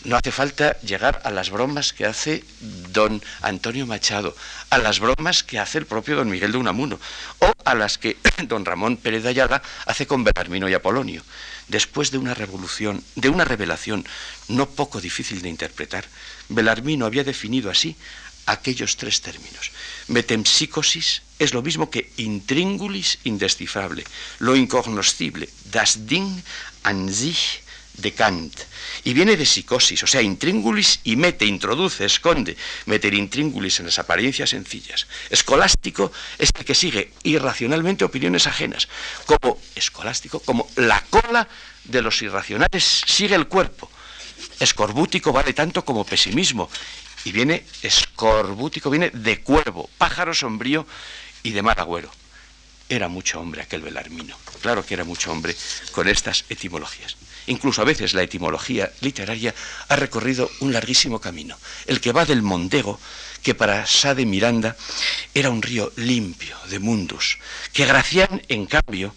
No 0.04 0.16
hace 0.16 0.32
falta 0.32 0.80
llegar 0.80 1.20
a 1.24 1.30
las 1.30 1.50
bromas 1.50 1.92
que 1.92 2.06
hace 2.06 2.42
don 2.60 3.22
Antonio 3.42 3.86
Machado, 3.86 4.34
a 4.70 4.78
las 4.78 4.98
bromas 4.98 5.44
que 5.44 5.58
hace 5.58 5.76
el 5.76 5.84
propio 5.86 6.16
don 6.16 6.30
Miguel 6.30 6.52
de 6.52 6.58
Unamuno, 6.58 6.98
o 7.40 7.52
a 7.64 7.74
las 7.74 7.98
que 7.98 8.16
don 8.48 8.64
Ramón 8.64 8.96
Pérez 8.96 9.22
de 9.22 9.60
hace 9.86 10.06
con 10.06 10.24
Belarmino 10.24 10.68
y 10.68 10.74
Apolonio. 10.74 11.22
Después 11.68 12.10
de 12.10 12.18
una 12.18 12.34
revolución, 12.34 13.04
de 13.14 13.28
una 13.28 13.44
revelación 13.44 14.06
no 14.48 14.70
poco 14.70 15.00
difícil 15.00 15.42
de 15.42 15.50
interpretar, 15.50 16.06
Belarmino 16.48 17.04
había 17.04 17.22
definido 17.22 17.70
así 17.70 17.94
aquellos 18.46 18.96
tres 18.96 19.20
términos. 19.20 19.70
Metempsicosis 20.08 21.22
es 21.38 21.52
lo 21.52 21.62
mismo 21.62 21.90
que 21.90 22.10
intríngulis 22.16 23.18
indescifrable, 23.24 24.04
lo 24.38 24.56
incognoscible, 24.56 25.48
das 25.70 26.06
Ding 26.06 26.42
an 26.82 27.12
sich 27.12 27.62
de 27.94 28.12
Kant. 28.12 28.54
Y 29.04 29.12
viene 29.14 29.36
de 29.36 29.46
psicosis, 29.46 30.02
o 30.02 30.06
sea, 30.06 30.22
intríngulis 30.22 31.00
y 31.04 31.16
mete, 31.16 31.44
introduce, 31.46 32.04
esconde, 32.04 32.56
meter 32.86 33.14
intríngulis 33.14 33.80
en 33.80 33.86
las 33.86 33.98
apariencias 33.98 34.50
sencillas. 34.50 35.06
Escolástico 35.30 36.12
es 36.38 36.50
el 36.58 36.64
que 36.64 36.74
sigue 36.74 37.12
irracionalmente 37.22 38.04
opiniones 38.04 38.46
ajenas, 38.46 38.88
como 39.26 39.58
escolástico, 39.74 40.40
como 40.40 40.68
la 40.76 41.02
cola 41.10 41.48
de 41.84 42.02
los 42.02 42.20
irracionales 42.22 43.02
sigue 43.06 43.34
el 43.34 43.48
cuerpo. 43.48 43.90
Escorbútico 44.58 45.32
vale 45.32 45.52
tanto 45.52 45.84
como 45.84 46.04
pesimismo. 46.04 46.70
Y 47.24 47.32
viene, 47.32 47.64
escorbútico 47.82 48.88
viene 48.88 49.10
de 49.10 49.42
cuervo, 49.42 49.90
pájaro 49.98 50.34
sombrío 50.34 50.86
y 51.42 51.50
de 51.50 51.62
mal 51.62 51.78
agüero. 51.78 52.10
Era 52.88 53.08
mucho 53.08 53.40
hombre 53.40 53.62
aquel 53.62 53.82
Belarmino. 53.82 54.36
Claro 54.62 54.84
que 54.84 54.94
era 54.94 55.04
mucho 55.04 55.30
hombre 55.30 55.54
con 55.92 56.08
estas 56.08 56.44
etimologías. 56.48 57.16
Incluso 57.46 57.82
a 57.82 57.84
veces 57.84 58.14
la 58.14 58.22
etimología 58.22 58.92
literaria 59.00 59.54
ha 59.88 59.96
recorrido 59.96 60.50
un 60.60 60.72
larguísimo 60.72 61.20
camino, 61.20 61.58
el 61.86 62.00
que 62.00 62.12
va 62.12 62.24
del 62.24 62.42
Mondego, 62.42 63.00
que 63.42 63.54
para 63.54 63.86
Sade 63.86 64.26
Miranda 64.26 64.76
era 65.34 65.50
un 65.50 65.62
río 65.62 65.92
limpio 65.96 66.56
de 66.68 66.78
mundus, 66.78 67.38
que 67.72 67.86
Gracián, 67.86 68.42
en 68.48 68.66
cambio, 68.66 69.14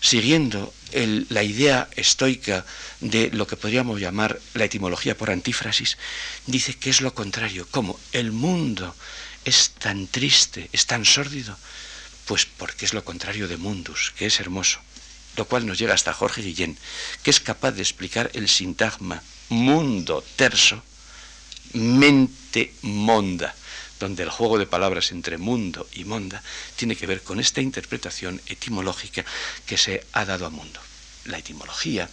siguiendo 0.00 0.72
la 1.28 1.42
idea 1.42 1.88
estoica 1.94 2.64
de 3.00 3.30
lo 3.30 3.46
que 3.46 3.56
podríamos 3.56 4.00
llamar 4.00 4.40
la 4.54 4.64
etimología 4.64 5.16
por 5.16 5.30
antífrasis, 5.30 5.98
dice 6.46 6.74
que 6.74 6.90
es 6.90 7.00
lo 7.00 7.14
contrario, 7.14 7.68
como 7.70 8.00
el 8.12 8.32
mundo 8.32 8.96
es 9.44 9.70
tan 9.78 10.06
triste, 10.06 10.68
es 10.72 10.86
tan 10.86 11.04
sórdido, 11.04 11.56
pues 12.24 12.46
porque 12.46 12.86
es 12.86 12.94
lo 12.94 13.04
contrario 13.04 13.46
de 13.46 13.56
mundus, 13.56 14.12
que 14.16 14.26
es 14.26 14.40
hermoso 14.40 14.80
lo 15.40 15.46
cual 15.46 15.64
nos 15.64 15.78
llega 15.78 15.94
hasta 15.94 16.12
Jorge 16.12 16.42
Guillén, 16.42 16.76
que 17.22 17.30
es 17.30 17.40
capaz 17.40 17.72
de 17.72 17.80
explicar 17.80 18.30
el 18.34 18.46
sintagma 18.46 19.22
mundo 19.48 20.22
terso, 20.36 20.82
mente 21.72 22.74
monda, 22.82 23.54
donde 23.98 24.22
el 24.22 24.28
juego 24.28 24.58
de 24.58 24.66
palabras 24.66 25.12
entre 25.12 25.38
mundo 25.38 25.88
y 25.94 26.04
monda 26.04 26.42
tiene 26.76 26.94
que 26.94 27.06
ver 27.06 27.22
con 27.22 27.40
esta 27.40 27.62
interpretación 27.62 28.42
etimológica 28.48 29.24
que 29.64 29.78
se 29.78 30.04
ha 30.12 30.26
dado 30.26 30.44
a 30.44 30.50
mundo. 30.50 30.78
La 31.24 31.38
etimología 31.38 32.06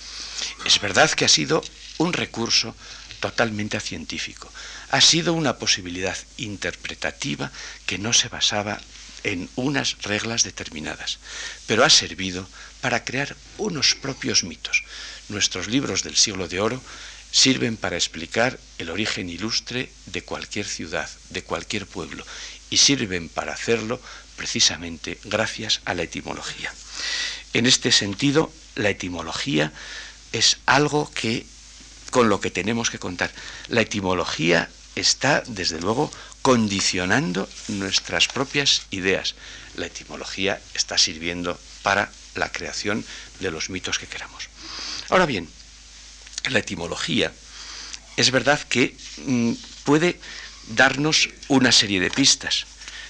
es 0.66 0.80
verdad 0.80 1.12
que 1.12 1.26
ha 1.26 1.30
sido 1.30 1.62
un 1.98 2.13
recurso 2.13 2.76
totalmente 3.20 3.78
científico, 3.82 4.50
ha 4.92 5.02
sido 5.02 5.34
una 5.34 5.58
posibilidad 5.58 6.18
interpretativa 6.38 7.52
que 7.86 7.98
no 7.98 8.13
se 8.13 8.30
basaba 8.30 8.80
en 9.23 9.49
unas 9.56 10.01
reglas 10.01 10.43
determinadas, 10.43 11.19
pero 11.65 11.84
ha 11.84 11.89
servido 11.89 12.47
para 12.82 13.03
crear 13.03 13.36
unos 13.58 13.95
propios 13.95 14.43
mitos. 14.43 14.84
Nuestros 15.30 15.67
libros 15.67 16.03
del 16.03 16.15
siglo 16.15 16.47
de 16.47 16.60
oro 16.60 16.82
sirven 17.32 17.77
para 17.77 17.97
explicar 17.97 18.60
el 18.77 18.89
origen 18.89 19.30
ilustre 19.30 19.91
de 20.06 20.23
cualquier 20.23 20.65
ciudad, 20.65 21.10
de 21.30 21.43
cualquier 21.43 21.86
pueblo, 21.86 22.25
y 22.69 22.77
sirven 22.77 23.30
para 23.30 23.53
hacerlo 23.53 24.01
precisamente 24.36 25.19
gracias 25.23 25.82
a 25.86 25.93
la 25.93 26.03
etimología. 26.03 26.73
En 27.53 27.65
este 27.65 27.91
sentido, 27.91 28.51
la 28.75 28.89
etimología 28.89 29.73
es 30.32 30.58
algo 30.65 31.12
que 31.12 31.45
con 32.12 32.30
lo 32.30 32.39
que 32.39 32.51
tenemos 32.51 32.89
que 32.89 32.99
contar. 32.99 33.32
La 33.67 33.82
etimología 33.82 34.69
está, 34.95 35.43
desde 35.47 35.80
luego, 35.80 36.12
condicionando 36.47 37.49
nuestras 37.67 38.29
propias 38.29 38.83
ideas. 38.91 39.36
La 39.75 39.88
etimología 39.88 40.62
está 40.73 40.97
sirviendo 40.97 41.60
para 41.83 42.10
la 42.36 42.49
creación 42.53 43.03
de 43.41 43.51
los 43.51 43.69
mitos 43.69 43.99
que 43.99 44.07
queramos. 44.07 44.47
Ahora 45.10 45.25
bien, 45.25 45.49
la 46.49 46.60
etimología 46.60 47.33
es 48.15 48.31
verdad 48.31 48.62
que 48.62 48.95
mm, 49.25 49.51
puede 49.83 50.21
darnos 50.69 51.27
una 51.49 51.73
serie 51.73 51.99
de 51.99 52.12
pistas. 52.12 52.65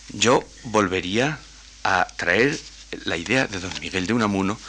Yo 0.10 0.44
volvería 0.64 1.38
a 1.84 2.08
traer 2.16 2.60
la 3.06 3.18
idea 3.18 3.46
de 3.46 3.60
don 3.60 3.80
Miguel 3.80 4.08
de 4.08 4.14
Unamuno 4.14 4.60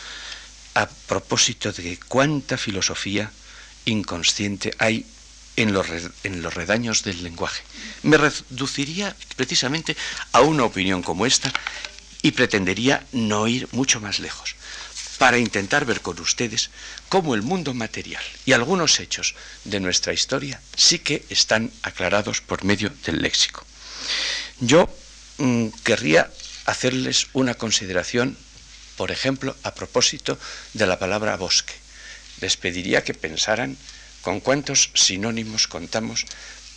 a 0.75 0.87
propósito 1.07 1.73
de 1.73 1.99
cuánta 2.07 2.59
filosofía 2.59 3.33
inconsciente 3.87 4.75
hay 4.79 5.07
en 5.59 5.73
los, 5.73 5.89
en 6.23 6.41
los 6.41 6.55
redaños 6.55 7.03
del 7.03 7.25
lenguaje. 7.25 7.63
Me 8.05 8.17
reduciría 8.17 9.15
precisamente 9.35 9.97
a 10.31 10.41
una 10.41 10.63
opinión 10.63 11.03
como 11.03 11.27
esta 11.27 11.53
y 12.23 12.31
pretendería 12.31 13.05
no 13.11 13.49
ir 13.49 13.69
mucho 13.73 14.01
más 14.01 14.21
lejos 14.21 14.55
para 15.19 15.39
intentar 15.39 15.85
ver 15.85 16.01
con 16.01 16.21
ustedes 16.21 16.71
cómo 17.09 17.35
el 17.35 17.43
mundo 17.43 17.75
material 17.75 18.23
y 18.47 18.53
algunos 18.53 19.01
hechos 19.01 19.35
de 19.65 19.81
nuestra 19.81 20.13
historia 20.13 20.61
sí 20.77 21.01
que 21.01 21.25
están 21.29 21.73
aclarados 21.83 22.41
por 22.41 22.63
medio 22.63 22.91
del 23.05 23.21
léxico. 23.21 23.67
Yo 24.61 24.89
mm, 25.39 25.69
querría 25.83 26.31
hacerles 26.67 27.27
una 27.33 27.55
consideración, 27.55 28.39
por 28.97 29.11
ejemplo, 29.11 29.57
a 29.65 29.75
propósito 29.75 30.39
de 30.73 30.87
la 30.87 31.01
palabra 31.01 31.37
bosque. 31.37 31.75
Les 32.41 32.57
pediría 32.57 33.03
que 33.03 33.15
pensaran 33.15 33.77
con 34.29 34.41
cuántos 34.41 34.91
sinónimos 34.93 35.69
contamos 35.69 36.27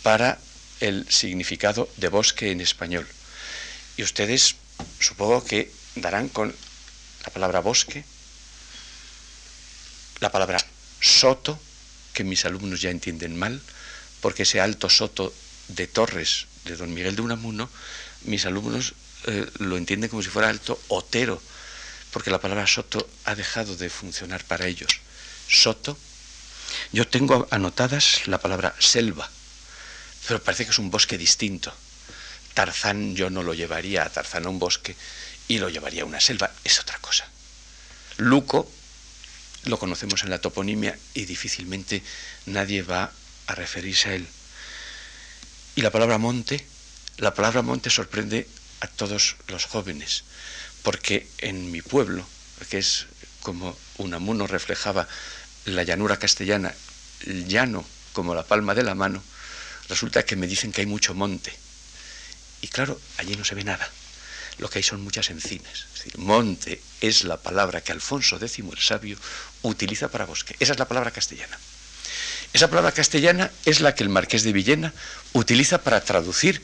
para 0.02 0.38
el 0.80 1.04
significado 1.12 1.86
de 1.98 2.08
bosque 2.08 2.50
en 2.50 2.62
español. 2.62 3.06
Y 3.98 4.02
ustedes 4.02 4.56
supongo 4.98 5.44
que 5.44 5.70
darán 5.94 6.30
con 6.30 6.48
la 6.48 7.30
palabra 7.30 7.60
bosque, 7.60 8.06
la 10.20 10.32
palabra 10.32 10.64
soto, 10.98 11.60
que 12.14 12.24
mis 12.24 12.46
alumnos 12.46 12.80
ya 12.80 12.88
entienden 12.88 13.38
mal, 13.38 13.60
porque 14.22 14.44
ese 14.44 14.58
alto 14.58 14.88
soto 14.88 15.34
de 15.68 15.86
Torres 15.86 16.46
de 16.64 16.76
don 16.76 16.94
Miguel 16.94 17.16
de 17.16 17.20
Unamuno, 17.20 17.68
mis 18.22 18.46
alumnos 18.46 18.94
eh, 19.26 19.46
lo 19.58 19.76
entienden 19.76 20.08
como 20.08 20.22
si 20.22 20.30
fuera 20.30 20.48
alto 20.48 20.80
otero, 20.88 21.42
porque 22.12 22.30
la 22.30 22.40
palabra 22.40 22.66
soto 22.66 23.06
ha 23.26 23.34
dejado 23.34 23.76
de 23.76 23.90
funcionar 23.90 24.42
para 24.42 24.66
ellos. 24.66 25.00
Soto, 25.46 25.98
yo 26.92 27.06
tengo 27.06 27.48
anotadas 27.50 28.26
la 28.26 28.38
palabra 28.38 28.74
selva, 28.78 29.28
pero 30.26 30.42
parece 30.42 30.64
que 30.64 30.70
es 30.70 30.78
un 30.78 30.90
bosque 30.90 31.18
distinto. 31.18 31.72
Tarzán 32.54 33.16
yo 33.16 33.30
no 33.30 33.42
lo 33.42 33.54
llevaría 33.54 34.04
a 34.04 34.10
Tarzán 34.10 34.46
a 34.46 34.50
un 34.50 34.58
bosque 34.58 34.94
y 35.48 35.58
lo 35.58 35.68
llevaría 35.68 36.02
a 36.02 36.06
una 36.06 36.20
selva, 36.20 36.50
es 36.64 36.78
otra 36.80 36.98
cosa. 36.98 37.26
Luco 38.18 38.70
lo 39.64 39.78
conocemos 39.78 40.22
en 40.24 40.30
la 40.30 40.40
toponimia 40.40 40.98
y 41.14 41.24
difícilmente 41.24 42.02
nadie 42.46 42.82
va 42.82 43.12
a 43.46 43.54
referirse 43.54 44.08
a 44.08 44.14
él. 44.14 44.26
Y 45.74 45.82
la 45.82 45.90
palabra 45.90 46.18
monte, 46.18 46.66
la 47.18 47.34
palabra 47.34 47.62
monte 47.62 47.90
sorprende 47.90 48.48
a 48.80 48.86
todos 48.88 49.36
los 49.48 49.64
jóvenes, 49.64 50.24
porque 50.82 51.28
en 51.38 51.70
mi 51.70 51.80
pueblo, 51.80 52.26
que 52.68 52.78
es 52.78 53.06
como 53.40 53.76
Unamuno 53.98 54.46
reflejaba 54.46 55.08
la 55.66 55.82
llanura 55.82 56.18
castellana 56.18 56.74
llano 57.24 57.84
como 58.12 58.34
la 58.34 58.42
palma 58.42 58.74
de 58.74 58.82
la 58.82 58.94
mano, 58.94 59.22
resulta 59.88 60.24
que 60.24 60.36
me 60.36 60.46
dicen 60.46 60.72
que 60.72 60.82
hay 60.82 60.86
mucho 60.86 61.14
monte. 61.14 61.52
Y 62.60 62.68
claro, 62.68 63.00
allí 63.18 63.36
no 63.36 63.44
se 63.44 63.54
ve 63.54 63.64
nada. 63.64 63.88
Lo 64.58 64.68
que 64.68 64.78
hay 64.78 64.82
son 64.82 65.02
muchas 65.02 65.30
encinas. 65.30 65.86
Es 65.94 66.04
decir, 66.04 66.18
monte 66.18 66.80
es 67.00 67.24
la 67.24 67.36
palabra 67.36 67.80
que 67.80 67.92
Alfonso 67.92 68.36
X 68.36 68.58
el 68.58 68.78
Sabio 68.78 69.16
utiliza 69.62 70.08
para 70.08 70.26
bosque. 70.26 70.56
Esa 70.60 70.72
es 70.72 70.78
la 70.78 70.86
palabra 70.86 71.10
castellana. 71.10 71.58
Esa 72.52 72.68
palabra 72.68 72.92
castellana 72.92 73.50
es 73.64 73.80
la 73.80 73.94
que 73.94 74.02
el 74.02 74.10
marqués 74.10 74.42
de 74.42 74.52
Villena 74.52 74.92
utiliza 75.32 75.78
para 75.82 76.04
traducir 76.04 76.62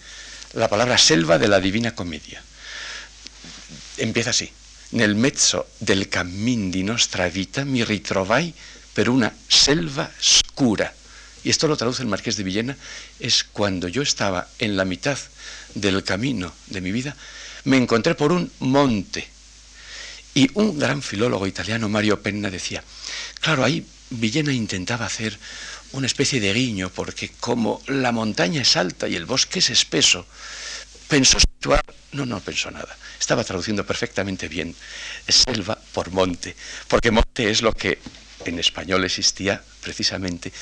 la 0.52 0.68
palabra 0.68 0.98
selva 0.98 1.38
de 1.38 1.48
la 1.48 1.60
Divina 1.60 1.94
Comedia. 1.94 2.42
Empieza 3.96 4.30
así. 4.30 4.52
Nel 4.90 5.16
mezzo 5.16 5.68
del 5.78 6.08
cammin 6.08 6.70
di 6.70 6.82
nostra 6.82 7.28
vita 7.28 7.62
mi 7.64 7.84
ritrovai 7.84 8.54
per 8.98 9.10
una 9.10 9.32
selva 9.46 10.10
scura. 10.20 10.92
Y 11.44 11.50
esto 11.50 11.68
lo 11.68 11.76
traduce 11.76 12.02
el 12.02 12.08
marqués 12.08 12.36
de 12.36 12.42
Villena, 12.42 12.76
es 13.20 13.44
cuando 13.44 13.86
yo 13.86 14.02
estaba 14.02 14.48
en 14.58 14.76
la 14.76 14.84
mitad 14.84 15.16
del 15.76 16.02
camino 16.02 16.52
de 16.66 16.80
mi 16.80 16.90
vida, 16.90 17.14
me 17.62 17.76
encontré 17.76 18.16
por 18.16 18.32
un 18.32 18.50
monte. 18.58 19.28
Y 20.34 20.50
un 20.54 20.80
gran 20.80 21.00
filólogo 21.00 21.46
italiano, 21.46 21.88
Mario 21.88 22.20
Penna, 22.20 22.50
decía, 22.50 22.82
claro, 23.40 23.62
ahí 23.62 23.86
Villena 24.10 24.52
intentaba 24.52 25.06
hacer 25.06 25.38
una 25.92 26.08
especie 26.08 26.40
de 26.40 26.52
guiño, 26.52 26.90
porque 26.90 27.30
como 27.38 27.80
la 27.86 28.10
montaña 28.10 28.62
es 28.62 28.76
alta 28.76 29.06
y 29.06 29.14
el 29.14 29.26
bosque 29.26 29.60
es 29.60 29.70
espeso, 29.70 30.26
pensó 31.06 31.38
situar, 31.38 31.84
no, 32.10 32.26
no 32.26 32.40
pensó 32.40 32.72
nada, 32.72 32.98
estaba 33.20 33.44
traduciendo 33.44 33.86
perfectamente 33.86 34.48
bien 34.48 34.74
selva 35.28 35.78
por 35.92 36.10
monte, 36.10 36.56
porque 36.88 37.12
monte 37.12 37.48
es 37.48 37.62
lo 37.62 37.72
que 37.72 38.00
en 38.48 38.58
español 38.58 39.04
existía 39.04 39.62
precisamente 39.80 40.52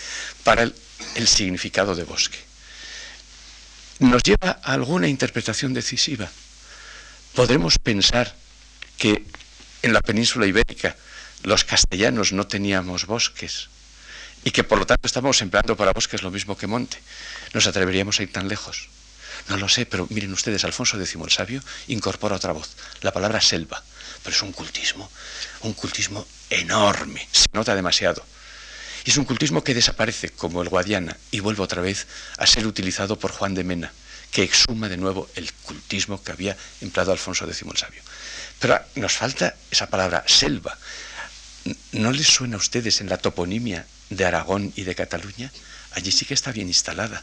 para 0.44 0.62
el, 0.62 1.29
significado 1.29 1.94
de 1.94 2.05
bosque. 2.05 2.38
Nos 3.99 4.22
lleva 4.22 4.61
a 4.62 4.72
alguna 4.72 5.09
interpretación 5.09 5.75
decisiva. 5.75 6.31
Podremos 7.35 7.79
pensar 7.79 8.35
que 8.99 9.25
en 9.83 9.92
la 9.92 10.01
península 10.01 10.46
ibérica 10.46 10.96
los 11.42 11.64
castellanos 11.64 12.33
no 12.33 12.46
teníamos 12.46 13.07
bosques 13.07 13.68
y 14.44 14.51
que 14.51 14.64
por 14.64 14.79
lo 14.79 14.87
tanto 14.87 15.07
estamos 15.07 15.40
empleando 15.42 15.77
para 15.77 15.92
bosques 15.92 16.22
lo 16.22 16.31
mismo 16.31 16.57
que 16.57 16.66
monte. 16.66 16.99
¿Nos 17.53 17.66
atreveríamos 17.66 18.20
a 18.20 18.22
ir 18.22 18.33
tan 18.33 18.49
lejos? 18.49 18.88
No 19.49 19.57
lo 19.57 19.68
sé, 19.68 19.87
pero 19.87 20.07
miren 20.11 20.33
ustedes, 20.33 20.64
Alfonso 20.64 20.99
X 20.99 21.14
el 21.14 21.31
Sabio 21.31 21.62
incorpora 21.88 22.37
otra 22.37 22.53
voz, 22.53 22.70
la 23.03 23.12
palabra 23.12 23.40
selva, 23.40 23.83
pero 24.22 24.35
es 24.35 24.42
un 24.42 24.53
cultismo, 24.53 25.11
un 25.61 25.72
cultismo 25.72 26.27
enorme, 26.51 27.27
se 27.33 27.47
nota 27.53 27.75
demasiado. 27.75 28.25
Y 29.05 29.11
es 29.11 29.17
un 29.17 29.25
cultismo 29.25 29.63
que 29.63 29.75
desaparece 29.75 30.31
como 30.31 30.63
el 30.63 30.69
Guadiana 30.69 31.17
y 31.31 31.41
vuelve 31.41 31.63
otra 31.63 31.81
vez 31.81 32.07
a 32.39 32.47
ser 32.47 32.67
utilizado 32.67 33.19
por 33.19 33.31
Juan 33.31 33.55
de 33.55 33.63
Mena, 33.63 33.93
que 34.33 34.43
exhuma 34.43 34.89
de 34.89 34.97
nuevo 34.97 35.29
el 35.37 35.53
cultismo 35.53 36.23
que 36.23 36.33
había 36.33 36.57
empleado 36.81 37.13
Alfonso 37.13 37.45
X 37.45 37.63
el 37.63 37.77
Sabio. 37.77 38.03
Pero 38.59 38.81
nos 38.97 39.13
falta 39.13 39.55
esa 39.71 39.87
palabra 39.89 40.25
selva. 40.27 40.77
¿No 41.93 42.11
les 42.11 42.27
suena 42.27 42.57
a 42.57 42.59
ustedes 42.59 43.01
en 43.01 43.09
la 43.09 43.19
toponimia 43.19 43.87
de 44.11 44.25
Aragón 44.25 44.73
y 44.77 44.83
de 44.83 44.95
Cataluña? 44.95 45.53
Allí 45.93 46.11
sí 46.11 46.25
que 46.25 46.35
está 46.35 46.53
bien 46.53 46.69
instalada. 46.69 47.23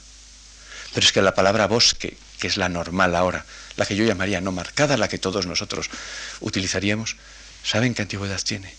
Pero 0.93 1.05
es 1.05 1.11
que 1.11 1.21
la 1.21 1.33
palabra 1.33 1.67
bosque, 1.67 2.15
que 2.39 2.47
es 2.47 2.57
la 2.57 2.69
normal 2.69 3.15
ahora, 3.15 3.45
la 3.75 3.85
que 3.85 3.95
yo 3.95 4.05
llamaría 4.05 4.41
no 4.41 4.51
marcada, 4.51 4.95
la 4.95 5.09
que 5.09 5.17
todos 5.17 5.47
nosotros 5.47 5.89
utilizaríamos, 6.39 7.17
¿saben 7.63 7.93
qué 7.93 8.03
antigüedad 8.03 8.41
tiene? 8.41 8.73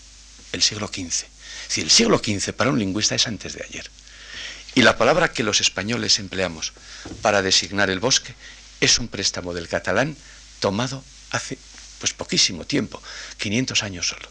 El 0.51 0.61
siglo 0.61 0.87
XV. 0.87 1.25
Si 1.67 1.81
el 1.81 1.89
siglo 1.89 2.19
XV 2.19 2.53
para 2.53 2.71
un 2.71 2.79
lingüista 2.79 3.15
es 3.15 3.27
antes 3.27 3.53
de 3.53 3.63
ayer. 3.63 3.89
Y 4.75 4.81
la 4.81 4.97
palabra 4.97 5.31
que 5.31 5.43
los 5.43 5.61
españoles 5.61 6.19
empleamos 6.19 6.73
para 7.21 7.41
designar 7.41 7.89
el 7.89 7.99
bosque 7.99 8.35
es 8.81 8.99
un 8.99 9.07
préstamo 9.07 9.53
del 9.53 9.69
catalán 9.69 10.17
tomado 10.59 11.03
hace 11.31 11.57
pues 11.99 12.13
poquísimo 12.13 12.65
tiempo, 12.65 13.01
500 13.37 13.83
años 13.83 14.07
solo. 14.07 14.29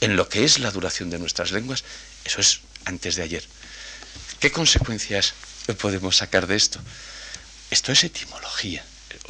En 0.00 0.16
lo 0.16 0.28
que 0.28 0.44
es 0.44 0.58
la 0.58 0.70
duración 0.70 1.10
de 1.10 1.18
nuestras 1.18 1.52
lenguas, 1.52 1.84
eso 2.24 2.40
es 2.40 2.60
antes 2.84 3.16
de 3.16 3.22
ayer. 3.22 3.44
¿Qué 4.40 4.52
consecuencias 4.52 5.34
podemos 5.78 6.16
sacar 6.16 6.46
de 6.46 6.56
esto? 6.56 6.80
Esto 7.70 7.90
es 7.92 8.04
etimología, 8.04 8.84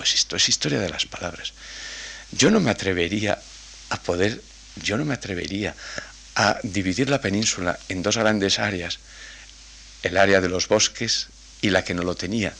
esto 0.04 0.36
es 0.36 0.48
historia 0.48 0.80
de 0.80 0.90
las 0.90 1.06
palabras. 1.06 1.54
Yo 2.32 2.50
no 2.50 2.60
me 2.60 2.70
atrevería 2.70 3.40
a 3.90 4.00
poder, 4.02 4.42
yo 4.76 4.96
no 4.96 5.04
me 5.04 5.14
atrevería 5.14 5.74
a 6.38 6.60
dividir 6.62 7.10
la 7.10 7.20
península 7.20 7.76
en 7.88 8.00
dos 8.00 8.16
grandes 8.16 8.60
áreas, 8.60 9.00
el 10.04 10.16
área 10.16 10.40
de 10.40 10.48
los 10.48 10.68
bosques 10.68 11.26
y 11.60 11.70
la 11.70 11.82
que 11.82 11.94
no 11.94 12.04
lo 12.04 12.14
tenía. 12.14 12.54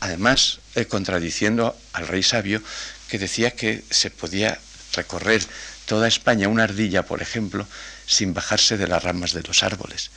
Además, 0.00 0.58
eh, 0.74 0.86
contradiciendo 0.86 1.78
al 1.92 2.08
rey 2.08 2.24
sabio 2.24 2.60
que 3.08 3.20
decía 3.20 3.52
que 3.52 3.84
se 3.88 4.10
podía 4.10 4.58
recorrer 4.94 5.46
toda 5.86 6.08
España, 6.08 6.48
una 6.48 6.64
ardilla, 6.64 7.04
por 7.04 7.22
ejemplo, 7.22 7.68
sin 8.06 8.34
bajarse 8.34 8.76
de 8.76 8.88
las 8.88 9.04
ramas 9.04 9.32
de 9.32 9.44
los 9.44 9.62
árboles. 9.62 10.10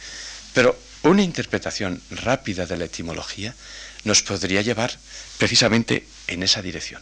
Pero 0.56 0.75
una 1.04 1.21
interpretación 1.21 2.01
rápida 2.10 2.65
de 2.65 2.78
la 2.78 2.86
etimología 2.86 3.54
nos 4.06 4.23
podría 4.23 4.63
llevar 4.63 4.97
precisamente 5.38 6.08
en 6.25 6.41
esa 6.41 6.63
dirección. 6.63 7.01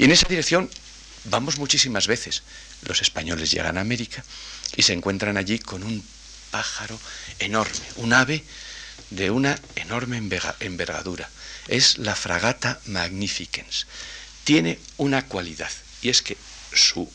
Y 0.00 0.04
en 0.04 0.10
esa 0.10 0.26
dirección 0.26 0.68
vamos 1.30 1.58
muchísimas 1.58 2.06
veces. 2.06 2.42
Los 2.82 3.02
españoles 3.02 3.50
llegan 3.50 3.78
a 3.78 3.82
América 3.82 4.24
y 4.76 4.82
se 4.82 4.92
encuentran 4.92 5.36
allí 5.36 5.58
con 5.58 5.82
un 5.82 6.04
pájaro 6.50 6.98
enorme, 7.38 7.84
un 7.96 8.12
ave 8.12 8.44
de 9.10 9.30
una 9.30 9.58
enorme 9.76 10.16
envergadura. 10.60 11.30
Es 11.68 11.98
la 11.98 12.14
fragata 12.14 12.80
magnificens. 12.86 13.86
Tiene 14.44 14.78
una 14.96 15.26
cualidad 15.26 15.70
y 16.02 16.08
es 16.08 16.22
que 16.22 16.36
su 16.72 17.10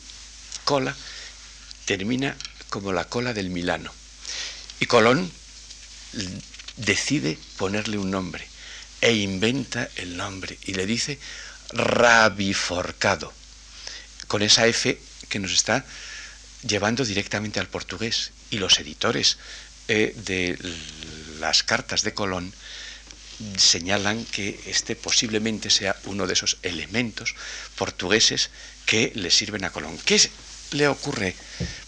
cola 0.64 0.94
termina 1.84 2.36
como 2.68 2.92
la 2.92 3.04
cola 3.04 3.32
del 3.32 3.50
Milano. 3.50 3.92
Y 4.80 4.86
Colón 4.86 5.30
decide 6.76 7.38
ponerle 7.56 7.98
un 7.98 8.10
nombre 8.10 8.46
e 9.00 9.12
inventa 9.12 9.88
el 9.96 10.16
nombre 10.16 10.58
y 10.64 10.74
le 10.74 10.86
dice 10.86 11.18
rabiforcado, 11.72 13.32
con 14.26 14.42
esa 14.42 14.66
F 14.66 14.98
que 15.28 15.38
nos 15.38 15.52
está 15.52 15.84
llevando 16.66 17.04
directamente 17.04 17.60
al 17.60 17.68
portugués. 17.68 18.32
Y 18.50 18.58
los 18.58 18.78
editores 18.78 19.38
eh, 19.88 20.14
de 20.24 20.58
las 21.40 21.62
cartas 21.62 22.02
de 22.02 22.14
Colón 22.14 22.52
señalan 23.56 24.24
que 24.26 24.60
este 24.66 24.94
posiblemente 24.96 25.70
sea 25.70 25.96
uno 26.04 26.26
de 26.26 26.34
esos 26.34 26.58
elementos 26.62 27.34
portugueses 27.76 28.50
que 28.86 29.12
le 29.14 29.30
sirven 29.30 29.64
a 29.64 29.70
Colón. 29.70 29.98
¿Qué 30.04 30.20
le 30.72 30.88
ocurre? 30.88 31.34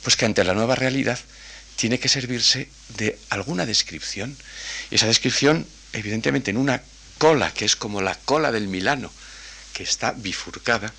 Pues 0.03 0.17
que 0.17 0.25
ante 0.25 0.45
la 0.45 0.55
nueva 0.55 0.75
realidad 0.75 1.19
tiene 1.77 1.99
que 1.99 2.09
servirse 2.09 2.69
de 2.97 3.19
alguna 3.29 3.67
descripción. 3.67 4.37
Y 4.91 4.97
esa 4.97 5.07
descripción, 5.07 5.67
evidentemente, 5.93 6.51
en 6.51 6.57
una 6.57 6.83
cola, 7.19 7.53
que 7.53 7.65
es 7.65 7.77
como 7.77 8.01
la 8.01 8.15
cola 8.15 8.51
del 8.51 8.69
Milano, 8.69 9.13
que 9.73 9.83
está 9.83 10.13
bifurcada, 10.13 10.93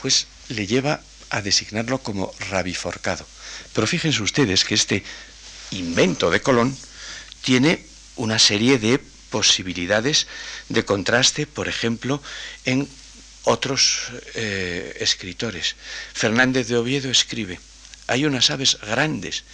pues 0.00 0.26
le 0.48 0.66
lleva 0.66 1.00
a 1.30 1.42
designarlo 1.42 1.98
como 1.98 2.32
rabiforcado. 2.50 3.26
Pero 3.72 3.86
fíjense 3.86 4.22
ustedes 4.22 4.64
que 4.64 4.74
este 4.74 5.04
invento 5.70 6.30
de 6.30 6.40
Colón 6.40 6.76
tiene 7.42 7.84
una 8.16 8.38
serie 8.38 8.78
de 8.78 8.98
posibilidades 9.30 10.26
de 10.68 10.84
contraste, 10.84 11.46
por 11.46 11.68
ejemplo, 11.68 12.22
en 12.64 12.88
otros 13.44 14.10
eh, 14.34 14.96
escritores. 15.00 15.76
Fernández 16.12 16.68
de 16.68 16.76
Oviedo 16.76 17.10
escribe, 17.10 17.60
hay 18.06 18.24
unas 18.24 18.50
aves 18.50 18.78
grandes 18.80 19.44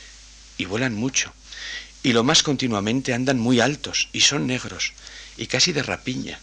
y 0.59 0.65
vuelan 0.65 0.95
mucho, 0.95 1.33
y 2.03 2.13
lo 2.13 2.25
más 2.25 2.43
continuamente 2.43 3.15
andan 3.15 3.39
muy 3.39 3.61
altos 3.61 4.09
y 4.13 4.21
son 4.21 4.47
negros, 4.47 4.93
y 5.37 5.47
casi 5.47 5.73
de 5.73 5.83
rapiña, 5.83 6.39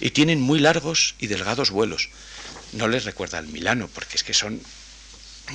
y 0.00 0.10
tienen 0.10 0.40
muy 0.40 0.60
largos 0.60 1.14
y 1.18 1.26
delgados 1.26 1.70
vuelos. 1.70 2.08
No 2.72 2.88
les 2.88 3.04
recuerda 3.04 3.38
al 3.38 3.48
Milano, 3.48 3.88
porque 3.92 4.16
es 4.16 4.24
que 4.24 4.34
son 4.34 4.60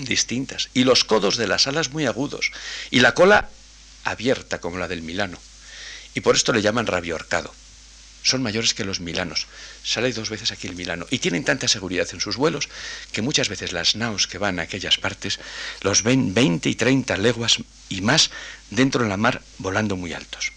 distintas, 0.02 0.70
y 0.74 0.84
los 0.84 1.04
codos 1.04 1.38
de 1.38 1.48
las 1.48 1.68
alas 1.68 1.92
muy 1.92 2.06
agudos, 2.06 2.52
y 2.92 3.00
la 3.00 3.14
cola 3.14 3.50
abierta 4.04 4.60
como 4.60 4.78
la 4.78 4.88
del 4.88 5.02
Milano, 5.02 5.40
y 6.14 6.22
por 6.22 6.36
esto 6.36 6.54
le 6.54 6.62
llaman 6.62 6.88
rabiorcado. 6.88 7.54
Son 8.26 8.42
mayores 8.42 8.74
que 8.74 8.86
los 8.86 9.02
milanos. 9.02 9.46
Sale 9.84 10.12
dos 10.12 10.32
veces 10.32 10.52
aquí 10.52 10.66
el 10.66 10.76
milano. 10.76 11.06
Y 11.12 11.20
tienen 11.20 11.46
tanta 11.46 11.68
seguridad 11.68 12.08
en 12.12 12.20
sus 12.20 12.38
vuelos 12.38 12.70
que 13.12 13.22
muchas 13.22 13.50
veces 13.50 13.72
las 13.72 13.96
naos 13.96 14.26
que 14.26 14.40
van 14.40 14.58
a 14.58 14.64
aquellas 14.64 14.98
partes 14.98 15.40
los 15.82 16.02
ven 16.02 16.34
20 16.34 16.68
y 16.68 16.74
30 16.74 17.18
leguas 17.18 17.60
y 17.88 18.02
más 18.02 18.32
dentro 18.72 19.04
de 19.04 19.10
la 19.10 19.18
mar 19.18 19.44
volando 19.60 19.96
muy 19.96 20.14
altos. 20.14 20.54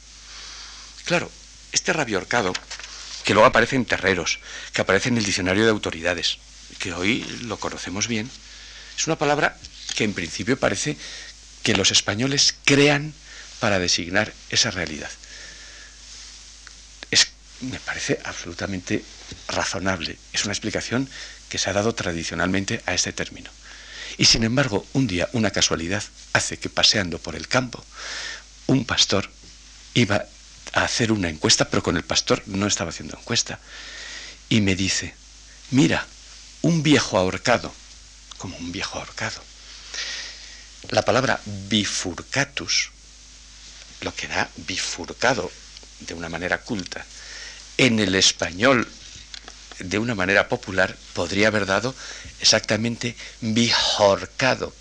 Claro, 1.05 1.31
este 1.73 1.93
rabiorcado, 1.93 2.55
que 3.29 3.35
luego 3.35 3.47
aparece 3.47 3.77
en 3.77 3.85
terreros, 3.85 4.39
que 4.73 4.81
aparece 4.81 5.11
en 5.11 5.19
el 5.19 5.25
diccionario 5.27 5.65
de 5.65 5.69
autoridades, 5.69 6.39
que 6.79 6.95
hoy 6.95 7.21
lo 7.43 7.61
conocemos 7.61 8.09
bien, 8.09 8.31
es 8.97 9.07
una 9.07 9.19
palabra 9.19 9.55
que 9.95 10.05
en 10.05 10.15
principio 10.15 10.59
parece 10.59 10.97
que 11.63 11.77
los 11.77 11.91
españoles 11.91 12.55
crean 12.65 13.13
para 13.61 13.79
designar 13.79 14.33
esa 14.49 14.71
realidad. 14.71 15.11
Es, 17.11 17.29
me 17.61 17.79
parece 17.81 18.19
absolutamente 18.25 19.05
razonable. 19.47 20.17
Es 20.33 20.45
una 20.45 20.55
explicación 20.55 21.07
que 21.51 21.59
se 21.59 21.69
ha 21.69 21.75
dado 21.75 21.95
tradicionalmente 21.95 22.81
a 22.87 22.95
este 22.95 23.13
término. 23.13 23.51
Y 24.17 24.25
sin 24.25 24.43
embargo, 24.43 24.87
un 24.95 25.07
día, 25.07 25.29
una 25.35 25.51
casualidad, 25.51 26.03
hace 26.33 26.57
que 26.57 26.71
paseando 26.71 27.19
por 27.19 27.37
el 27.37 27.47
campo, 27.47 27.85
un 28.69 28.87
pastor 28.87 29.31
iba 29.93 30.25
a 30.73 30.85
hacer 30.85 31.13
una 31.13 31.29
encuesta, 31.29 31.69
pero 31.69 31.83
con 31.83 31.97
el 31.97 32.05
pastor 32.05 32.43
no 32.47 32.67
estaba 32.67 32.91
haciendo 32.91 33.17
encuesta, 33.19 33.59
y 34.49 34.61
me 34.61 34.77
dice, 34.77 35.15
mira, 35.71 36.07
un 36.63 36.83
viejo 36.83 37.19
ahorcado, 37.19 37.73
como 38.39 38.57
un 38.57 38.73
viejo 38.73 38.99
ahorcado. 38.99 39.43
La 40.91 41.03
palabra 41.03 41.41
bifurcatus, 41.45 42.91
lo 44.01 44.15
que 44.15 44.29
da 44.29 44.49
bifurcado 44.57 45.51
de 46.01 46.15
una 46.15 46.29
manera 46.29 46.59
culta, 46.63 47.05
en 47.77 47.99
el 47.99 48.15
español 48.15 48.89
de 49.79 49.99
una 49.99 50.15
manera 50.15 50.49
popular 50.49 50.97
podría 51.13 51.49
haber 51.49 51.67
dado 51.67 51.95
exactamente 52.41 53.17
bijorcado. 53.41 54.73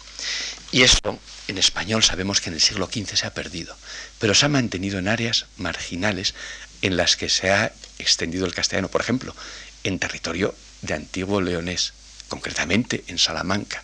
Y 0.71 0.84
eso 0.84 1.19
en 1.47 1.58
español 1.58 2.03
sabemos 2.03 2.41
que 2.41 2.49
en 2.49 2.56
el 2.56 2.62
siglo 2.62 2.89
XV 2.91 3.15
se 3.15 3.27
ha 3.27 3.34
perdido, 3.34 3.75
pero 4.19 4.34
se 4.34 4.45
ha 4.45 4.49
mantenido 4.49 4.99
en 4.99 5.08
áreas 5.08 5.45
marginales 5.58 6.34
en 6.82 6.97
las 6.97 7.15
que 7.15 7.30
se 7.30 7.51
ha 7.51 7.71
extendido 7.99 8.45
el 8.45 8.53
castellano. 8.53 8.89
Por 8.89 9.01
ejemplo, 9.01 9.36
en 9.84 9.99
territorio 9.99 10.53
de 10.82 10.93
antiguo 10.93 11.41
leonés, 11.41 11.93
concretamente 12.27 13.03
en 13.08 13.17
Salamanca. 13.17 13.84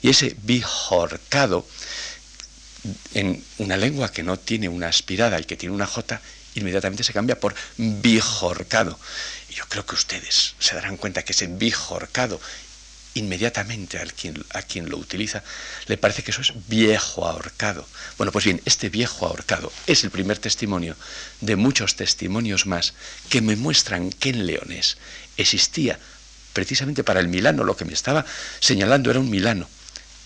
Y 0.00 0.08
ese 0.08 0.34
bijorcado, 0.42 1.66
en 3.14 3.44
una 3.58 3.76
lengua 3.76 4.10
que 4.10 4.22
no 4.22 4.38
tiene 4.38 4.68
una 4.68 4.88
aspirada 4.88 5.38
y 5.38 5.44
que 5.44 5.56
tiene 5.56 5.74
una 5.74 5.86
J, 5.86 6.20
inmediatamente 6.54 7.04
se 7.04 7.12
cambia 7.12 7.38
por 7.38 7.54
bijorcado. 7.76 8.98
Y 9.50 9.54
yo 9.54 9.64
creo 9.68 9.84
que 9.86 9.94
ustedes 9.94 10.54
se 10.58 10.74
darán 10.74 10.96
cuenta 10.96 11.22
que 11.22 11.32
ese 11.32 11.46
bijorcado 11.46 12.40
inmediatamente 13.14 13.98
a 13.98 14.06
quien, 14.06 14.44
a 14.54 14.62
quien 14.62 14.88
lo 14.88 14.96
utiliza. 14.96 15.42
Le 15.86 15.96
parece 15.96 16.22
que 16.22 16.30
eso 16.30 16.40
es 16.40 16.52
viejo 16.68 17.26
ahorcado. 17.26 17.86
Bueno, 18.18 18.32
pues 18.32 18.44
bien, 18.44 18.60
este 18.64 18.88
viejo 18.88 19.26
ahorcado 19.26 19.72
es 19.86 20.04
el 20.04 20.10
primer 20.10 20.38
testimonio 20.38 20.96
de 21.40 21.56
muchos 21.56 21.96
testimonios 21.96 22.66
más 22.66 22.94
que 23.28 23.40
me 23.40 23.56
muestran 23.56 24.10
que 24.10 24.30
en 24.30 24.46
Leones 24.46 24.96
existía, 25.36 25.98
precisamente 26.52 27.04
para 27.04 27.20
el 27.20 27.28
Milano, 27.28 27.64
lo 27.64 27.76
que 27.76 27.84
me 27.84 27.92
estaba 27.92 28.24
señalando 28.60 29.10
era 29.10 29.20
un 29.20 29.30
Milano, 29.30 29.68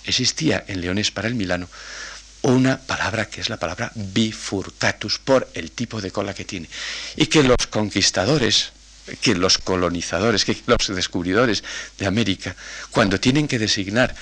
existía 0.05 0.65
en 0.67 0.81
Leones 0.81 1.11
para 1.11 1.29
el 1.29 1.35
Milano 1.35 1.69
una 2.43 2.79
palabra 2.79 3.29
que 3.29 3.41
es 3.41 3.49
la 3.49 3.57
palabra 3.57 3.91
bifurcatus 3.95 5.19
por 5.19 5.49
el 5.55 5.73
tipo 5.73 6.01
de 6.01 6.13
cola 6.13 6.35
que 6.35 6.45
tiene. 6.45 6.69
Y 7.17 7.27
que 7.27 7.43
los 7.43 7.67
conquistadores 7.71 8.73
que 9.21 9.35
los 9.35 9.59
colonizadores, 9.59 10.45
que 10.45 10.57
los 10.67 10.89
descubridores 10.89 11.63
de 11.99 12.07
América, 12.07 12.57
cuando 12.91 13.21
tienen 13.21 13.49
que 13.49 13.59
designar 13.59 14.15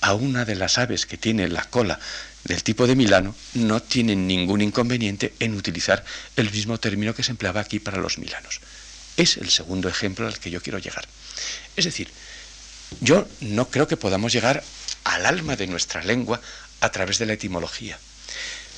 a 0.00 0.14
una 0.14 0.44
de 0.44 0.54
las 0.54 0.78
aves 0.78 1.06
que 1.06 1.16
tiene 1.16 1.48
la 1.48 1.64
cola 1.64 1.98
del 2.44 2.62
tipo 2.62 2.86
de 2.86 2.96
Milano, 2.96 3.34
no 3.54 3.80
tienen 3.80 4.26
ningún 4.26 4.60
inconveniente 4.60 5.34
en 5.40 5.54
utilizar 5.54 6.04
el 6.36 6.50
mismo 6.50 6.78
término 6.78 7.14
que 7.14 7.22
se 7.22 7.32
empleaba 7.32 7.60
aquí 7.60 7.78
para 7.78 7.98
los 7.98 8.18
milanos. 8.18 8.60
Es 9.16 9.36
el 9.36 9.50
segundo 9.50 9.88
ejemplo 9.88 10.26
al 10.26 10.38
que 10.38 10.50
yo 10.50 10.62
quiero 10.62 10.78
llegar. 10.78 11.06
Es 11.76 11.84
decir, 11.84 12.08
yo 13.00 13.28
no 13.40 13.68
creo 13.68 13.88
que 13.88 13.96
podamos 13.96 14.32
llegar 14.32 14.62
al 15.04 15.26
alma 15.26 15.56
de 15.56 15.66
nuestra 15.66 16.02
lengua 16.02 16.40
a 16.80 16.90
través 16.90 17.18
de 17.18 17.26
la 17.26 17.32
etimología. 17.34 17.98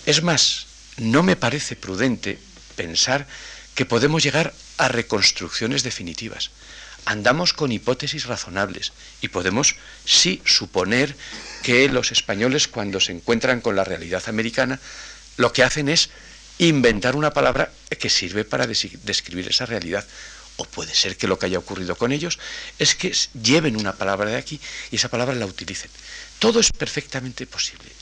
Es 0.06 0.22
más, 0.22 0.66
no 0.96 1.22
me 1.22 1.36
parece 1.36 1.76
prudente 1.76 2.38
pensar 2.76 3.26
que 3.74 3.84
podemos 3.84 4.22
llegar 4.22 4.54
a 4.80 4.88
reconstrucciones 4.88 5.82
definitivas. 5.82 6.50
Andamos 7.04 7.52
con 7.52 7.70
hipótesis 7.70 8.24
razonables 8.24 8.92
y 9.20 9.28
podemos 9.28 9.76
sí 10.04 10.40
suponer 10.44 11.14
que 11.62 11.88
los 11.88 12.12
españoles 12.12 12.66
cuando 12.66 12.98
se 12.98 13.12
encuentran 13.12 13.60
con 13.60 13.76
la 13.76 13.84
realidad 13.84 14.22
americana 14.26 14.80
lo 15.36 15.52
que 15.52 15.62
hacen 15.62 15.88
es 15.88 16.10
inventar 16.58 17.16
una 17.16 17.32
palabra 17.32 17.72
que 17.98 18.10
sirve 18.10 18.44
para 18.44 18.66
describir 18.66 19.48
esa 19.48 19.66
realidad. 19.66 20.06
O 20.56 20.64
puede 20.64 20.94
ser 20.94 21.16
que 21.16 21.26
lo 21.26 21.38
que 21.38 21.46
haya 21.46 21.58
ocurrido 21.58 21.96
con 21.96 22.12
ellos 22.12 22.38
es 22.78 22.94
que 22.94 23.14
lleven 23.42 23.76
una 23.76 23.94
palabra 23.94 24.30
de 24.30 24.36
aquí 24.36 24.60
y 24.90 24.96
esa 24.96 25.08
palabra 25.08 25.34
la 25.34 25.46
utilicen. 25.46 25.90
Todo 26.38 26.60
es 26.60 26.70
perfectamente 26.72 27.46
posible. 27.46 27.99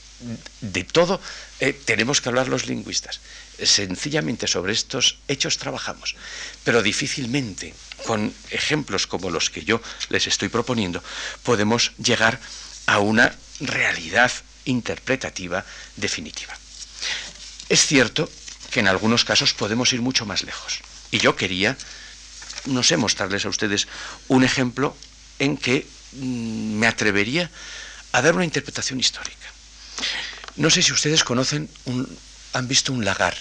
De 0.60 0.84
todo 0.84 1.20
eh, 1.60 1.72
tenemos 1.84 2.20
que 2.20 2.28
hablar 2.28 2.48
los 2.48 2.66
lingüistas 2.66 3.20
sencillamente 3.66 4.46
sobre 4.46 4.72
estos 4.72 5.18
hechos 5.28 5.58
trabajamos, 5.58 6.14
pero 6.64 6.82
difícilmente 6.82 7.74
con 8.06 8.32
ejemplos 8.50 9.06
como 9.06 9.30
los 9.30 9.50
que 9.50 9.64
yo 9.64 9.80
les 10.08 10.26
estoy 10.26 10.48
proponiendo 10.48 11.02
podemos 11.42 11.92
llegar 11.98 12.38
a 12.86 12.98
una 13.00 13.34
realidad 13.60 14.30
interpretativa 14.64 15.64
definitiva. 15.96 16.56
Es 17.68 17.86
cierto 17.86 18.30
que 18.70 18.80
en 18.80 18.88
algunos 18.88 19.24
casos 19.24 19.54
podemos 19.54 19.92
ir 19.92 20.00
mucho 20.00 20.26
más 20.26 20.42
lejos. 20.42 20.80
Y 21.10 21.18
yo 21.18 21.36
quería, 21.36 21.76
no 22.66 22.82
sé, 22.82 22.96
mostrarles 22.96 23.44
a 23.44 23.48
ustedes 23.48 23.88
un 24.28 24.44
ejemplo 24.44 24.96
en 25.38 25.56
que 25.56 25.86
mm, 26.12 26.78
me 26.78 26.86
atrevería 26.86 27.50
a 28.12 28.22
dar 28.22 28.34
una 28.34 28.44
interpretación 28.44 29.00
histórica. 29.00 29.57
No 30.56 30.70
sé 30.70 30.82
si 30.82 30.92
ustedes 30.92 31.22
conocen 31.22 31.68
han 32.52 32.68
visto 32.68 32.92
un 32.92 33.04
lagar. 33.04 33.36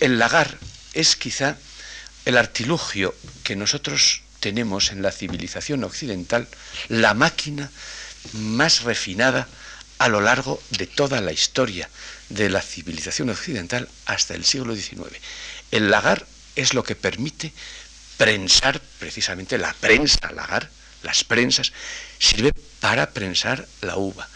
El 0.00 0.18
lagar 0.18 0.58
es 0.92 1.16
quizá 1.16 1.56
el 2.24 2.36
artilugio 2.36 3.14
que 3.44 3.56
nosotros 3.56 4.22
tenemos 4.40 4.90
en 4.90 5.02
la 5.02 5.12
civilización 5.12 5.84
occidental, 5.84 6.48
la 6.88 7.14
máquina 7.14 7.70
más 8.32 8.82
refinada 8.82 9.48
a 9.98 10.08
lo 10.08 10.20
largo 10.20 10.62
de 10.70 10.86
toda 10.86 11.20
la 11.20 11.32
historia 11.32 11.88
de 12.28 12.50
la 12.50 12.62
civilización 12.62 13.30
occidental 13.30 13.88
hasta 14.06 14.34
el 14.34 14.44
siglo 14.44 14.74
XIX. 14.74 15.16
El 15.70 15.90
lagar 15.90 16.26
es 16.56 16.74
lo 16.74 16.82
que 16.82 16.96
permite 16.96 17.52
prensar, 18.16 18.80
precisamente 18.98 19.58
la 19.58 19.72
prensa 19.74 20.32
lagar, 20.32 20.70
las 21.02 21.24
prensas, 21.24 21.72
sirve 22.18 22.52
para 22.80 23.10
prensar 23.10 23.66
la 23.80 23.96
uva 23.96 24.28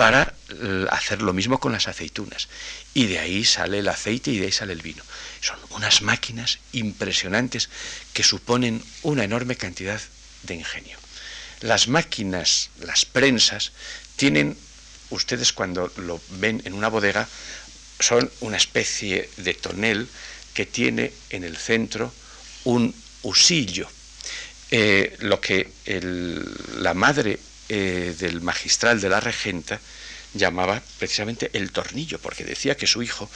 para 0.00 0.32
eh, 0.48 0.86
hacer 0.88 1.20
lo 1.20 1.34
mismo 1.34 1.60
con 1.60 1.72
las 1.72 1.86
aceitunas. 1.86 2.48
Y 2.94 3.04
de 3.04 3.18
ahí 3.18 3.44
sale 3.44 3.80
el 3.80 3.88
aceite 3.88 4.30
y 4.30 4.38
de 4.38 4.46
ahí 4.46 4.52
sale 4.52 4.72
el 4.72 4.80
vino. 4.80 5.02
Son 5.42 5.58
unas 5.72 6.00
máquinas 6.00 6.58
impresionantes 6.72 7.68
que 8.14 8.22
suponen 8.22 8.82
una 9.02 9.24
enorme 9.24 9.56
cantidad 9.56 10.00
de 10.44 10.54
ingenio. 10.54 10.96
Las 11.60 11.88
máquinas, 11.88 12.70
las 12.80 13.04
prensas, 13.04 13.72
tienen, 14.16 14.56
ustedes 15.10 15.52
cuando 15.52 15.92
lo 15.98 16.18
ven 16.30 16.62
en 16.64 16.72
una 16.72 16.88
bodega, 16.88 17.28
son 17.98 18.30
una 18.40 18.56
especie 18.56 19.28
de 19.36 19.52
tonel 19.52 20.08
que 20.54 20.64
tiene 20.64 21.12
en 21.28 21.44
el 21.44 21.58
centro 21.58 22.10
un 22.64 22.94
usillo. 23.20 23.86
Eh, 24.70 25.14
lo 25.20 25.42
que 25.42 25.68
la 26.78 26.94
madre 26.94 27.38
eh, 27.72 28.16
del 28.18 28.40
magistral 28.40 29.00
de 29.00 29.08
la 29.08 29.20
regenta 29.20 29.78
llamaba 30.34 30.82
precisamente 30.98 31.50
el 31.52 31.70
tornillo, 31.70 32.18
porque 32.18 32.42
decía 32.42 32.76
que 32.76 32.88
su 32.88 33.00
hijo 33.00 33.30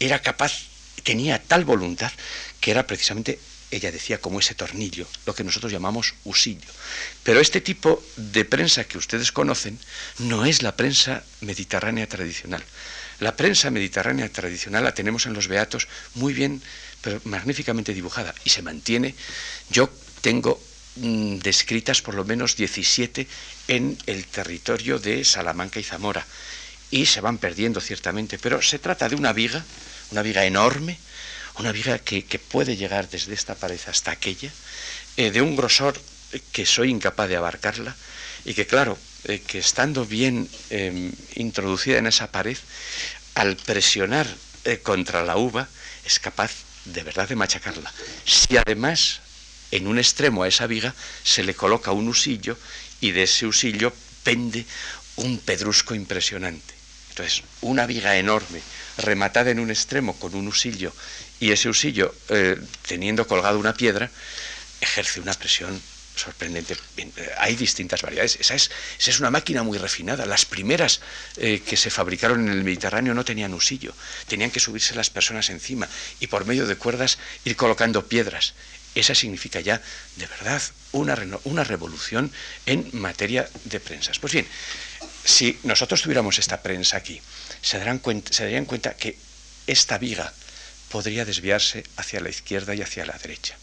era 0.00 0.22
capaz, 0.22 0.62
tenía 1.02 1.38
tal 1.38 1.66
voluntad, 1.66 2.10
que 2.62 2.70
era 2.70 2.86
precisamente, 2.86 3.38
ella 3.70 3.92
decía, 3.92 4.22
como 4.22 4.40
ese 4.40 4.54
tornillo, 4.54 5.06
lo 5.26 5.34
que 5.34 5.44
nosotros 5.44 5.70
llamamos 5.70 6.14
usillo. 6.24 6.66
Pero 7.24 7.40
este 7.40 7.60
tipo 7.60 8.02
de 8.16 8.46
prensa 8.46 8.84
que 8.84 8.96
ustedes 8.96 9.32
conocen 9.32 9.78
no 10.18 10.46
es 10.46 10.62
la 10.62 10.76
prensa 10.76 11.22
mediterránea 11.42 12.08
tradicional. 12.08 12.64
La 13.20 13.36
prensa 13.36 13.70
mediterránea 13.70 14.30
tradicional 14.30 14.84
la 14.84 14.94
tenemos 14.94 15.26
en 15.26 15.34
los 15.34 15.46
Beatos 15.46 15.88
muy 16.14 16.32
bien, 16.32 16.62
pero 17.02 17.20
magníficamente 17.24 17.92
dibujada 17.92 18.34
y 18.44 18.50
se 18.50 18.62
mantiene. 18.62 19.14
Yo 19.68 19.90
tengo 20.22 20.58
Mm, 20.96 21.38
descritas 21.38 22.02
por 22.02 22.14
lo 22.14 22.24
menos 22.24 22.54
17 22.54 23.26
en 23.66 23.98
el 24.06 24.26
territorio 24.26 25.00
de 25.00 25.24
Salamanca 25.24 25.80
y 25.80 25.82
Zamora. 25.82 26.24
Y 26.90 27.06
se 27.06 27.20
van 27.20 27.38
perdiendo 27.38 27.80
ciertamente, 27.80 28.38
pero 28.38 28.62
se 28.62 28.78
trata 28.78 29.08
de 29.08 29.16
una 29.16 29.32
viga, 29.32 29.64
una 30.12 30.22
viga 30.22 30.44
enorme, 30.44 30.96
una 31.58 31.72
viga 31.72 31.98
que, 31.98 32.22
puede 32.38 32.76
llegar 32.76 33.10
desde 33.10 33.34
esta 33.34 33.56
pared 33.56 33.80
hasta 33.88 34.12
aquella, 34.12 34.52
eh, 35.16 35.32
de 35.32 35.42
un 35.42 35.56
grosor 35.56 36.00
que 36.52 36.64
soy 36.64 36.90
incapaz 36.90 37.28
de 37.28 37.36
abarcarla 37.36 37.96
y 38.44 38.54
que 38.54 38.66
claro, 38.66 38.96
eh, 39.24 39.40
que 39.44 39.58
estando 39.58 40.06
bien 40.06 40.48
em, 40.70 41.10
introducida 41.34 41.98
en 41.98 42.06
esa 42.06 42.30
pared, 42.30 42.58
al 43.34 43.56
presionar 43.56 44.28
eh, 44.64 44.78
contra 44.78 45.24
la 45.24 45.36
uva, 45.36 45.68
es 46.04 46.20
capaz 46.20 46.52
de 46.84 47.02
verdad 47.02 47.28
de 47.28 47.34
machacarla. 47.34 47.92
Si 48.24 48.56
además 48.56 49.23
en 49.74 49.88
un 49.88 49.98
extremo 49.98 50.44
a 50.44 50.48
esa 50.48 50.66
viga 50.66 50.94
se 51.24 51.42
le 51.42 51.54
coloca 51.54 51.90
un 51.90 52.06
usillo 52.06 52.56
y 53.00 53.10
de 53.10 53.24
ese 53.24 53.44
usillo 53.46 53.92
pende 54.22 54.64
un 55.16 55.38
pedrusco 55.38 55.94
impresionante. 55.94 56.74
Entonces, 57.10 57.42
una 57.60 57.84
viga 57.86 58.16
enorme 58.16 58.60
rematada 58.98 59.50
en 59.50 59.58
un 59.58 59.70
extremo 59.70 60.18
con 60.18 60.34
un 60.34 60.46
usillo 60.46 60.92
y 61.40 61.50
ese 61.50 61.68
usillo, 61.68 62.14
eh, 62.28 62.56
teniendo 62.86 63.26
colgado 63.26 63.58
una 63.58 63.74
piedra, 63.74 64.10
ejerce 64.80 65.20
una 65.20 65.34
presión 65.34 65.80
sorprendente. 66.14 66.76
Hay 67.38 67.56
distintas 67.56 68.02
variedades. 68.02 68.36
Esa 68.40 68.54
es, 68.54 68.70
esa 68.98 69.10
es 69.10 69.18
una 69.18 69.30
máquina 69.30 69.64
muy 69.64 69.78
refinada. 69.78 70.24
Las 70.26 70.44
primeras 70.44 71.00
eh, 71.36 71.62
que 71.66 71.76
se 71.76 71.90
fabricaron 71.90 72.46
en 72.46 72.54
el 72.54 72.62
Mediterráneo 72.62 73.14
no 73.14 73.24
tenían 73.24 73.54
usillo. 73.54 73.92
Tenían 74.28 74.52
que 74.52 74.60
subirse 74.60 74.94
las 74.94 75.10
personas 75.10 75.50
encima 75.50 75.88
y 76.20 76.28
por 76.28 76.46
medio 76.46 76.66
de 76.66 76.76
cuerdas 76.76 77.18
ir 77.44 77.56
colocando 77.56 78.06
piedras. 78.06 78.54
Esa 78.94 79.14
significa 79.14 79.60
ya, 79.60 79.80
de 80.16 80.26
verdad, 80.26 80.62
una, 80.92 81.16
una 81.44 81.64
revolución 81.64 82.30
en 82.66 82.88
materia 82.92 83.48
de 83.64 83.80
prensas. 83.80 84.18
Pues 84.18 84.32
bien, 84.32 84.46
si 85.24 85.58
nosotros 85.64 86.02
tuviéramos 86.02 86.38
esta 86.38 86.62
prensa 86.62 86.96
aquí, 86.96 87.20
se, 87.60 87.78
darán 87.78 88.00
se 88.30 88.44
darían 88.44 88.66
cuenta 88.66 88.94
que 88.94 89.16
esta 89.66 89.98
viga 89.98 90.32
podría 90.90 91.24
desviarse 91.24 91.84
hacia 91.96 92.20
la 92.20 92.28
izquierda 92.28 92.74
y 92.74 92.82
hacia 92.82 93.06
la 93.06 93.18
derecha. 93.18 93.56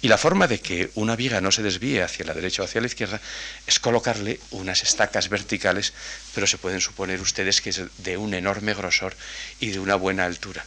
Y 0.00 0.08
la 0.08 0.18
forma 0.18 0.48
de 0.48 0.60
que 0.60 0.90
una 0.94 1.16
viga 1.16 1.40
no 1.40 1.52
se 1.52 1.62
desvíe 1.62 2.02
hacia 2.02 2.24
la 2.24 2.34
derecha 2.34 2.62
o 2.62 2.64
hacia 2.64 2.80
la 2.80 2.86
izquierda 2.86 3.20
es 3.66 3.78
colocarle 3.78 4.40
unas 4.50 4.82
estacas 4.82 5.28
verticales, 5.28 5.92
pero 6.34 6.46
se 6.46 6.58
pueden 6.58 6.80
suponer 6.80 7.20
ustedes 7.20 7.60
que 7.60 7.70
es 7.70 7.80
de 7.98 8.16
un 8.16 8.34
enorme 8.34 8.74
grosor 8.74 9.16
y 9.60 9.70
de 9.70 9.80
una 9.80 9.94
buena 9.94 10.24
altura. 10.24 10.64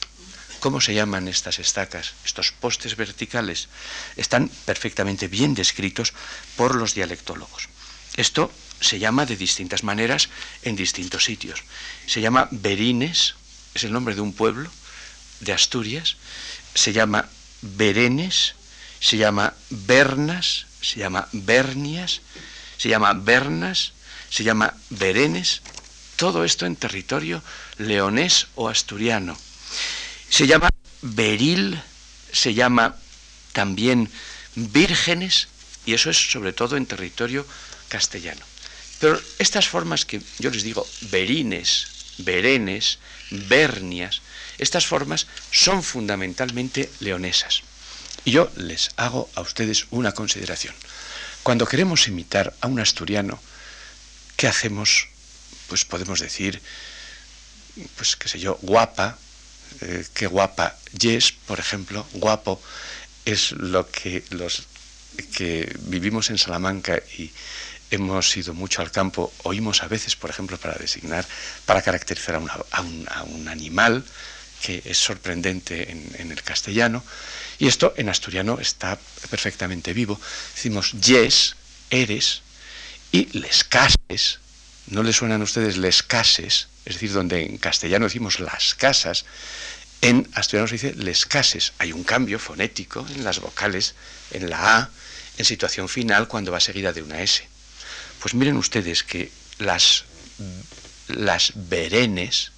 ¿Cómo 0.66 0.82
se 0.82 0.96
llaman 0.96 1.28
estas 1.28 1.60
estacas? 1.60 2.14
Estos 2.26 2.52
postes 2.52 2.96
verticales 2.96 3.70
están 4.18 4.50
perfectamente 4.66 5.28
bien 5.28 5.54
descritos 5.54 6.12
por 6.58 6.74
los 6.74 6.96
dialectólogos. 6.96 7.70
Esto 8.16 8.52
se 8.82 8.98
llama 8.98 9.28
de 9.28 9.38
distintas 9.38 9.84
maneras 9.84 10.28
en 10.64 10.76
distintos 10.76 11.26
sitios. 11.26 11.62
Se 12.08 12.20
llama 12.20 12.48
Berines, 12.50 13.36
es 13.76 13.84
el 13.84 13.94
nombre 13.94 14.16
de 14.16 14.22
un 14.22 14.34
pueblo 14.34 14.72
de 15.42 15.54
Asturias, 15.54 16.18
se 16.74 16.94
llama 16.94 17.30
Berenes, 17.62 18.56
se 19.00 19.18
llama 19.18 19.54
Bernas, 19.70 20.66
se 20.82 20.98
llama 20.98 21.28
Bernias, 21.32 22.22
se 22.80 22.90
llama 22.90 23.14
Bernas, 23.14 23.94
se 24.32 24.44
llama 24.44 24.74
Berenes, 24.90 25.62
todo 26.16 26.44
esto 26.44 26.66
en 26.66 26.76
territorio 26.76 27.44
leonés 27.78 28.48
o 28.56 28.68
asturiano. 28.68 29.38
Se 30.30 30.48
llama 30.48 30.70
Beril, 31.02 31.82
se 32.32 32.54
llama 32.54 32.96
también 33.54 34.10
Vírgenes, 34.56 35.48
y 35.86 35.94
eso 35.94 36.10
es 36.10 36.32
sobre 36.32 36.54
todo 36.54 36.78
en 36.78 36.86
territorio 36.86 37.46
castellano. 37.90 38.42
Pero 39.00 39.22
estas 39.40 39.68
formas 39.68 40.06
que 40.06 40.22
yo 40.40 40.50
les 40.50 40.64
digo, 40.64 40.88
berines, 41.12 41.88
berenes, 42.18 43.00
bernias, 43.30 44.22
estas 44.58 44.86
formas 44.86 45.28
son 45.52 45.84
fundamentalmente 45.84 46.90
leonesas. 47.00 47.62
Y 48.24 48.32
yo 48.32 48.50
les 48.56 48.92
hago 48.96 49.30
a 49.36 49.42
ustedes 49.42 49.88
una 49.92 50.14
consideración. 50.14 50.74
Cuando 51.44 51.68
queremos 51.68 52.08
imitar 52.08 52.56
a 52.62 52.68
un 52.68 52.80
asturiano, 52.80 53.40
¿qué 54.36 54.48
hacemos? 54.48 55.08
Pues 55.68 55.86
podemos 55.86 56.20
decir, 56.20 56.62
pues 57.98 58.16
qué 58.16 58.28
sé 58.28 58.40
yo, 58.40 58.58
guapa, 58.62 59.20
eh, 59.82 60.06
qué 60.14 60.28
guapa 60.28 60.78
yes, 60.98 61.32
por 61.32 61.60
ejemplo, 61.60 62.06
guapo 62.14 62.62
es 63.26 63.52
lo 63.52 63.90
que 63.90 64.24
los 64.32 64.68
que 65.36 65.74
vivimos 65.82 66.30
en 66.30 66.38
Salamanca 66.38 67.02
y 67.18 67.32
hemos 67.92 68.36
ido 68.36 68.54
mucho 68.54 68.82
al 68.82 68.92
campo, 68.92 69.32
oímos 69.44 69.84
a 69.84 69.88
veces, 69.88 70.16
por 70.16 70.30
ejemplo, 70.30 70.58
para 70.58 70.76
designar, 70.76 71.26
para 71.66 71.82
caracterizar 71.82 72.36
a, 72.36 72.82
un, 72.82 73.48
animal, 73.48 74.04
que 74.62 74.82
es 74.84 74.98
sorprendente 74.98 75.92
en 75.92 76.32
el 76.32 76.42
castellano, 76.42 77.04
y 77.60 77.68
esto 77.68 77.94
en 77.98 78.10
asturiano 78.10 78.60
está 78.60 79.00
perfectamente 79.30 79.94
vivo. 79.94 80.20
Decimos 80.56 80.92
yes, 80.94 81.56
eres, 81.90 82.42
y 83.12 83.26
les 83.38 83.64
cases, 83.64 84.40
¿no 84.88 85.04
le 85.04 85.14
suenan 85.14 85.42
a 85.42 85.44
ustedes 85.44 85.78
les 85.78 86.04
cases? 86.04 86.68
Es 86.86 86.96
decir, 86.96 87.12
donde 87.12 87.44
en 87.44 87.58
castellano 87.58 88.06
decimos 88.06 88.40
las 88.40 88.76
casas, 88.76 89.26
en 90.02 90.30
asturiano 90.34 90.68
se 90.68 90.76
dice 90.76 90.94
les 90.94 91.26
cases. 91.26 91.74
Hay 91.80 91.92
un 91.92 92.04
cambio 92.04 92.38
fonético 92.40 93.06
en 93.16 93.24
las 93.24 93.40
vocales, 93.40 93.96
en 94.32 94.50
la 94.50 94.78
A, 94.78 94.90
en 95.38 95.46
situación 95.46 95.90
final, 95.90 96.28
cuando 96.28 96.52
va 96.52 96.60
seguida 96.60 96.94
de 96.94 97.02
una 97.02 97.22
S. 97.22 97.44
Pues 98.20 98.34
miren 98.34 98.58
ustedes 98.58 99.04
que 99.04 99.32
las, 99.58 100.06
las 101.08 101.54
berenes 101.56 102.52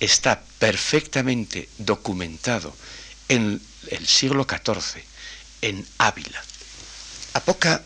está 0.00 0.42
perfectamente 0.58 1.68
documentado 1.78 2.76
en 3.28 3.60
el 3.88 4.06
siglo 4.06 4.46
XIV, 4.48 5.02
en 5.62 5.86
Ávila. 5.98 6.42
A, 7.34 7.40
poca, 7.40 7.82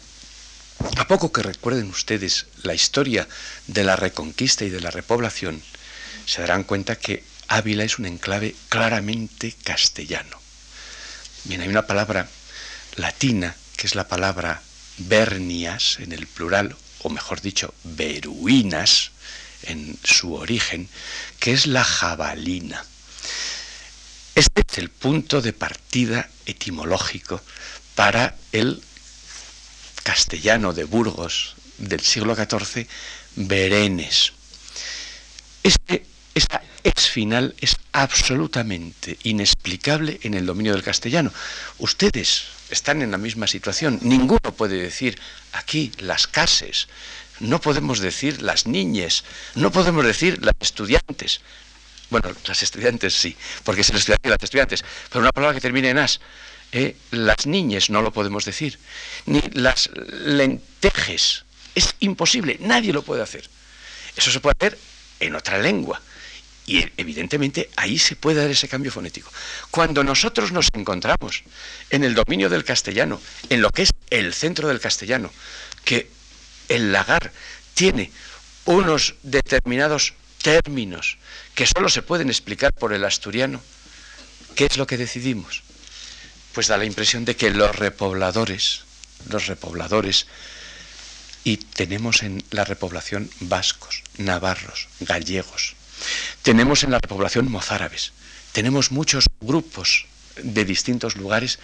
a 0.96 1.06
poco 1.06 1.32
que 1.32 1.42
recuerden 1.42 1.88
ustedes 1.90 2.46
la 2.62 2.74
historia 2.74 3.28
de 3.66 3.84
la 3.84 3.96
reconquista 3.96 4.64
y 4.64 4.70
de 4.70 4.80
la 4.80 4.90
repoblación, 4.90 5.62
se 6.26 6.40
darán 6.42 6.64
cuenta 6.64 6.96
que 6.96 7.24
Ávila 7.48 7.84
es 7.84 7.98
un 7.98 8.06
enclave 8.06 8.54
claramente 8.68 9.54
castellano. 9.64 10.38
Bien, 11.44 11.62
hay 11.62 11.68
una 11.68 11.86
palabra 11.86 12.28
latina, 12.96 13.56
que 13.76 13.86
es 13.86 13.94
la 13.94 14.06
palabra 14.08 14.62
bernias 14.98 15.98
en 16.00 16.12
el 16.12 16.26
plural, 16.26 16.76
o 17.00 17.08
mejor 17.08 17.40
dicho, 17.40 17.72
beruinas 17.84 19.12
en 19.62 19.98
su 20.04 20.34
origen, 20.34 20.88
que 21.38 21.52
es 21.52 21.66
la 21.66 21.84
jabalina. 21.84 22.84
Este 24.34 24.62
es 24.68 24.78
el 24.78 24.90
punto 24.90 25.40
de 25.40 25.52
partida 25.52 26.28
etimológico 26.46 27.40
para 27.94 28.36
el 28.52 28.82
castellano 30.08 30.72
de 30.72 30.84
Burgos 30.84 31.54
del 31.76 32.00
siglo 32.00 32.34
XIV, 32.34 32.86
Berenes. 33.36 34.32
Este, 35.62 36.06
esta 36.34 36.62
ex 36.82 37.10
final 37.10 37.54
es 37.60 37.76
absolutamente 37.92 39.18
inexplicable 39.24 40.18
en 40.22 40.32
el 40.32 40.46
dominio 40.46 40.72
del 40.72 40.82
castellano. 40.82 41.30
Ustedes 41.76 42.44
están 42.70 43.02
en 43.02 43.10
la 43.10 43.18
misma 43.18 43.46
situación. 43.46 43.98
Ninguno 44.00 44.54
puede 44.56 44.80
decir 44.80 45.20
aquí 45.52 45.92
las 45.98 46.26
cases, 46.26 46.88
no 47.40 47.60
podemos 47.60 48.00
decir 48.00 48.40
las 48.40 48.66
niñas, 48.66 49.24
no 49.56 49.70
podemos 49.70 50.06
decir 50.06 50.42
las 50.42 50.54
estudiantes. 50.58 51.42
Bueno, 52.08 52.30
las 52.46 52.62
estudiantes 52.62 53.12
sí, 53.12 53.36
porque 53.62 53.84
se 53.84 53.92
les 53.92 54.00
estudiantes 54.00 54.30
las 54.30 54.42
estudiantes, 54.42 54.84
pero 55.10 55.20
una 55.20 55.32
palabra 55.32 55.54
que 55.54 55.60
termine 55.60 55.90
en 55.90 55.98
as. 55.98 56.18
Eh, 56.72 56.96
las 57.10 57.46
niñas 57.46 57.88
no 57.88 58.02
lo 58.02 58.12
podemos 58.12 58.44
decir, 58.44 58.78
ni 59.26 59.40
las 59.52 59.90
lentejes. 59.96 61.44
Es 61.74 61.94
imposible, 62.00 62.58
nadie 62.60 62.92
lo 62.92 63.02
puede 63.02 63.22
hacer. 63.22 63.48
Eso 64.16 64.30
se 64.30 64.40
puede 64.40 64.54
hacer 64.58 64.78
en 65.20 65.34
otra 65.34 65.58
lengua. 65.58 66.00
Y 66.66 66.84
evidentemente 66.98 67.70
ahí 67.76 67.98
se 67.98 68.14
puede 68.14 68.42
dar 68.42 68.50
ese 68.50 68.68
cambio 68.68 68.92
fonético. 68.92 69.32
Cuando 69.70 70.04
nosotros 70.04 70.52
nos 70.52 70.68
encontramos 70.74 71.42
en 71.88 72.04
el 72.04 72.14
dominio 72.14 72.50
del 72.50 72.64
castellano, 72.64 73.20
en 73.48 73.62
lo 73.62 73.70
que 73.70 73.82
es 73.82 73.90
el 74.10 74.34
centro 74.34 74.68
del 74.68 74.80
castellano, 74.80 75.32
que 75.84 76.10
el 76.68 76.92
lagar 76.92 77.32
tiene 77.72 78.10
unos 78.66 79.14
determinados 79.22 80.12
términos 80.42 81.16
que 81.54 81.66
solo 81.66 81.88
se 81.88 82.02
pueden 82.02 82.28
explicar 82.28 82.74
por 82.74 82.92
el 82.92 83.04
asturiano, 83.04 83.62
¿qué 84.54 84.66
es 84.66 84.76
lo 84.76 84.86
que 84.86 84.98
decidimos? 84.98 85.62
Pues 86.58 86.66
da 86.66 86.76
la 86.76 86.86
impresión 86.86 87.24
de 87.24 87.36
que 87.36 87.50
los 87.50 87.76
repobladores, 87.76 88.80
los 89.30 89.46
repobladores, 89.46 90.26
y 91.44 91.58
tenemos 91.58 92.24
en 92.24 92.42
la 92.50 92.64
repoblación 92.64 93.30
vascos, 93.38 94.02
navarros, 94.16 94.88
gallegos, 94.98 95.76
tenemos 96.42 96.82
en 96.82 96.90
la 96.90 96.98
repoblación 96.98 97.48
mozárabes, 97.48 98.10
tenemos 98.50 98.90
muchos 98.90 99.26
grupos 99.40 100.06
de 100.42 100.64
distintos 100.64 101.14
lugares 101.14 101.60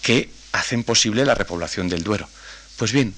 que 0.00 0.30
hacen 0.52 0.82
posible 0.82 1.26
la 1.26 1.34
repoblación 1.34 1.90
del 1.90 2.02
Duero. 2.02 2.26
Pues 2.78 2.90
bien, 2.90 3.14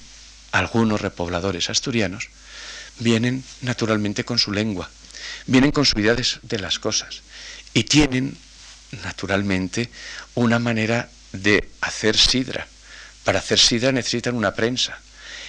algunos 0.51 0.99
repobladores 0.99 1.69
asturianos 1.69 2.27
vienen 2.99 3.41
naturalmente 3.61 4.25
con 4.25 4.37
su 4.37 4.51
lengua, 4.51 4.89
vienen 5.47 5.71
con 5.71 5.85
su 5.85 5.97
idea 5.97 6.13
de, 6.13 6.59
las 6.59 6.77
cosas 6.77 7.21
y 7.73 7.85
tienen, 7.85 8.37
naturalmente, 9.01 9.89
una 10.35 10.59
manera 10.59 11.09
de 11.31 11.69
hacer 11.81 12.17
sidra. 12.17 12.67
Para 13.23 13.39
hacer 13.39 13.59
sidra 13.59 13.91
necesitan 13.91 14.35
una 14.35 14.53
prensa 14.53 14.99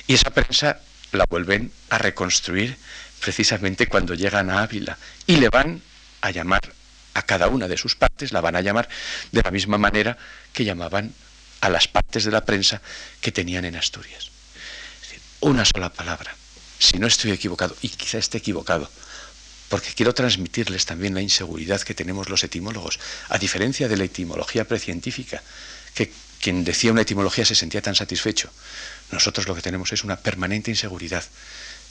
y 0.07 0.14
esa 0.14 0.30
prensa 0.30 0.80
la 1.12 1.24
vuelven 1.28 1.72
a 1.91 1.99
reconstruir 1.99 2.76
precisamente 3.20 3.87
cuando 3.87 4.14
llegan 4.14 4.51
a 4.51 4.62
Ávila 4.62 4.99
y 5.26 5.37
le 5.37 5.49
van 5.49 5.80
a 6.20 6.30
llamar 6.30 6.61
a 7.14 7.22
cada 7.22 7.49
una 7.49 7.68
de 7.68 7.76
sus 7.76 7.95
partes, 7.95 8.33
la 8.33 8.41
van 8.41 8.57
a 8.57 8.61
llamar 8.61 8.89
de 9.30 9.43
la 9.43 9.51
misma 9.51 9.78
manera 9.78 10.16
que 10.53 10.64
llamaban 10.64 11.14
a 11.61 11.68
las 11.68 11.89
partes 11.89 12.24
de 12.24 12.30
la 12.30 12.45
prensa 12.45 12.80
que 13.20 13.33
tenían 13.33 13.64
en 13.64 13.76
Asturias. 13.76 14.30
una 15.41 15.64
sola 15.64 15.93
palabra, 15.93 16.35
si 16.78 16.99
no 16.99 17.07
estoy 17.09 17.33
equivocado, 17.33 17.76
y 17.83 17.89
quizá 17.89 18.18
esté 18.18 18.39
equivocado, 18.39 18.89
porque 19.72 19.94
quiero 19.94 20.12
transmitirles 20.12 20.84
también 20.84 21.14
la 21.14 21.22
inseguridad 21.22 21.80
que 21.80 21.94
tenemos 21.94 22.28
los 22.28 22.44
etimólogos, 22.44 23.00
a 23.30 23.38
diferencia 23.38 23.88
de 23.88 23.96
la 23.96 24.04
etimología 24.04 24.68
precientífica, 24.68 25.42
que 25.94 26.12
quien 26.42 26.62
decía 26.62 26.92
una 26.92 27.00
etimología 27.00 27.46
se 27.46 27.54
sentía 27.54 27.80
tan 27.80 27.94
satisfecho. 27.94 28.50
Nosotros 29.12 29.48
lo 29.48 29.54
que 29.54 29.62
tenemos 29.62 29.90
es 29.94 30.04
una 30.04 30.18
permanente 30.18 30.70
inseguridad. 30.70 31.24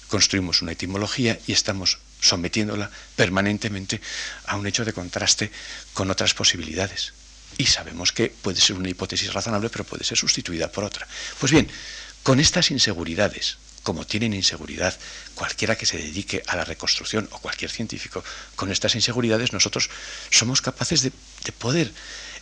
Construimos 0.10 0.62
una 0.62 0.74
etimología 0.74 1.40
y 1.48 1.54
estamos 1.54 1.98
sometiéndola 2.20 2.92
permanentemente 3.16 4.00
a 4.46 4.58
un 4.58 4.68
hecho 4.68 4.86
de 4.86 4.94
contraste 4.94 5.50
con 5.96 6.12
otras 6.12 6.36
posibilidades. 6.36 7.14
Y 7.58 7.66
sabemos 7.66 8.12
que 8.12 8.30
puede 8.30 8.62
ser 8.62 8.76
una 8.76 8.90
hipótesis 8.90 9.34
razonable, 9.34 9.72
pero 9.72 9.86
puede 9.86 10.04
ser 10.04 10.20
sustituida 10.20 10.72
por 10.72 10.84
otra. 10.84 11.08
Pues 11.40 11.52
bien, 11.52 11.68
con 12.22 12.40
estas 12.40 12.70
inseguridades, 12.70 13.58
como 13.84 14.06
tienen 14.06 14.34
inseguridad 14.34 14.98
cualquiera 15.36 15.76
que 15.76 15.86
se 15.86 15.98
dedique 15.98 16.44
a 16.48 16.56
la 16.56 16.66
reconstrucción 16.66 17.28
o 17.32 17.40
cualquier 17.40 17.72
científico, 17.72 18.24
con 18.56 18.72
estas 18.72 18.96
inseguridades 18.96 19.54
nosotros 19.54 19.90
somos 20.30 20.62
capaces 20.62 21.02
de, 21.02 21.12
poder 21.58 21.92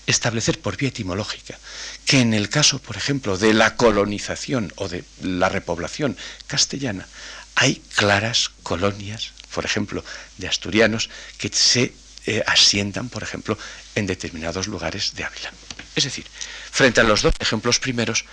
establecer 0.06 0.60
por 0.60 0.78
vía 0.78 0.90
etimológica 0.90 1.58
que 2.06 2.20
en 2.20 2.34
el 2.34 2.50
caso, 2.50 2.80
por 2.80 2.98
ejemplo, 2.98 3.38
de 3.38 3.54
la 3.54 3.76
colonización 3.76 4.74
o 4.76 4.88
de 4.88 5.04
la 5.22 5.50
repoblación 5.50 6.18
castellana, 6.48 7.08
hay 7.56 7.82
claras 7.96 8.50
colonias, 8.64 9.32
por 9.54 9.66
ejemplo, 9.66 10.04
de 10.38 10.48
asturianos 10.48 11.10
que 11.38 11.50
se 11.54 11.94
eh, 12.26 12.44
asientan, 12.48 13.10
por 13.10 13.24
ejemplo, 13.24 13.58
en 13.96 14.08
determinados 14.08 14.68
lugares 14.68 15.14
de 15.16 15.24
Ávila. 15.24 15.52
Es 15.96 16.04
decir, 16.04 16.26
frente 16.72 17.02
a 17.02 17.04
los 17.04 17.22
dos 17.22 17.34
ejemplos 17.40 17.80
primeros, 17.80 18.26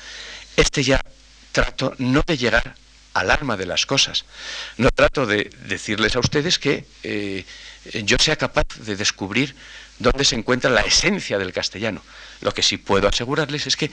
este 0.56 0.84
ya 0.84 1.00
trato 1.52 1.94
no 1.98 2.22
de 2.26 2.36
llegar 2.36 2.74
al 3.16 3.30
alma 3.30 3.56
de 3.56 3.64
las 3.64 3.86
cosas. 3.86 4.26
No 4.76 4.90
trato 4.90 5.24
de 5.24 5.50
decirles 5.64 6.16
a 6.16 6.20
ustedes 6.20 6.58
que 6.58 6.84
eh, 7.02 7.44
yo 8.04 8.18
sea 8.18 8.36
capaz 8.36 8.66
de 8.76 8.94
descubrir 8.94 9.56
dónde 9.98 10.24
se 10.24 10.36
encuentra 10.36 10.70
la 10.70 10.82
esencia 10.82 11.38
del 11.38 11.52
castellano. 11.52 12.02
Lo 12.42 12.52
que 12.52 12.62
sí 12.62 12.76
puedo 12.76 13.08
asegurarles 13.08 13.66
es 13.66 13.76
que 13.76 13.90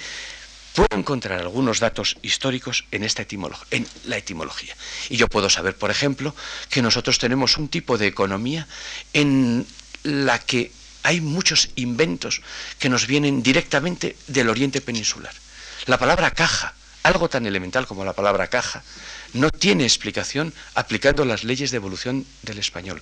puedo 0.76 0.90
encontrar 0.98 1.40
algunos 1.40 1.80
datos 1.80 2.18
históricos 2.22 2.84
en, 2.92 3.06
esta 3.06 3.26
en 3.72 3.88
la 4.06 4.18
etimología. 4.18 4.76
Y 5.10 5.16
yo 5.16 5.28
puedo 5.28 5.50
saber, 5.50 5.78
por 5.78 5.90
ejemplo, 5.90 6.36
que 6.70 6.82
nosotros 6.82 7.18
tenemos 7.18 7.58
un 7.58 7.70
tipo 7.70 7.98
de 7.98 8.08
economía 8.08 8.68
en 9.14 9.66
la 10.04 10.40
que 10.40 10.72
hay 11.04 11.22
muchos 11.22 11.70
inventos 11.76 12.42
que 12.78 12.90
nos 12.90 13.08
vienen 13.08 13.42
directamente 13.42 14.18
del 14.28 14.50
oriente 14.50 14.82
peninsular. 14.82 15.34
La 15.86 15.98
palabra 15.98 16.32
caja, 16.32 16.74
algo 17.04 17.30
tan 17.30 17.46
elemental 17.46 17.86
como 17.86 18.06
la 18.06 18.14
palabra 18.14 18.48
caja, 18.48 18.84
no 19.34 19.50
tiene 19.50 19.84
explicación 19.84 20.54
aplicando 20.76 21.26
las 21.26 21.44
leyes 21.44 21.72
de 21.72 21.78
evolución 21.78 22.26
del 22.44 22.60
español. 22.60 23.02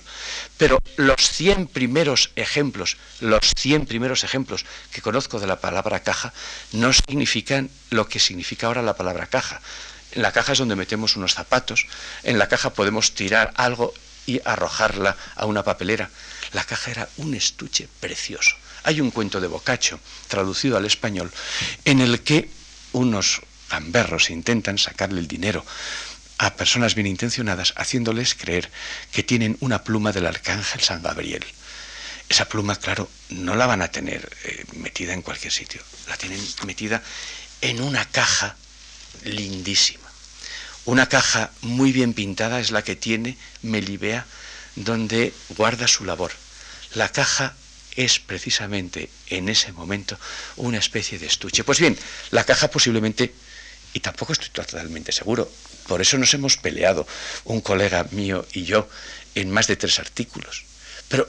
Pero 0.56 0.78
los 0.96 1.30
100 1.30 1.68
primeros 1.68 2.30
ejemplos, 2.36 2.96
los 3.20 3.52
100 3.56 3.86
primeros 3.86 4.24
ejemplos 4.24 4.64
que 4.92 5.02
conozco 5.02 5.38
de 5.40 5.46
la 5.46 5.60
palabra 5.60 6.00
caja 6.00 6.32
no 6.72 6.92
significan 6.92 7.70
lo 7.90 8.08
que 8.08 8.18
significa 8.18 8.66
ahora 8.66 8.82
la 8.82 8.96
palabra 8.96 9.26
caja. 9.26 9.60
En 10.12 10.22
la 10.22 10.32
caja 10.32 10.52
es 10.52 10.58
donde 10.58 10.76
metemos 10.76 11.16
unos 11.16 11.34
zapatos, 11.34 11.86
en 12.22 12.38
la 12.38 12.48
caja 12.48 12.70
podemos 12.70 13.14
tirar 13.14 13.52
algo 13.56 13.94
y 14.26 14.40
arrojarla 14.44 15.16
a 15.36 15.46
una 15.46 15.62
papelera. 15.62 16.10
La 16.52 16.64
caja 16.64 16.90
era 16.90 17.08
un 17.16 17.34
estuche 17.34 17.88
precioso. 18.00 18.56
Hay 18.84 19.00
un 19.00 19.10
cuento 19.10 19.40
de 19.40 19.46
Boccaccio, 19.46 20.00
traducido 20.28 20.76
al 20.76 20.84
español, 20.84 21.30
en 21.84 22.00
el 22.00 22.20
que 22.22 22.50
unos 22.92 23.40
gamberros 23.72 24.30
intentan 24.30 24.78
sacarle 24.78 25.20
el 25.20 25.28
dinero 25.28 25.64
a 26.38 26.54
personas 26.54 26.94
bien 26.94 27.06
intencionadas 27.06 27.72
haciéndoles 27.76 28.34
creer 28.34 28.70
que 29.10 29.22
tienen 29.22 29.56
una 29.60 29.82
pluma 29.82 30.12
del 30.12 30.26
arcángel 30.26 30.80
San 30.82 31.02
Gabriel. 31.02 31.44
Esa 32.28 32.48
pluma, 32.48 32.76
claro, 32.76 33.08
no 33.30 33.56
la 33.56 33.66
van 33.66 33.82
a 33.82 33.88
tener 33.88 34.30
eh, 34.44 34.64
metida 34.76 35.12
en 35.12 35.22
cualquier 35.22 35.52
sitio, 35.52 35.80
la 36.08 36.16
tienen 36.16 36.40
metida 36.66 37.02
en 37.60 37.80
una 37.80 38.04
caja 38.04 38.56
lindísima. 39.24 40.08
Una 40.84 41.08
caja 41.08 41.50
muy 41.62 41.92
bien 41.92 42.12
pintada 42.12 42.60
es 42.60 42.70
la 42.70 42.82
que 42.82 42.96
tiene 42.96 43.36
Melibea, 43.62 44.26
donde 44.76 45.32
guarda 45.50 45.86
su 45.86 46.04
labor. 46.04 46.32
La 46.94 47.08
caja 47.08 47.54
es 47.96 48.18
precisamente 48.18 49.10
en 49.28 49.48
ese 49.48 49.72
momento 49.72 50.18
una 50.56 50.78
especie 50.78 51.18
de 51.18 51.26
estuche. 51.26 51.64
Pues 51.64 51.78
bien, 51.78 51.96
la 52.30 52.44
caja 52.44 52.68
posiblemente, 52.68 53.32
y 53.92 54.00
tampoco 54.00 54.32
estoy 54.32 54.50
totalmente 54.50 55.12
seguro, 55.12 55.50
por 55.86 56.00
eso 56.00 56.16
nos 56.18 56.32
hemos 56.34 56.56
peleado, 56.56 57.06
un 57.44 57.60
colega 57.60 58.06
mío 58.12 58.46
y 58.52 58.64
yo, 58.64 58.88
en 59.34 59.50
más 59.50 59.66
de 59.66 59.76
tres 59.76 59.98
artículos. 59.98 60.64
Pero 61.08 61.28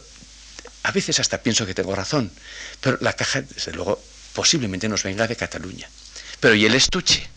a 0.84 0.92
veces 0.92 1.20
hasta 1.20 1.42
pienso 1.42 1.66
que 1.66 1.74
tengo 1.74 1.96
razón. 1.96 2.32
Pero 2.82 2.98
la 3.02 3.14
caja, 3.14 3.42
desde 3.42 3.72
luego, 3.72 4.02
posiblemente 4.34 4.88
nos 4.88 5.04
venga 5.04 5.28
de 5.28 5.36
Cataluña. 5.36 5.90
Pero 6.40 6.56
¿y 6.56 6.66
el 6.66 6.76
estuche? 6.76 7.28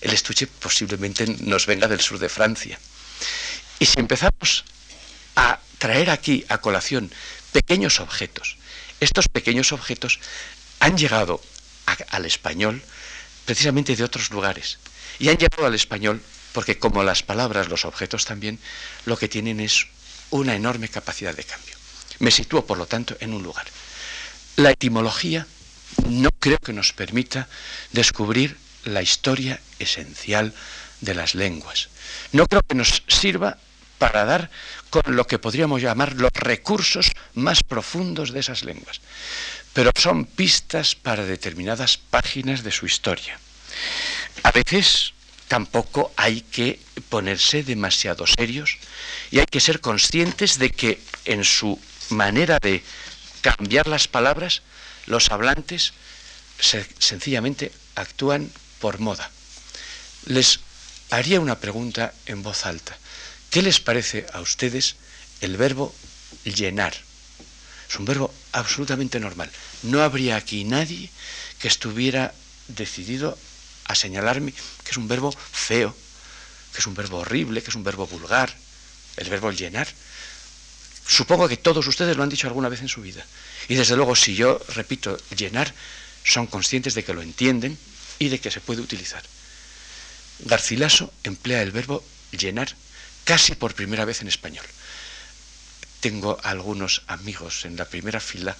El 0.00 0.12
estuche 0.12 0.46
posiblemente 0.46 1.26
nos 1.26 1.66
venga 1.66 1.86
del 1.88 2.00
sur 2.00 2.18
de 2.18 2.28
Francia. 2.28 2.78
Y 3.78 3.86
si 3.86 4.00
empezamos 4.00 4.64
a 5.36 5.60
traer 5.78 6.10
aquí 6.10 6.44
a 6.48 6.58
colación 6.58 7.12
pequeños 7.52 8.00
objetos, 8.00 8.56
estos 9.00 9.28
pequeños 9.28 9.72
objetos 9.72 10.20
han 10.80 10.96
llegado 10.96 11.42
al 12.08 12.24
español 12.24 12.82
precisamente 13.44 13.96
de 13.96 14.04
otros 14.04 14.30
lugares. 14.30 14.78
Y 15.18 15.28
han 15.28 15.36
llegado 15.36 15.66
al 15.66 15.74
español 15.74 16.22
porque 16.52 16.78
como 16.78 17.02
las 17.02 17.22
palabras, 17.22 17.68
los 17.68 17.84
objetos 17.84 18.24
también, 18.24 18.58
lo 19.06 19.16
que 19.16 19.28
tienen 19.28 19.60
es 19.60 19.86
una 20.30 20.54
enorme 20.54 20.88
capacidad 20.88 21.34
de 21.34 21.44
cambio. 21.44 21.74
Me 22.18 22.30
sitúo, 22.30 22.66
por 22.66 22.78
lo 22.78 22.86
tanto, 22.86 23.16
en 23.20 23.32
un 23.32 23.42
lugar. 23.42 23.66
La 24.56 24.70
etimología 24.70 25.46
no 26.08 26.30
creo 26.38 26.58
que 26.58 26.72
nos 26.72 26.92
permita 26.92 27.48
descubrir 27.92 28.56
la 28.84 29.02
historia 29.02 29.60
esencial 29.78 30.54
de 31.00 31.14
las 31.14 31.34
lenguas. 31.34 31.88
No 32.32 32.46
creo 32.46 32.62
que 32.62 32.74
nos 32.74 33.02
sirva 33.08 33.58
para 33.98 34.24
dar 34.24 34.50
con 34.88 35.14
lo 35.14 35.26
que 35.26 35.38
podríamos 35.38 35.82
llamar 35.82 36.14
los 36.14 36.32
recursos 36.32 37.12
más 37.34 37.62
profundos 37.62 38.32
de 38.32 38.40
esas 38.40 38.64
lenguas, 38.64 39.00
pero 39.72 39.90
son 39.94 40.24
pistas 40.24 40.94
para 40.94 41.24
determinadas 41.24 41.96
páginas 41.96 42.62
de 42.62 42.72
su 42.72 42.86
historia. 42.86 43.38
A 44.42 44.50
veces 44.52 45.12
tampoco 45.48 46.12
hay 46.16 46.42
que 46.42 46.80
ponerse 47.08 47.62
demasiado 47.62 48.26
serios 48.26 48.78
y 49.30 49.38
hay 49.38 49.46
que 49.46 49.60
ser 49.60 49.80
conscientes 49.80 50.58
de 50.58 50.70
que 50.70 51.00
en 51.24 51.44
su 51.44 51.80
manera 52.10 52.58
de 52.58 52.82
cambiar 53.40 53.86
las 53.86 54.08
palabras, 54.08 54.62
los 55.06 55.30
hablantes 55.30 55.92
sencillamente 56.60 57.72
actúan 57.94 58.50
por 58.80 59.00
moda. 59.00 59.30
Les 60.26 60.60
haría 61.10 61.40
una 61.40 61.58
pregunta 61.58 62.12
en 62.26 62.42
voz 62.42 62.66
alta. 62.66 62.96
¿Qué 63.50 63.62
les 63.62 63.80
parece 63.80 64.26
a 64.32 64.40
ustedes 64.40 64.96
el 65.40 65.56
verbo 65.56 65.94
llenar? 66.44 66.94
Es 67.90 67.96
un 67.98 68.04
verbo 68.04 68.32
absolutamente 68.52 69.18
normal. 69.18 69.50
No 69.82 70.02
habría 70.02 70.36
aquí 70.36 70.62
nadie 70.62 71.10
que 71.58 71.66
estuviera 71.66 72.32
decidido 72.68 73.36
a 73.86 73.96
señalarme 73.96 74.52
que 74.52 74.90
es 74.92 74.96
un 74.96 75.08
verbo 75.08 75.32
feo, 75.32 75.94
que 76.72 76.78
es 76.78 76.86
un 76.86 76.94
verbo 76.94 77.18
horrible, 77.18 77.62
que 77.62 77.70
es 77.70 77.74
un 77.74 77.82
verbo 77.82 78.06
vulgar, 78.06 78.54
el 79.16 79.28
verbo 79.28 79.50
llenar. 79.50 79.88
Supongo 81.04 81.48
que 81.48 81.56
todos 81.56 81.84
ustedes 81.88 82.16
lo 82.16 82.22
han 82.22 82.28
dicho 82.28 82.46
alguna 82.46 82.68
vez 82.68 82.80
en 82.80 82.88
su 82.88 83.02
vida. 83.02 83.26
Y 83.68 83.74
desde 83.74 83.96
luego, 83.96 84.14
si 84.14 84.36
yo 84.36 84.60
repito 84.76 85.18
llenar, 85.36 85.74
son 86.22 86.46
conscientes 86.46 86.94
de 86.94 87.02
que 87.02 87.14
lo 87.14 87.22
entienden 87.22 87.76
y 88.20 88.28
de 88.28 88.38
que 88.38 88.52
se 88.52 88.60
puede 88.60 88.82
utilizar. 88.82 89.24
Garcilaso 90.38 91.12
emplea 91.24 91.62
el 91.62 91.72
verbo 91.72 92.04
llenar 92.30 92.72
casi 93.24 93.56
por 93.56 93.74
primera 93.74 94.04
vez 94.04 94.20
en 94.20 94.28
español. 94.28 94.64
Tengo 96.00 96.38
algunos 96.42 97.02
amigos 97.06 97.64
en 97.64 97.76
la 97.76 97.84
primera 97.84 98.20
fila 98.20 98.56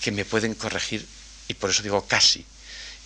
que 0.00 0.12
me 0.12 0.24
pueden 0.24 0.54
corregir 0.54 1.06
y 1.48 1.54
por 1.54 1.70
eso 1.70 1.82
digo 1.82 2.06
casi, 2.06 2.44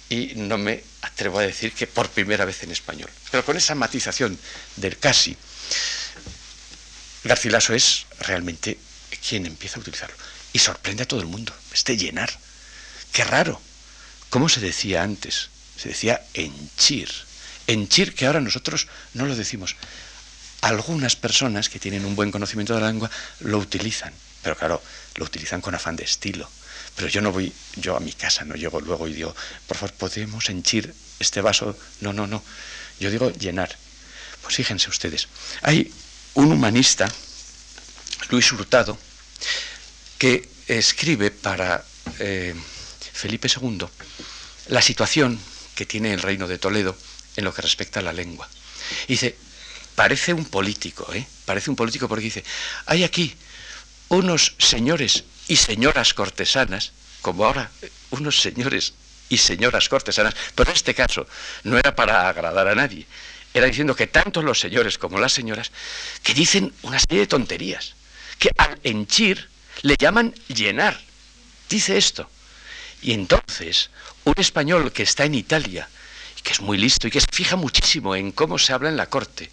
y 0.08 0.32
no 0.36 0.58
me 0.58 0.82
atrevo 1.02 1.38
a 1.38 1.42
decir 1.42 1.72
que 1.72 1.86
por 1.86 2.10
primera 2.10 2.44
vez 2.44 2.62
en 2.62 2.72
español. 2.72 3.08
Pero 3.30 3.44
con 3.44 3.56
esa 3.56 3.74
matización 3.74 4.38
del 4.76 4.98
casi, 4.98 5.36
Garcilaso 7.22 7.74
es 7.74 8.06
realmente 8.18 8.78
quien 9.26 9.46
empieza 9.46 9.76
a 9.76 9.80
utilizarlo. 9.80 10.16
Y 10.52 10.58
sorprende 10.58 11.04
a 11.04 11.08
todo 11.08 11.20
el 11.20 11.26
mundo. 11.26 11.54
Este 11.72 11.96
llenar. 11.96 12.30
Qué 13.12 13.24
raro. 13.24 13.60
¿Cómo 14.30 14.48
se 14.48 14.60
decía 14.60 15.02
antes? 15.02 15.48
Se 15.76 15.90
decía 15.90 16.22
enchir. 16.34 17.10
Enchir 17.66 18.14
que 18.14 18.26
ahora 18.26 18.40
nosotros 18.40 18.88
no 19.14 19.26
lo 19.26 19.36
decimos. 19.36 19.76
Algunas 20.62 21.16
personas 21.16 21.68
que 21.68 21.78
tienen 21.78 22.04
un 22.04 22.16
buen 22.16 22.30
conocimiento 22.30 22.74
de 22.74 22.80
la 22.80 22.88
lengua 22.88 23.10
lo 23.40 23.58
utilizan. 23.58 24.12
Pero 24.42 24.56
claro, 24.56 24.82
lo 25.16 25.24
utilizan 25.24 25.60
con 25.60 25.74
afán 25.74 25.96
de 25.96 26.04
estilo 26.04 26.48
pero 26.96 27.08
yo 27.08 27.20
no 27.20 27.32
voy, 27.32 27.52
yo 27.76 27.96
a 27.96 28.00
mi 28.00 28.12
casa 28.12 28.44
no 28.44 28.54
llego 28.54 28.80
luego 28.80 29.08
y 29.08 29.14
digo, 29.14 29.34
por 29.66 29.76
favor, 29.76 29.94
¿podemos 29.94 30.48
henchir 30.48 30.94
este 31.18 31.40
vaso? 31.40 31.76
No, 32.00 32.12
no, 32.12 32.26
no. 32.26 32.42
Yo 32.98 33.10
digo 33.10 33.30
llenar. 33.32 33.74
Pues 34.42 34.56
fíjense 34.56 34.90
ustedes, 34.90 35.28
hay 35.62 35.92
un 36.34 36.52
humanista 36.52 37.10
Luis 38.30 38.52
Hurtado, 38.52 38.98
que 40.18 40.48
escribe 40.66 41.30
para 41.30 41.82
eh, 42.18 42.54
Felipe 43.12 43.48
II 43.48 43.86
la 44.68 44.82
situación 44.82 45.38
que 45.74 45.86
tiene 45.86 46.12
el 46.12 46.20
reino 46.20 46.46
de 46.46 46.58
Toledo 46.58 46.96
en 47.36 47.44
lo 47.44 47.54
que 47.54 47.62
respecta 47.62 48.00
a 48.00 48.02
la 48.02 48.12
lengua. 48.12 48.48
dice, 49.08 49.36
parece 50.00 50.32
un 50.32 50.46
político, 50.46 51.12
¿eh? 51.12 51.26
Parece 51.44 51.68
un 51.68 51.76
político 51.76 52.08
porque 52.08 52.24
dice, 52.24 52.42
hay 52.86 53.04
aquí 53.04 53.34
unos 54.08 54.54
señores 54.56 55.24
y 55.46 55.56
señoras 55.56 56.14
cortesanas, 56.14 56.92
como 57.20 57.44
ahora 57.44 57.70
unos 58.08 58.40
señores 58.40 58.94
y 59.28 59.36
señoras 59.36 59.90
cortesanas, 59.90 60.34
pero 60.54 60.70
en 60.70 60.76
este 60.76 60.94
caso 60.94 61.26
no 61.64 61.76
era 61.76 61.94
para 61.94 62.30
agradar 62.30 62.66
a 62.68 62.74
nadie, 62.74 63.06
era 63.52 63.66
diciendo 63.66 63.94
que 63.94 64.06
tanto 64.06 64.40
los 64.40 64.58
señores 64.58 64.96
como 64.96 65.18
las 65.18 65.34
señoras 65.34 65.70
que 66.22 66.32
dicen 66.32 66.72
una 66.80 66.98
serie 66.98 67.20
de 67.20 67.26
tonterías, 67.26 67.92
que 68.38 68.48
al 68.56 68.80
henchir 68.82 69.50
le 69.82 69.96
llaman 69.98 70.34
llenar. 70.48 70.98
Dice 71.68 71.98
esto. 71.98 72.30
Y 73.02 73.12
entonces, 73.12 73.90
un 74.24 74.34
español 74.38 74.92
que 74.92 75.02
está 75.02 75.26
en 75.26 75.34
Italia, 75.34 75.90
que 76.42 76.52
es 76.52 76.60
muy 76.62 76.78
listo 76.78 77.06
y 77.06 77.10
que 77.10 77.20
se 77.20 77.26
fija 77.30 77.56
muchísimo 77.56 78.16
en 78.16 78.32
cómo 78.32 78.58
se 78.58 78.72
habla 78.72 78.88
en 78.88 78.96
la 78.96 79.10
corte, 79.10 79.50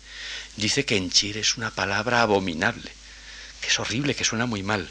dice 0.57 0.85
que 0.85 0.97
henchir 0.97 1.37
es 1.37 1.55
una 1.55 1.71
palabra 1.71 2.21
abominable, 2.21 2.91
que 3.61 3.67
es 3.67 3.79
horrible, 3.79 4.15
que 4.15 4.25
suena 4.25 4.45
muy 4.45 4.63
mal. 4.63 4.89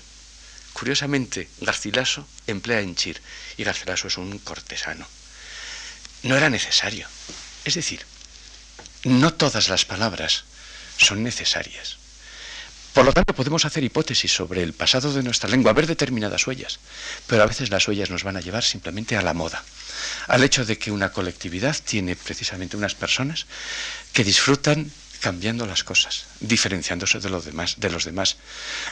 Curiosamente, 0.72 1.48
Garcilaso 1.60 2.26
emplea 2.46 2.80
henchir 2.80 3.20
y 3.56 3.64
Garcilaso 3.64 4.08
es 4.08 4.16
un 4.16 4.38
cortesano. 4.38 5.06
No 6.22 6.36
era 6.36 6.50
necesario. 6.50 7.08
Es 7.64 7.74
decir, 7.74 8.04
no 9.04 9.34
todas 9.34 9.68
las 9.68 9.84
palabras 9.84 10.44
son 10.98 11.22
necesarias. 11.22 11.98
Por 12.92 13.04
lo 13.04 13.12
tanto, 13.12 13.34
podemos 13.34 13.66
hacer 13.66 13.84
hipótesis 13.84 14.32
sobre 14.32 14.62
el 14.62 14.72
pasado 14.72 15.12
de 15.12 15.22
nuestra 15.22 15.50
lengua, 15.50 15.74
ver 15.74 15.86
determinadas 15.86 16.46
huellas, 16.46 16.78
pero 17.26 17.42
a 17.42 17.46
veces 17.46 17.68
las 17.68 17.86
huellas 17.86 18.08
nos 18.08 18.24
van 18.24 18.38
a 18.38 18.40
llevar 18.40 18.64
simplemente 18.64 19.16
a 19.16 19.22
la 19.22 19.34
moda, 19.34 19.62
al 20.28 20.42
hecho 20.42 20.64
de 20.64 20.78
que 20.78 20.90
una 20.90 21.12
colectividad 21.12 21.76
tiene 21.84 22.16
precisamente 22.16 22.76
unas 22.76 22.94
personas 22.94 23.44
que 24.14 24.24
disfrutan 24.24 24.90
cambiando 25.20 25.66
las 25.66 25.84
cosas, 25.84 26.26
diferenciándose 26.40 27.20
de 27.20 27.30
los 27.30 27.44
demás, 27.44 27.76
de 27.78 27.90
los 27.90 28.04
demás, 28.04 28.36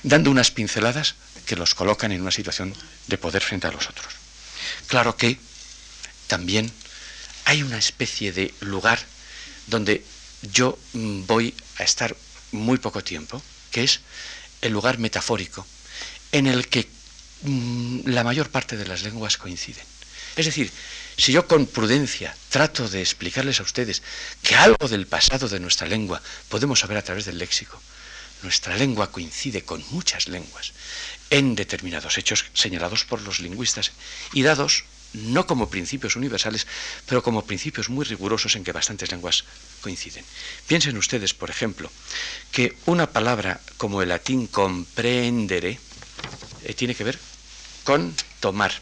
dando 0.02 0.30
unas 0.30 0.50
pinceladas 0.50 1.14
que 1.46 1.56
los 1.56 1.74
colocan 1.74 2.12
en 2.12 2.22
una 2.22 2.30
situación 2.30 2.74
de 3.06 3.18
poder 3.18 3.42
frente 3.42 3.66
a 3.66 3.72
los 3.72 3.88
otros. 3.88 4.12
Claro 4.86 5.16
que 5.16 5.38
también 6.26 6.72
hay 7.44 7.62
una 7.62 7.78
especie 7.78 8.32
de 8.32 8.54
lugar 8.60 8.98
donde 9.66 10.04
yo 10.52 10.78
voy 10.92 11.54
a 11.78 11.84
estar 11.84 12.16
muy 12.52 12.78
poco 12.78 13.02
tiempo, 13.02 13.42
que 13.70 13.84
es 13.84 14.00
el 14.62 14.72
lugar 14.72 14.98
metafórico 14.98 15.66
en 16.32 16.46
el 16.46 16.68
que 16.68 16.88
mm, 17.42 18.08
la 18.08 18.24
mayor 18.24 18.50
parte 18.50 18.76
de 18.76 18.86
las 18.86 19.02
lenguas 19.02 19.36
coinciden. 19.36 19.84
Es 20.36 20.46
decir, 20.46 20.70
si 21.16 21.32
yo 21.32 21.46
con 21.46 21.66
prudencia 21.66 22.34
trato 22.48 22.88
de 22.88 23.00
explicarles 23.00 23.60
a 23.60 23.64
ustedes 23.64 24.02
que 24.42 24.54
algo 24.54 24.88
del 24.88 25.06
pasado 25.06 25.48
de 25.48 25.60
nuestra 25.60 25.86
lengua 25.86 26.22
podemos 26.48 26.80
saber 26.80 26.98
a 26.98 27.02
través 27.02 27.24
del 27.24 27.38
léxico, 27.38 27.80
nuestra 28.42 28.76
lengua 28.76 29.10
coincide 29.10 29.64
con 29.64 29.84
muchas 29.90 30.28
lenguas 30.28 30.72
en 31.30 31.54
determinados 31.54 32.18
hechos 32.18 32.44
señalados 32.52 33.04
por 33.04 33.22
los 33.22 33.40
lingüistas 33.40 33.92
y 34.32 34.42
dados 34.42 34.84
no 35.14 35.46
como 35.46 35.70
principios 35.70 36.16
universales, 36.16 36.66
pero 37.06 37.22
como 37.22 37.44
principios 37.46 37.88
muy 37.88 38.04
rigurosos 38.04 38.56
en 38.56 38.64
que 38.64 38.72
bastantes 38.72 39.10
lenguas 39.10 39.44
coinciden. 39.80 40.24
Piensen 40.66 40.96
ustedes, 40.96 41.34
por 41.34 41.50
ejemplo, 41.50 41.90
que 42.50 42.76
una 42.86 43.06
palabra 43.06 43.60
como 43.76 44.02
el 44.02 44.08
latín 44.08 44.48
comprendere 44.48 45.78
eh, 46.64 46.74
tiene 46.74 46.94
que 46.94 47.04
ver 47.04 47.18
con 47.84 48.14
tomar 48.40 48.72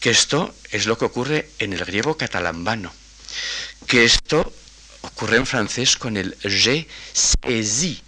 que 0.00 0.10
esto 0.10 0.54
es 0.70 0.86
lo 0.86 0.98
que 0.98 1.04
ocurre 1.04 1.50
en 1.58 1.72
el 1.72 1.84
griego 1.84 2.16
catalambano, 2.16 2.92
que 3.86 4.04
esto 4.04 4.52
ocurre 5.02 5.36
en 5.36 5.46
francés 5.46 5.96
con 5.96 6.16
el 6.16 6.36
je 6.42 6.86
saisis. 7.12 8.02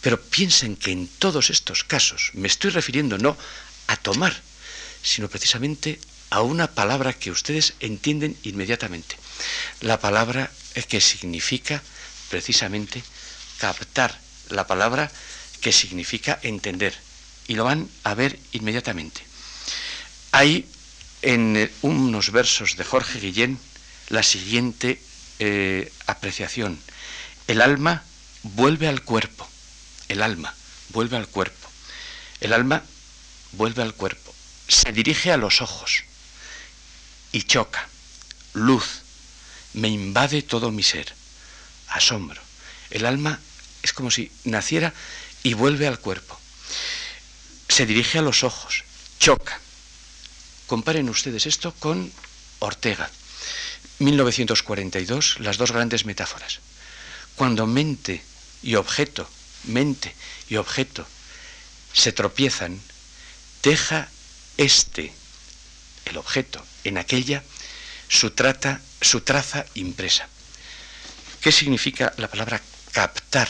Pero 0.00 0.20
piensen 0.20 0.76
que 0.76 0.92
en 0.92 1.08
todos 1.08 1.50
estos 1.50 1.82
casos 1.82 2.30
me 2.34 2.48
estoy 2.48 2.70
refiriendo 2.70 3.18
no 3.18 3.36
a 3.88 3.96
tomar, 3.96 4.34
sino 5.02 5.28
precisamente 5.28 5.98
a 6.30 6.42
una 6.42 6.68
palabra 6.68 7.12
que 7.12 7.30
ustedes 7.30 7.74
entienden 7.80 8.36
inmediatamente. 8.42 9.16
La 9.80 9.98
palabra 9.98 10.50
que 10.88 11.00
significa 11.00 11.82
precisamente 12.28 13.02
captar, 13.58 14.18
la 14.50 14.66
palabra 14.66 15.10
que 15.60 15.72
significa 15.72 16.38
entender. 16.42 16.94
Y 17.48 17.54
lo 17.54 17.64
van 17.64 17.88
a 18.04 18.14
ver 18.14 18.38
inmediatamente. 18.52 19.25
Hay 20.32 20.68
en 21.22 21.56
eh, 21.56 21.72
unos 21.82 22.30
versos 22.30 22.76
de 22.76 22.84
Jorge 22.84 23.18
Guillén 23.18 23.58
la 24.08 24.22
siguiente 24.22 25.00
eh, 25.38 25.92
apreciación. 26.06 26.78
El 27.46 27.60
alma 27.60 28.04
vuelve 28.42 28.88
al 28.88 29.02
cuerpo. 29.02 29.48
El 30.08 30.22
alma 30.22 30.54
vuelve 30.90 31.16
al 31.16 31.26
cuerpo. 31.26 31.68
El 32.40 32.52
alma 32.52 32.82
vuelve 33.52 33.82
al 33.82 33.94
cuerpo. 33.94 34.34
Se 34.68 34.92
dirige 34.92 35.32
a 35.32 35.36
los 35.36 35.62
ojos 35.62 36.04
y 37.32 37.42
choca. 37.42 37.88
Luz. 38.54 39.02
Me 39.74 39.88
invade 39.88 40.42
todo 40.42 40.70
mi 40.70 40.82
ser. 40.82 41.12
Asombro. 41.88 42.40
El 42.90 43.04
alma 43.04 43.40
es 43.82 43.92
como 43.92 44.10
si 44.10 44.30
naciera 44.44 44.94
y 45.42 45.54
vuelve 45.54 45.86
al 45.86 45.98
cuerpo. 45.98 46.38
Se 47.68 47.84
dirige 47.84 48.18
a 48.18 48.22
los 48.22 48.44
ojos. 48.44 48.84
Choca 49.18 49.60
Comparen 50.66 51.08
ustedes 51.08 51.46
esto 51.46 51.72
con 51.78 52.12
Ortega. 52.58 53.08
1942, 54.00 55.38
las 55.38 55.58
dos 55.58 55.70
grandes 55.70 56.04
metáforas. 56.04 56.58
Cuando 57.36 57.66
mente 57.66 58.22
y 58.62 58.74
objeto, 58.74 59.28
mente 59.64 60.14
y 60.48 60.56
objeto 60.56 61.06
se 61.92 62.12
tropiezan, 62.12 62.80
deja 63.62 64.08
este, 64.56 65.14
el 66.04 66.16
objeto, 66.16 66.64
en 66.84 66.98
aquella 66.98 67.44
su, 68.08 68.30
traza 68.30 68.80
impresa. 69.74 70.28
¿Qué 71.40 71.52
significa 71.52 72.12
la 72.16 72.28
palabra 72.28 72.60
captar? 72.90 73.48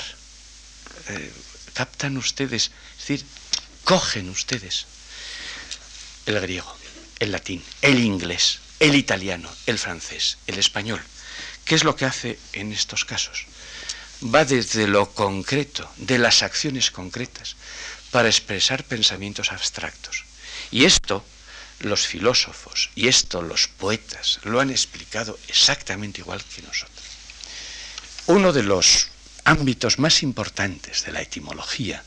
Eh, 1.08 1.32
captan 1.72 2.16
ustedes, 2.18 2.70
es 2.98 3.08
decir, 3.08 3.24
cogen 3.84 4.28
ustedes 4.28 4.86
el 6.26 6.40
griego 6.40 6.76
el 7.18 7.32
latín, 7.32 7.64
el 7.82 7.98
inglés, 7.98 8.60
el 8.80 8.94
italiano, 8.94 9.50
el 9.66 9.78
francés, 9.78 10.38
el 10.46 10.58
español. 10.58 11.00
¿Qué 11.64 11.74
es 11.74 11.84
lo 11.84 11.96
que 11.96 12.04
hace 12.04 12.38
en 12.52 12.72
estos 12.72 13.04
casos? 13.04 13.46
Va 14.22 14.44
desde 14.44 14.86
lo 14.86 15.12
concreto, 15.12 15.90
de 15.96 16.18
las 16.18 16.42
acciones 16.42 16.90
concretas, 16.90 17.56
para 18.10 18.28
expresar 18.28 18.84
pensamientos 18.84 19.52
abstractos. 19.52 20.24
Y 20.70 20.84
esto 20.84 21.24
los 21.80 22.06
filósofos 22.06 22.90
y 22.94 23.08
esto 23.08 23.42
los 23.42 23.68
poetas 23.68 24.40
lo 24.44 24.60
han 24.60 24.70
explicado 24.70 25.38
exactamente 25.48 26.20
igual 26.20 26.42
que 26.44 26.62
nosotros. 26.62 27.06
Uno 28.26 28.52
de 28.52 28.62
los 28.62 29.08
ámbitos 29.44 29.98
más 29.98 30.22
importantes 30.22 31.04
de 31.04 31.12
la 31.12 31.22
etimología, 31.22 32.02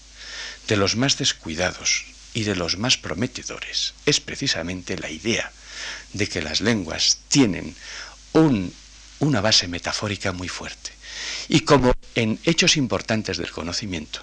de 0.68 0.76
los 0.76 0.96
más 0.96 1.18
descuidados, 1.18 2.06
y 2.40 2.44
de 2.46 2.56
los 2.56 2.78
más 2.78 2.96
prometedores 2.96 3.94
es 4.06 4.22
precisamente 4.22 4.98
la 4.98 5.10
idea 5.10 5.52
de 6.14 6.30
que 6.30 6.42
las 6.42 6.62
lenguas 6.62 7.18
tienen 7.28 7.76
una 8.32 9.42
base 9.42 9.68
metafórica 9.68 10.32
muy 10.32 10.48
fuerte. 10.48 10.92
Y 11.50 11.62
como 11.62 11.94
en 12.16 12.40
hechos 12.46 12.78
importantes 12.78 13.38
del 13.38 13.52
conocimiento, 13.52 14.22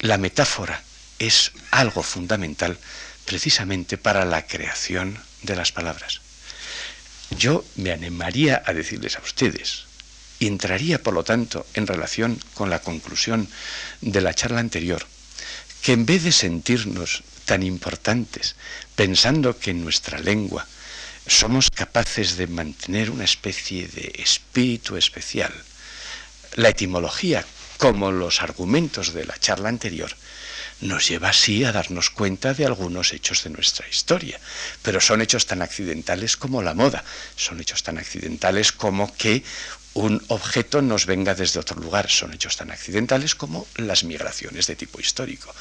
la 0.00 0.18
metáfora 0.18 0.82
es 1.20 1.52
algo 1.70 2.02
fundamental 2.02 2.76
precisamente 3.24 3.98
para 3.98 4.24
la 4.24 4.48
creación 4.48 5.16
de 5.42 5.54
las 5.54 5.70
palabras. 5.70 6.22
Yo 7.38 7.64
me 7.76 7.92
animaría 7.92 8.64
a 8.66 8.72
decirles 8.72 9.14
a 9.16 9.22
ustedes, 9.22 9.84
y 10.40 10.48
entraría 10.48 11.00
por 11.00 11.14
lo 11.14 11.22
tanto 11.22 11.64
en 11.74 11.86
relación 11.86 12.40
con 12.54 12.68
la 12.68 12.80
conclusión 12.80 13.48
de 14.00 14.20
la 14.20 14.34
charla 14.34 14.58
anterior, 14.58 15.06
que 15.82 15.92
en 15.92 16.04
vez 16.04 16.24
de 16.24 16.32
sentirnos 16.32 17.22
tan 17.44 17.62
importantes, 17.62 18.56
pensando 18.96 19.58
que 19.58 19.70
en 19.70 19.82
nuestra 19.82 20.18
lengua 20.18 20.66
somos 21.26 21.70
capaces 21.70 22.36
de 22.36 22.46
mantener 22.46 23.10
una 23.10 23.24
especie 23.24 23.88
de 23.88 24.12
espíritu 24.18 24.96
especial. 24.96 25.52
La 26.54 26.68
etimología, 26.68 27.44
como 27.78 28.12
los 28.12 28.42
argumentos 28.42 29.12
de 29.14 29.24
la 29.24 29.38
charla 29.38 29.68
anterior, 29.68 30.14
nos 30.80 31.08
lleva 31.08 31.30
así 31.30 31.64
a 31.64 31.72
darnos 31.72 32.10
cuenta 32.10 32.52
de 32.52 32.66
algunos 32.66 33.12
hechos 33.12 33.44
de 33.44 33.50
nuestra 33.50 33.88
historia, 33.88 34.38
pero 34.82 35.00
son 35.00 35.22
hechos 35.22 35.46
tan 35.46 35.62
accidentales 35.62 36.36
como 36.36 36.62
la 36.62 36.74
moda, 36.74 37.04
son 37.36 37.60
hechos 37.60 37.82
tan 37.82 37.98
accidentales 37.98 38.72
como 38.72 39.14
que 39.14 39.42
un 39.94 40.22
objeto 40.28 40.82
nos 40.82 41.06
venga 41.06 41.34
desde 41.34 41.60
otro 41.60 41.80
lugar. 41.80 42.10
Son 42.10 42.34
hechos 42.34 42.56
tan 42.56 42.70
accidentales 42.70 43.34
como 43.34 43.66
las 43.76 44.02
migraciones 44.02 44.66
de 44.66 44.74
tipo 44.74 45.00
histórico. 45.00 45.54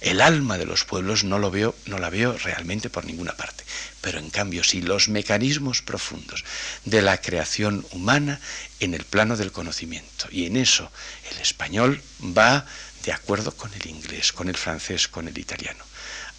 El 0.00 0.20
alma 0.20 0.58
de 0.58 0.66
los 0.66 0.84
pueblos 0.84 1.24
no 1.24 1.38
lo 1.38 1.50
veo, 1.50 1.74
no 1.86 1.98
la 1.98 2.10
veo 2.10 2.36
realmente 2.36 2.90
por 2.90 3.06
ninguna 3.06 3.36
parte. 3.36 3.64
Pero 4.02 4.18
en 4.18 4.28
cambio, 4.28 4.62
sí 4.62 4.82
los 4.82 5.08
mecanismos 5.08 5.80
profundos 5.80 6.44
de 6.84 7.00
la 7.00 7.20
creación 7.20 7.84
humana 7.90 8.40
en 8.78 8.92
el 8.92 9.04
plano 9.04 9.36
del 9.36 9.52
conocimiento. 9.52 10.28
Y 10.30 10.44
en 10.44 10.56
eso 10.56 10.92
el 11.32 11.38
español 11.38 12.02
va 12.22 12.66
de 13.04 13.12
acuerdo 13.12 13.52
con 13.56 13.72
el 13.72 13.86
inglés, 13.86 14.32
con 14.34 14.50
el 14.50 14.56
francés, 14.56 15.08
con 15.08 15.28
el 15.28 15.38
italiano. 15.38 15.82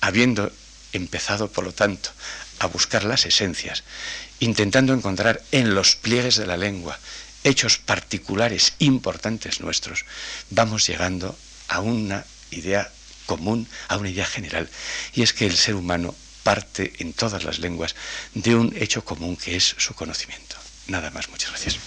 Habiendo 0.02 0.52
empezado, 0.93 1.52
por 1.52 1.64
lo 1.64 1.74
tanto, 1.74 2.12
a 2.60 2.68
buscar 2.68 3.04
las 3.06 3.26
esencias, 3.26 3.84
intentando 4.39 4.93
encontrar 4.93 5.41
en 5.52 5.74
los 5.74 5.95
pliegues 5.95 6.36
de 6.36 6.45
la 6.45 6.58
lengua 6.58 7.00
hechos 7.44 7.78
particulares 7.78 8.74
importantes 8.80 9.62
nuestros, 9.62 10.06
vamos 10.50 10.88
llegando 10.88 11.38
a 11.68 11.80
una 11.82 12.26
idea 12.52 12.92
común, 13.26 13.68
a 13.88 13.98
una 13.98 14.10
idea 14.10 14.26
general, 14.26 14.70
y 15.14 15.22
es 15.22 15.34
que 15.34 15.46
el 15.46 15.56
ser 15.56 15.76
humano 15.76 16.16
parte 16.44 16.94
en 17.00 17.14
todas 17.14 17.44
las 17.44 17.60
lenguas 17.60 17.96
de 18.34 18.56
un 18.56 18.74
hecho 18.76 19.06
común 19.06 19.36
que 19.36 19.56
es 19.56 19.76
su 19.78 19.94
conocimiento. 19.94 20.56
Nada 20.88 21.12
más, 21.12 21.30
muchas 21.30 21.52
gracias. 21.52 21.78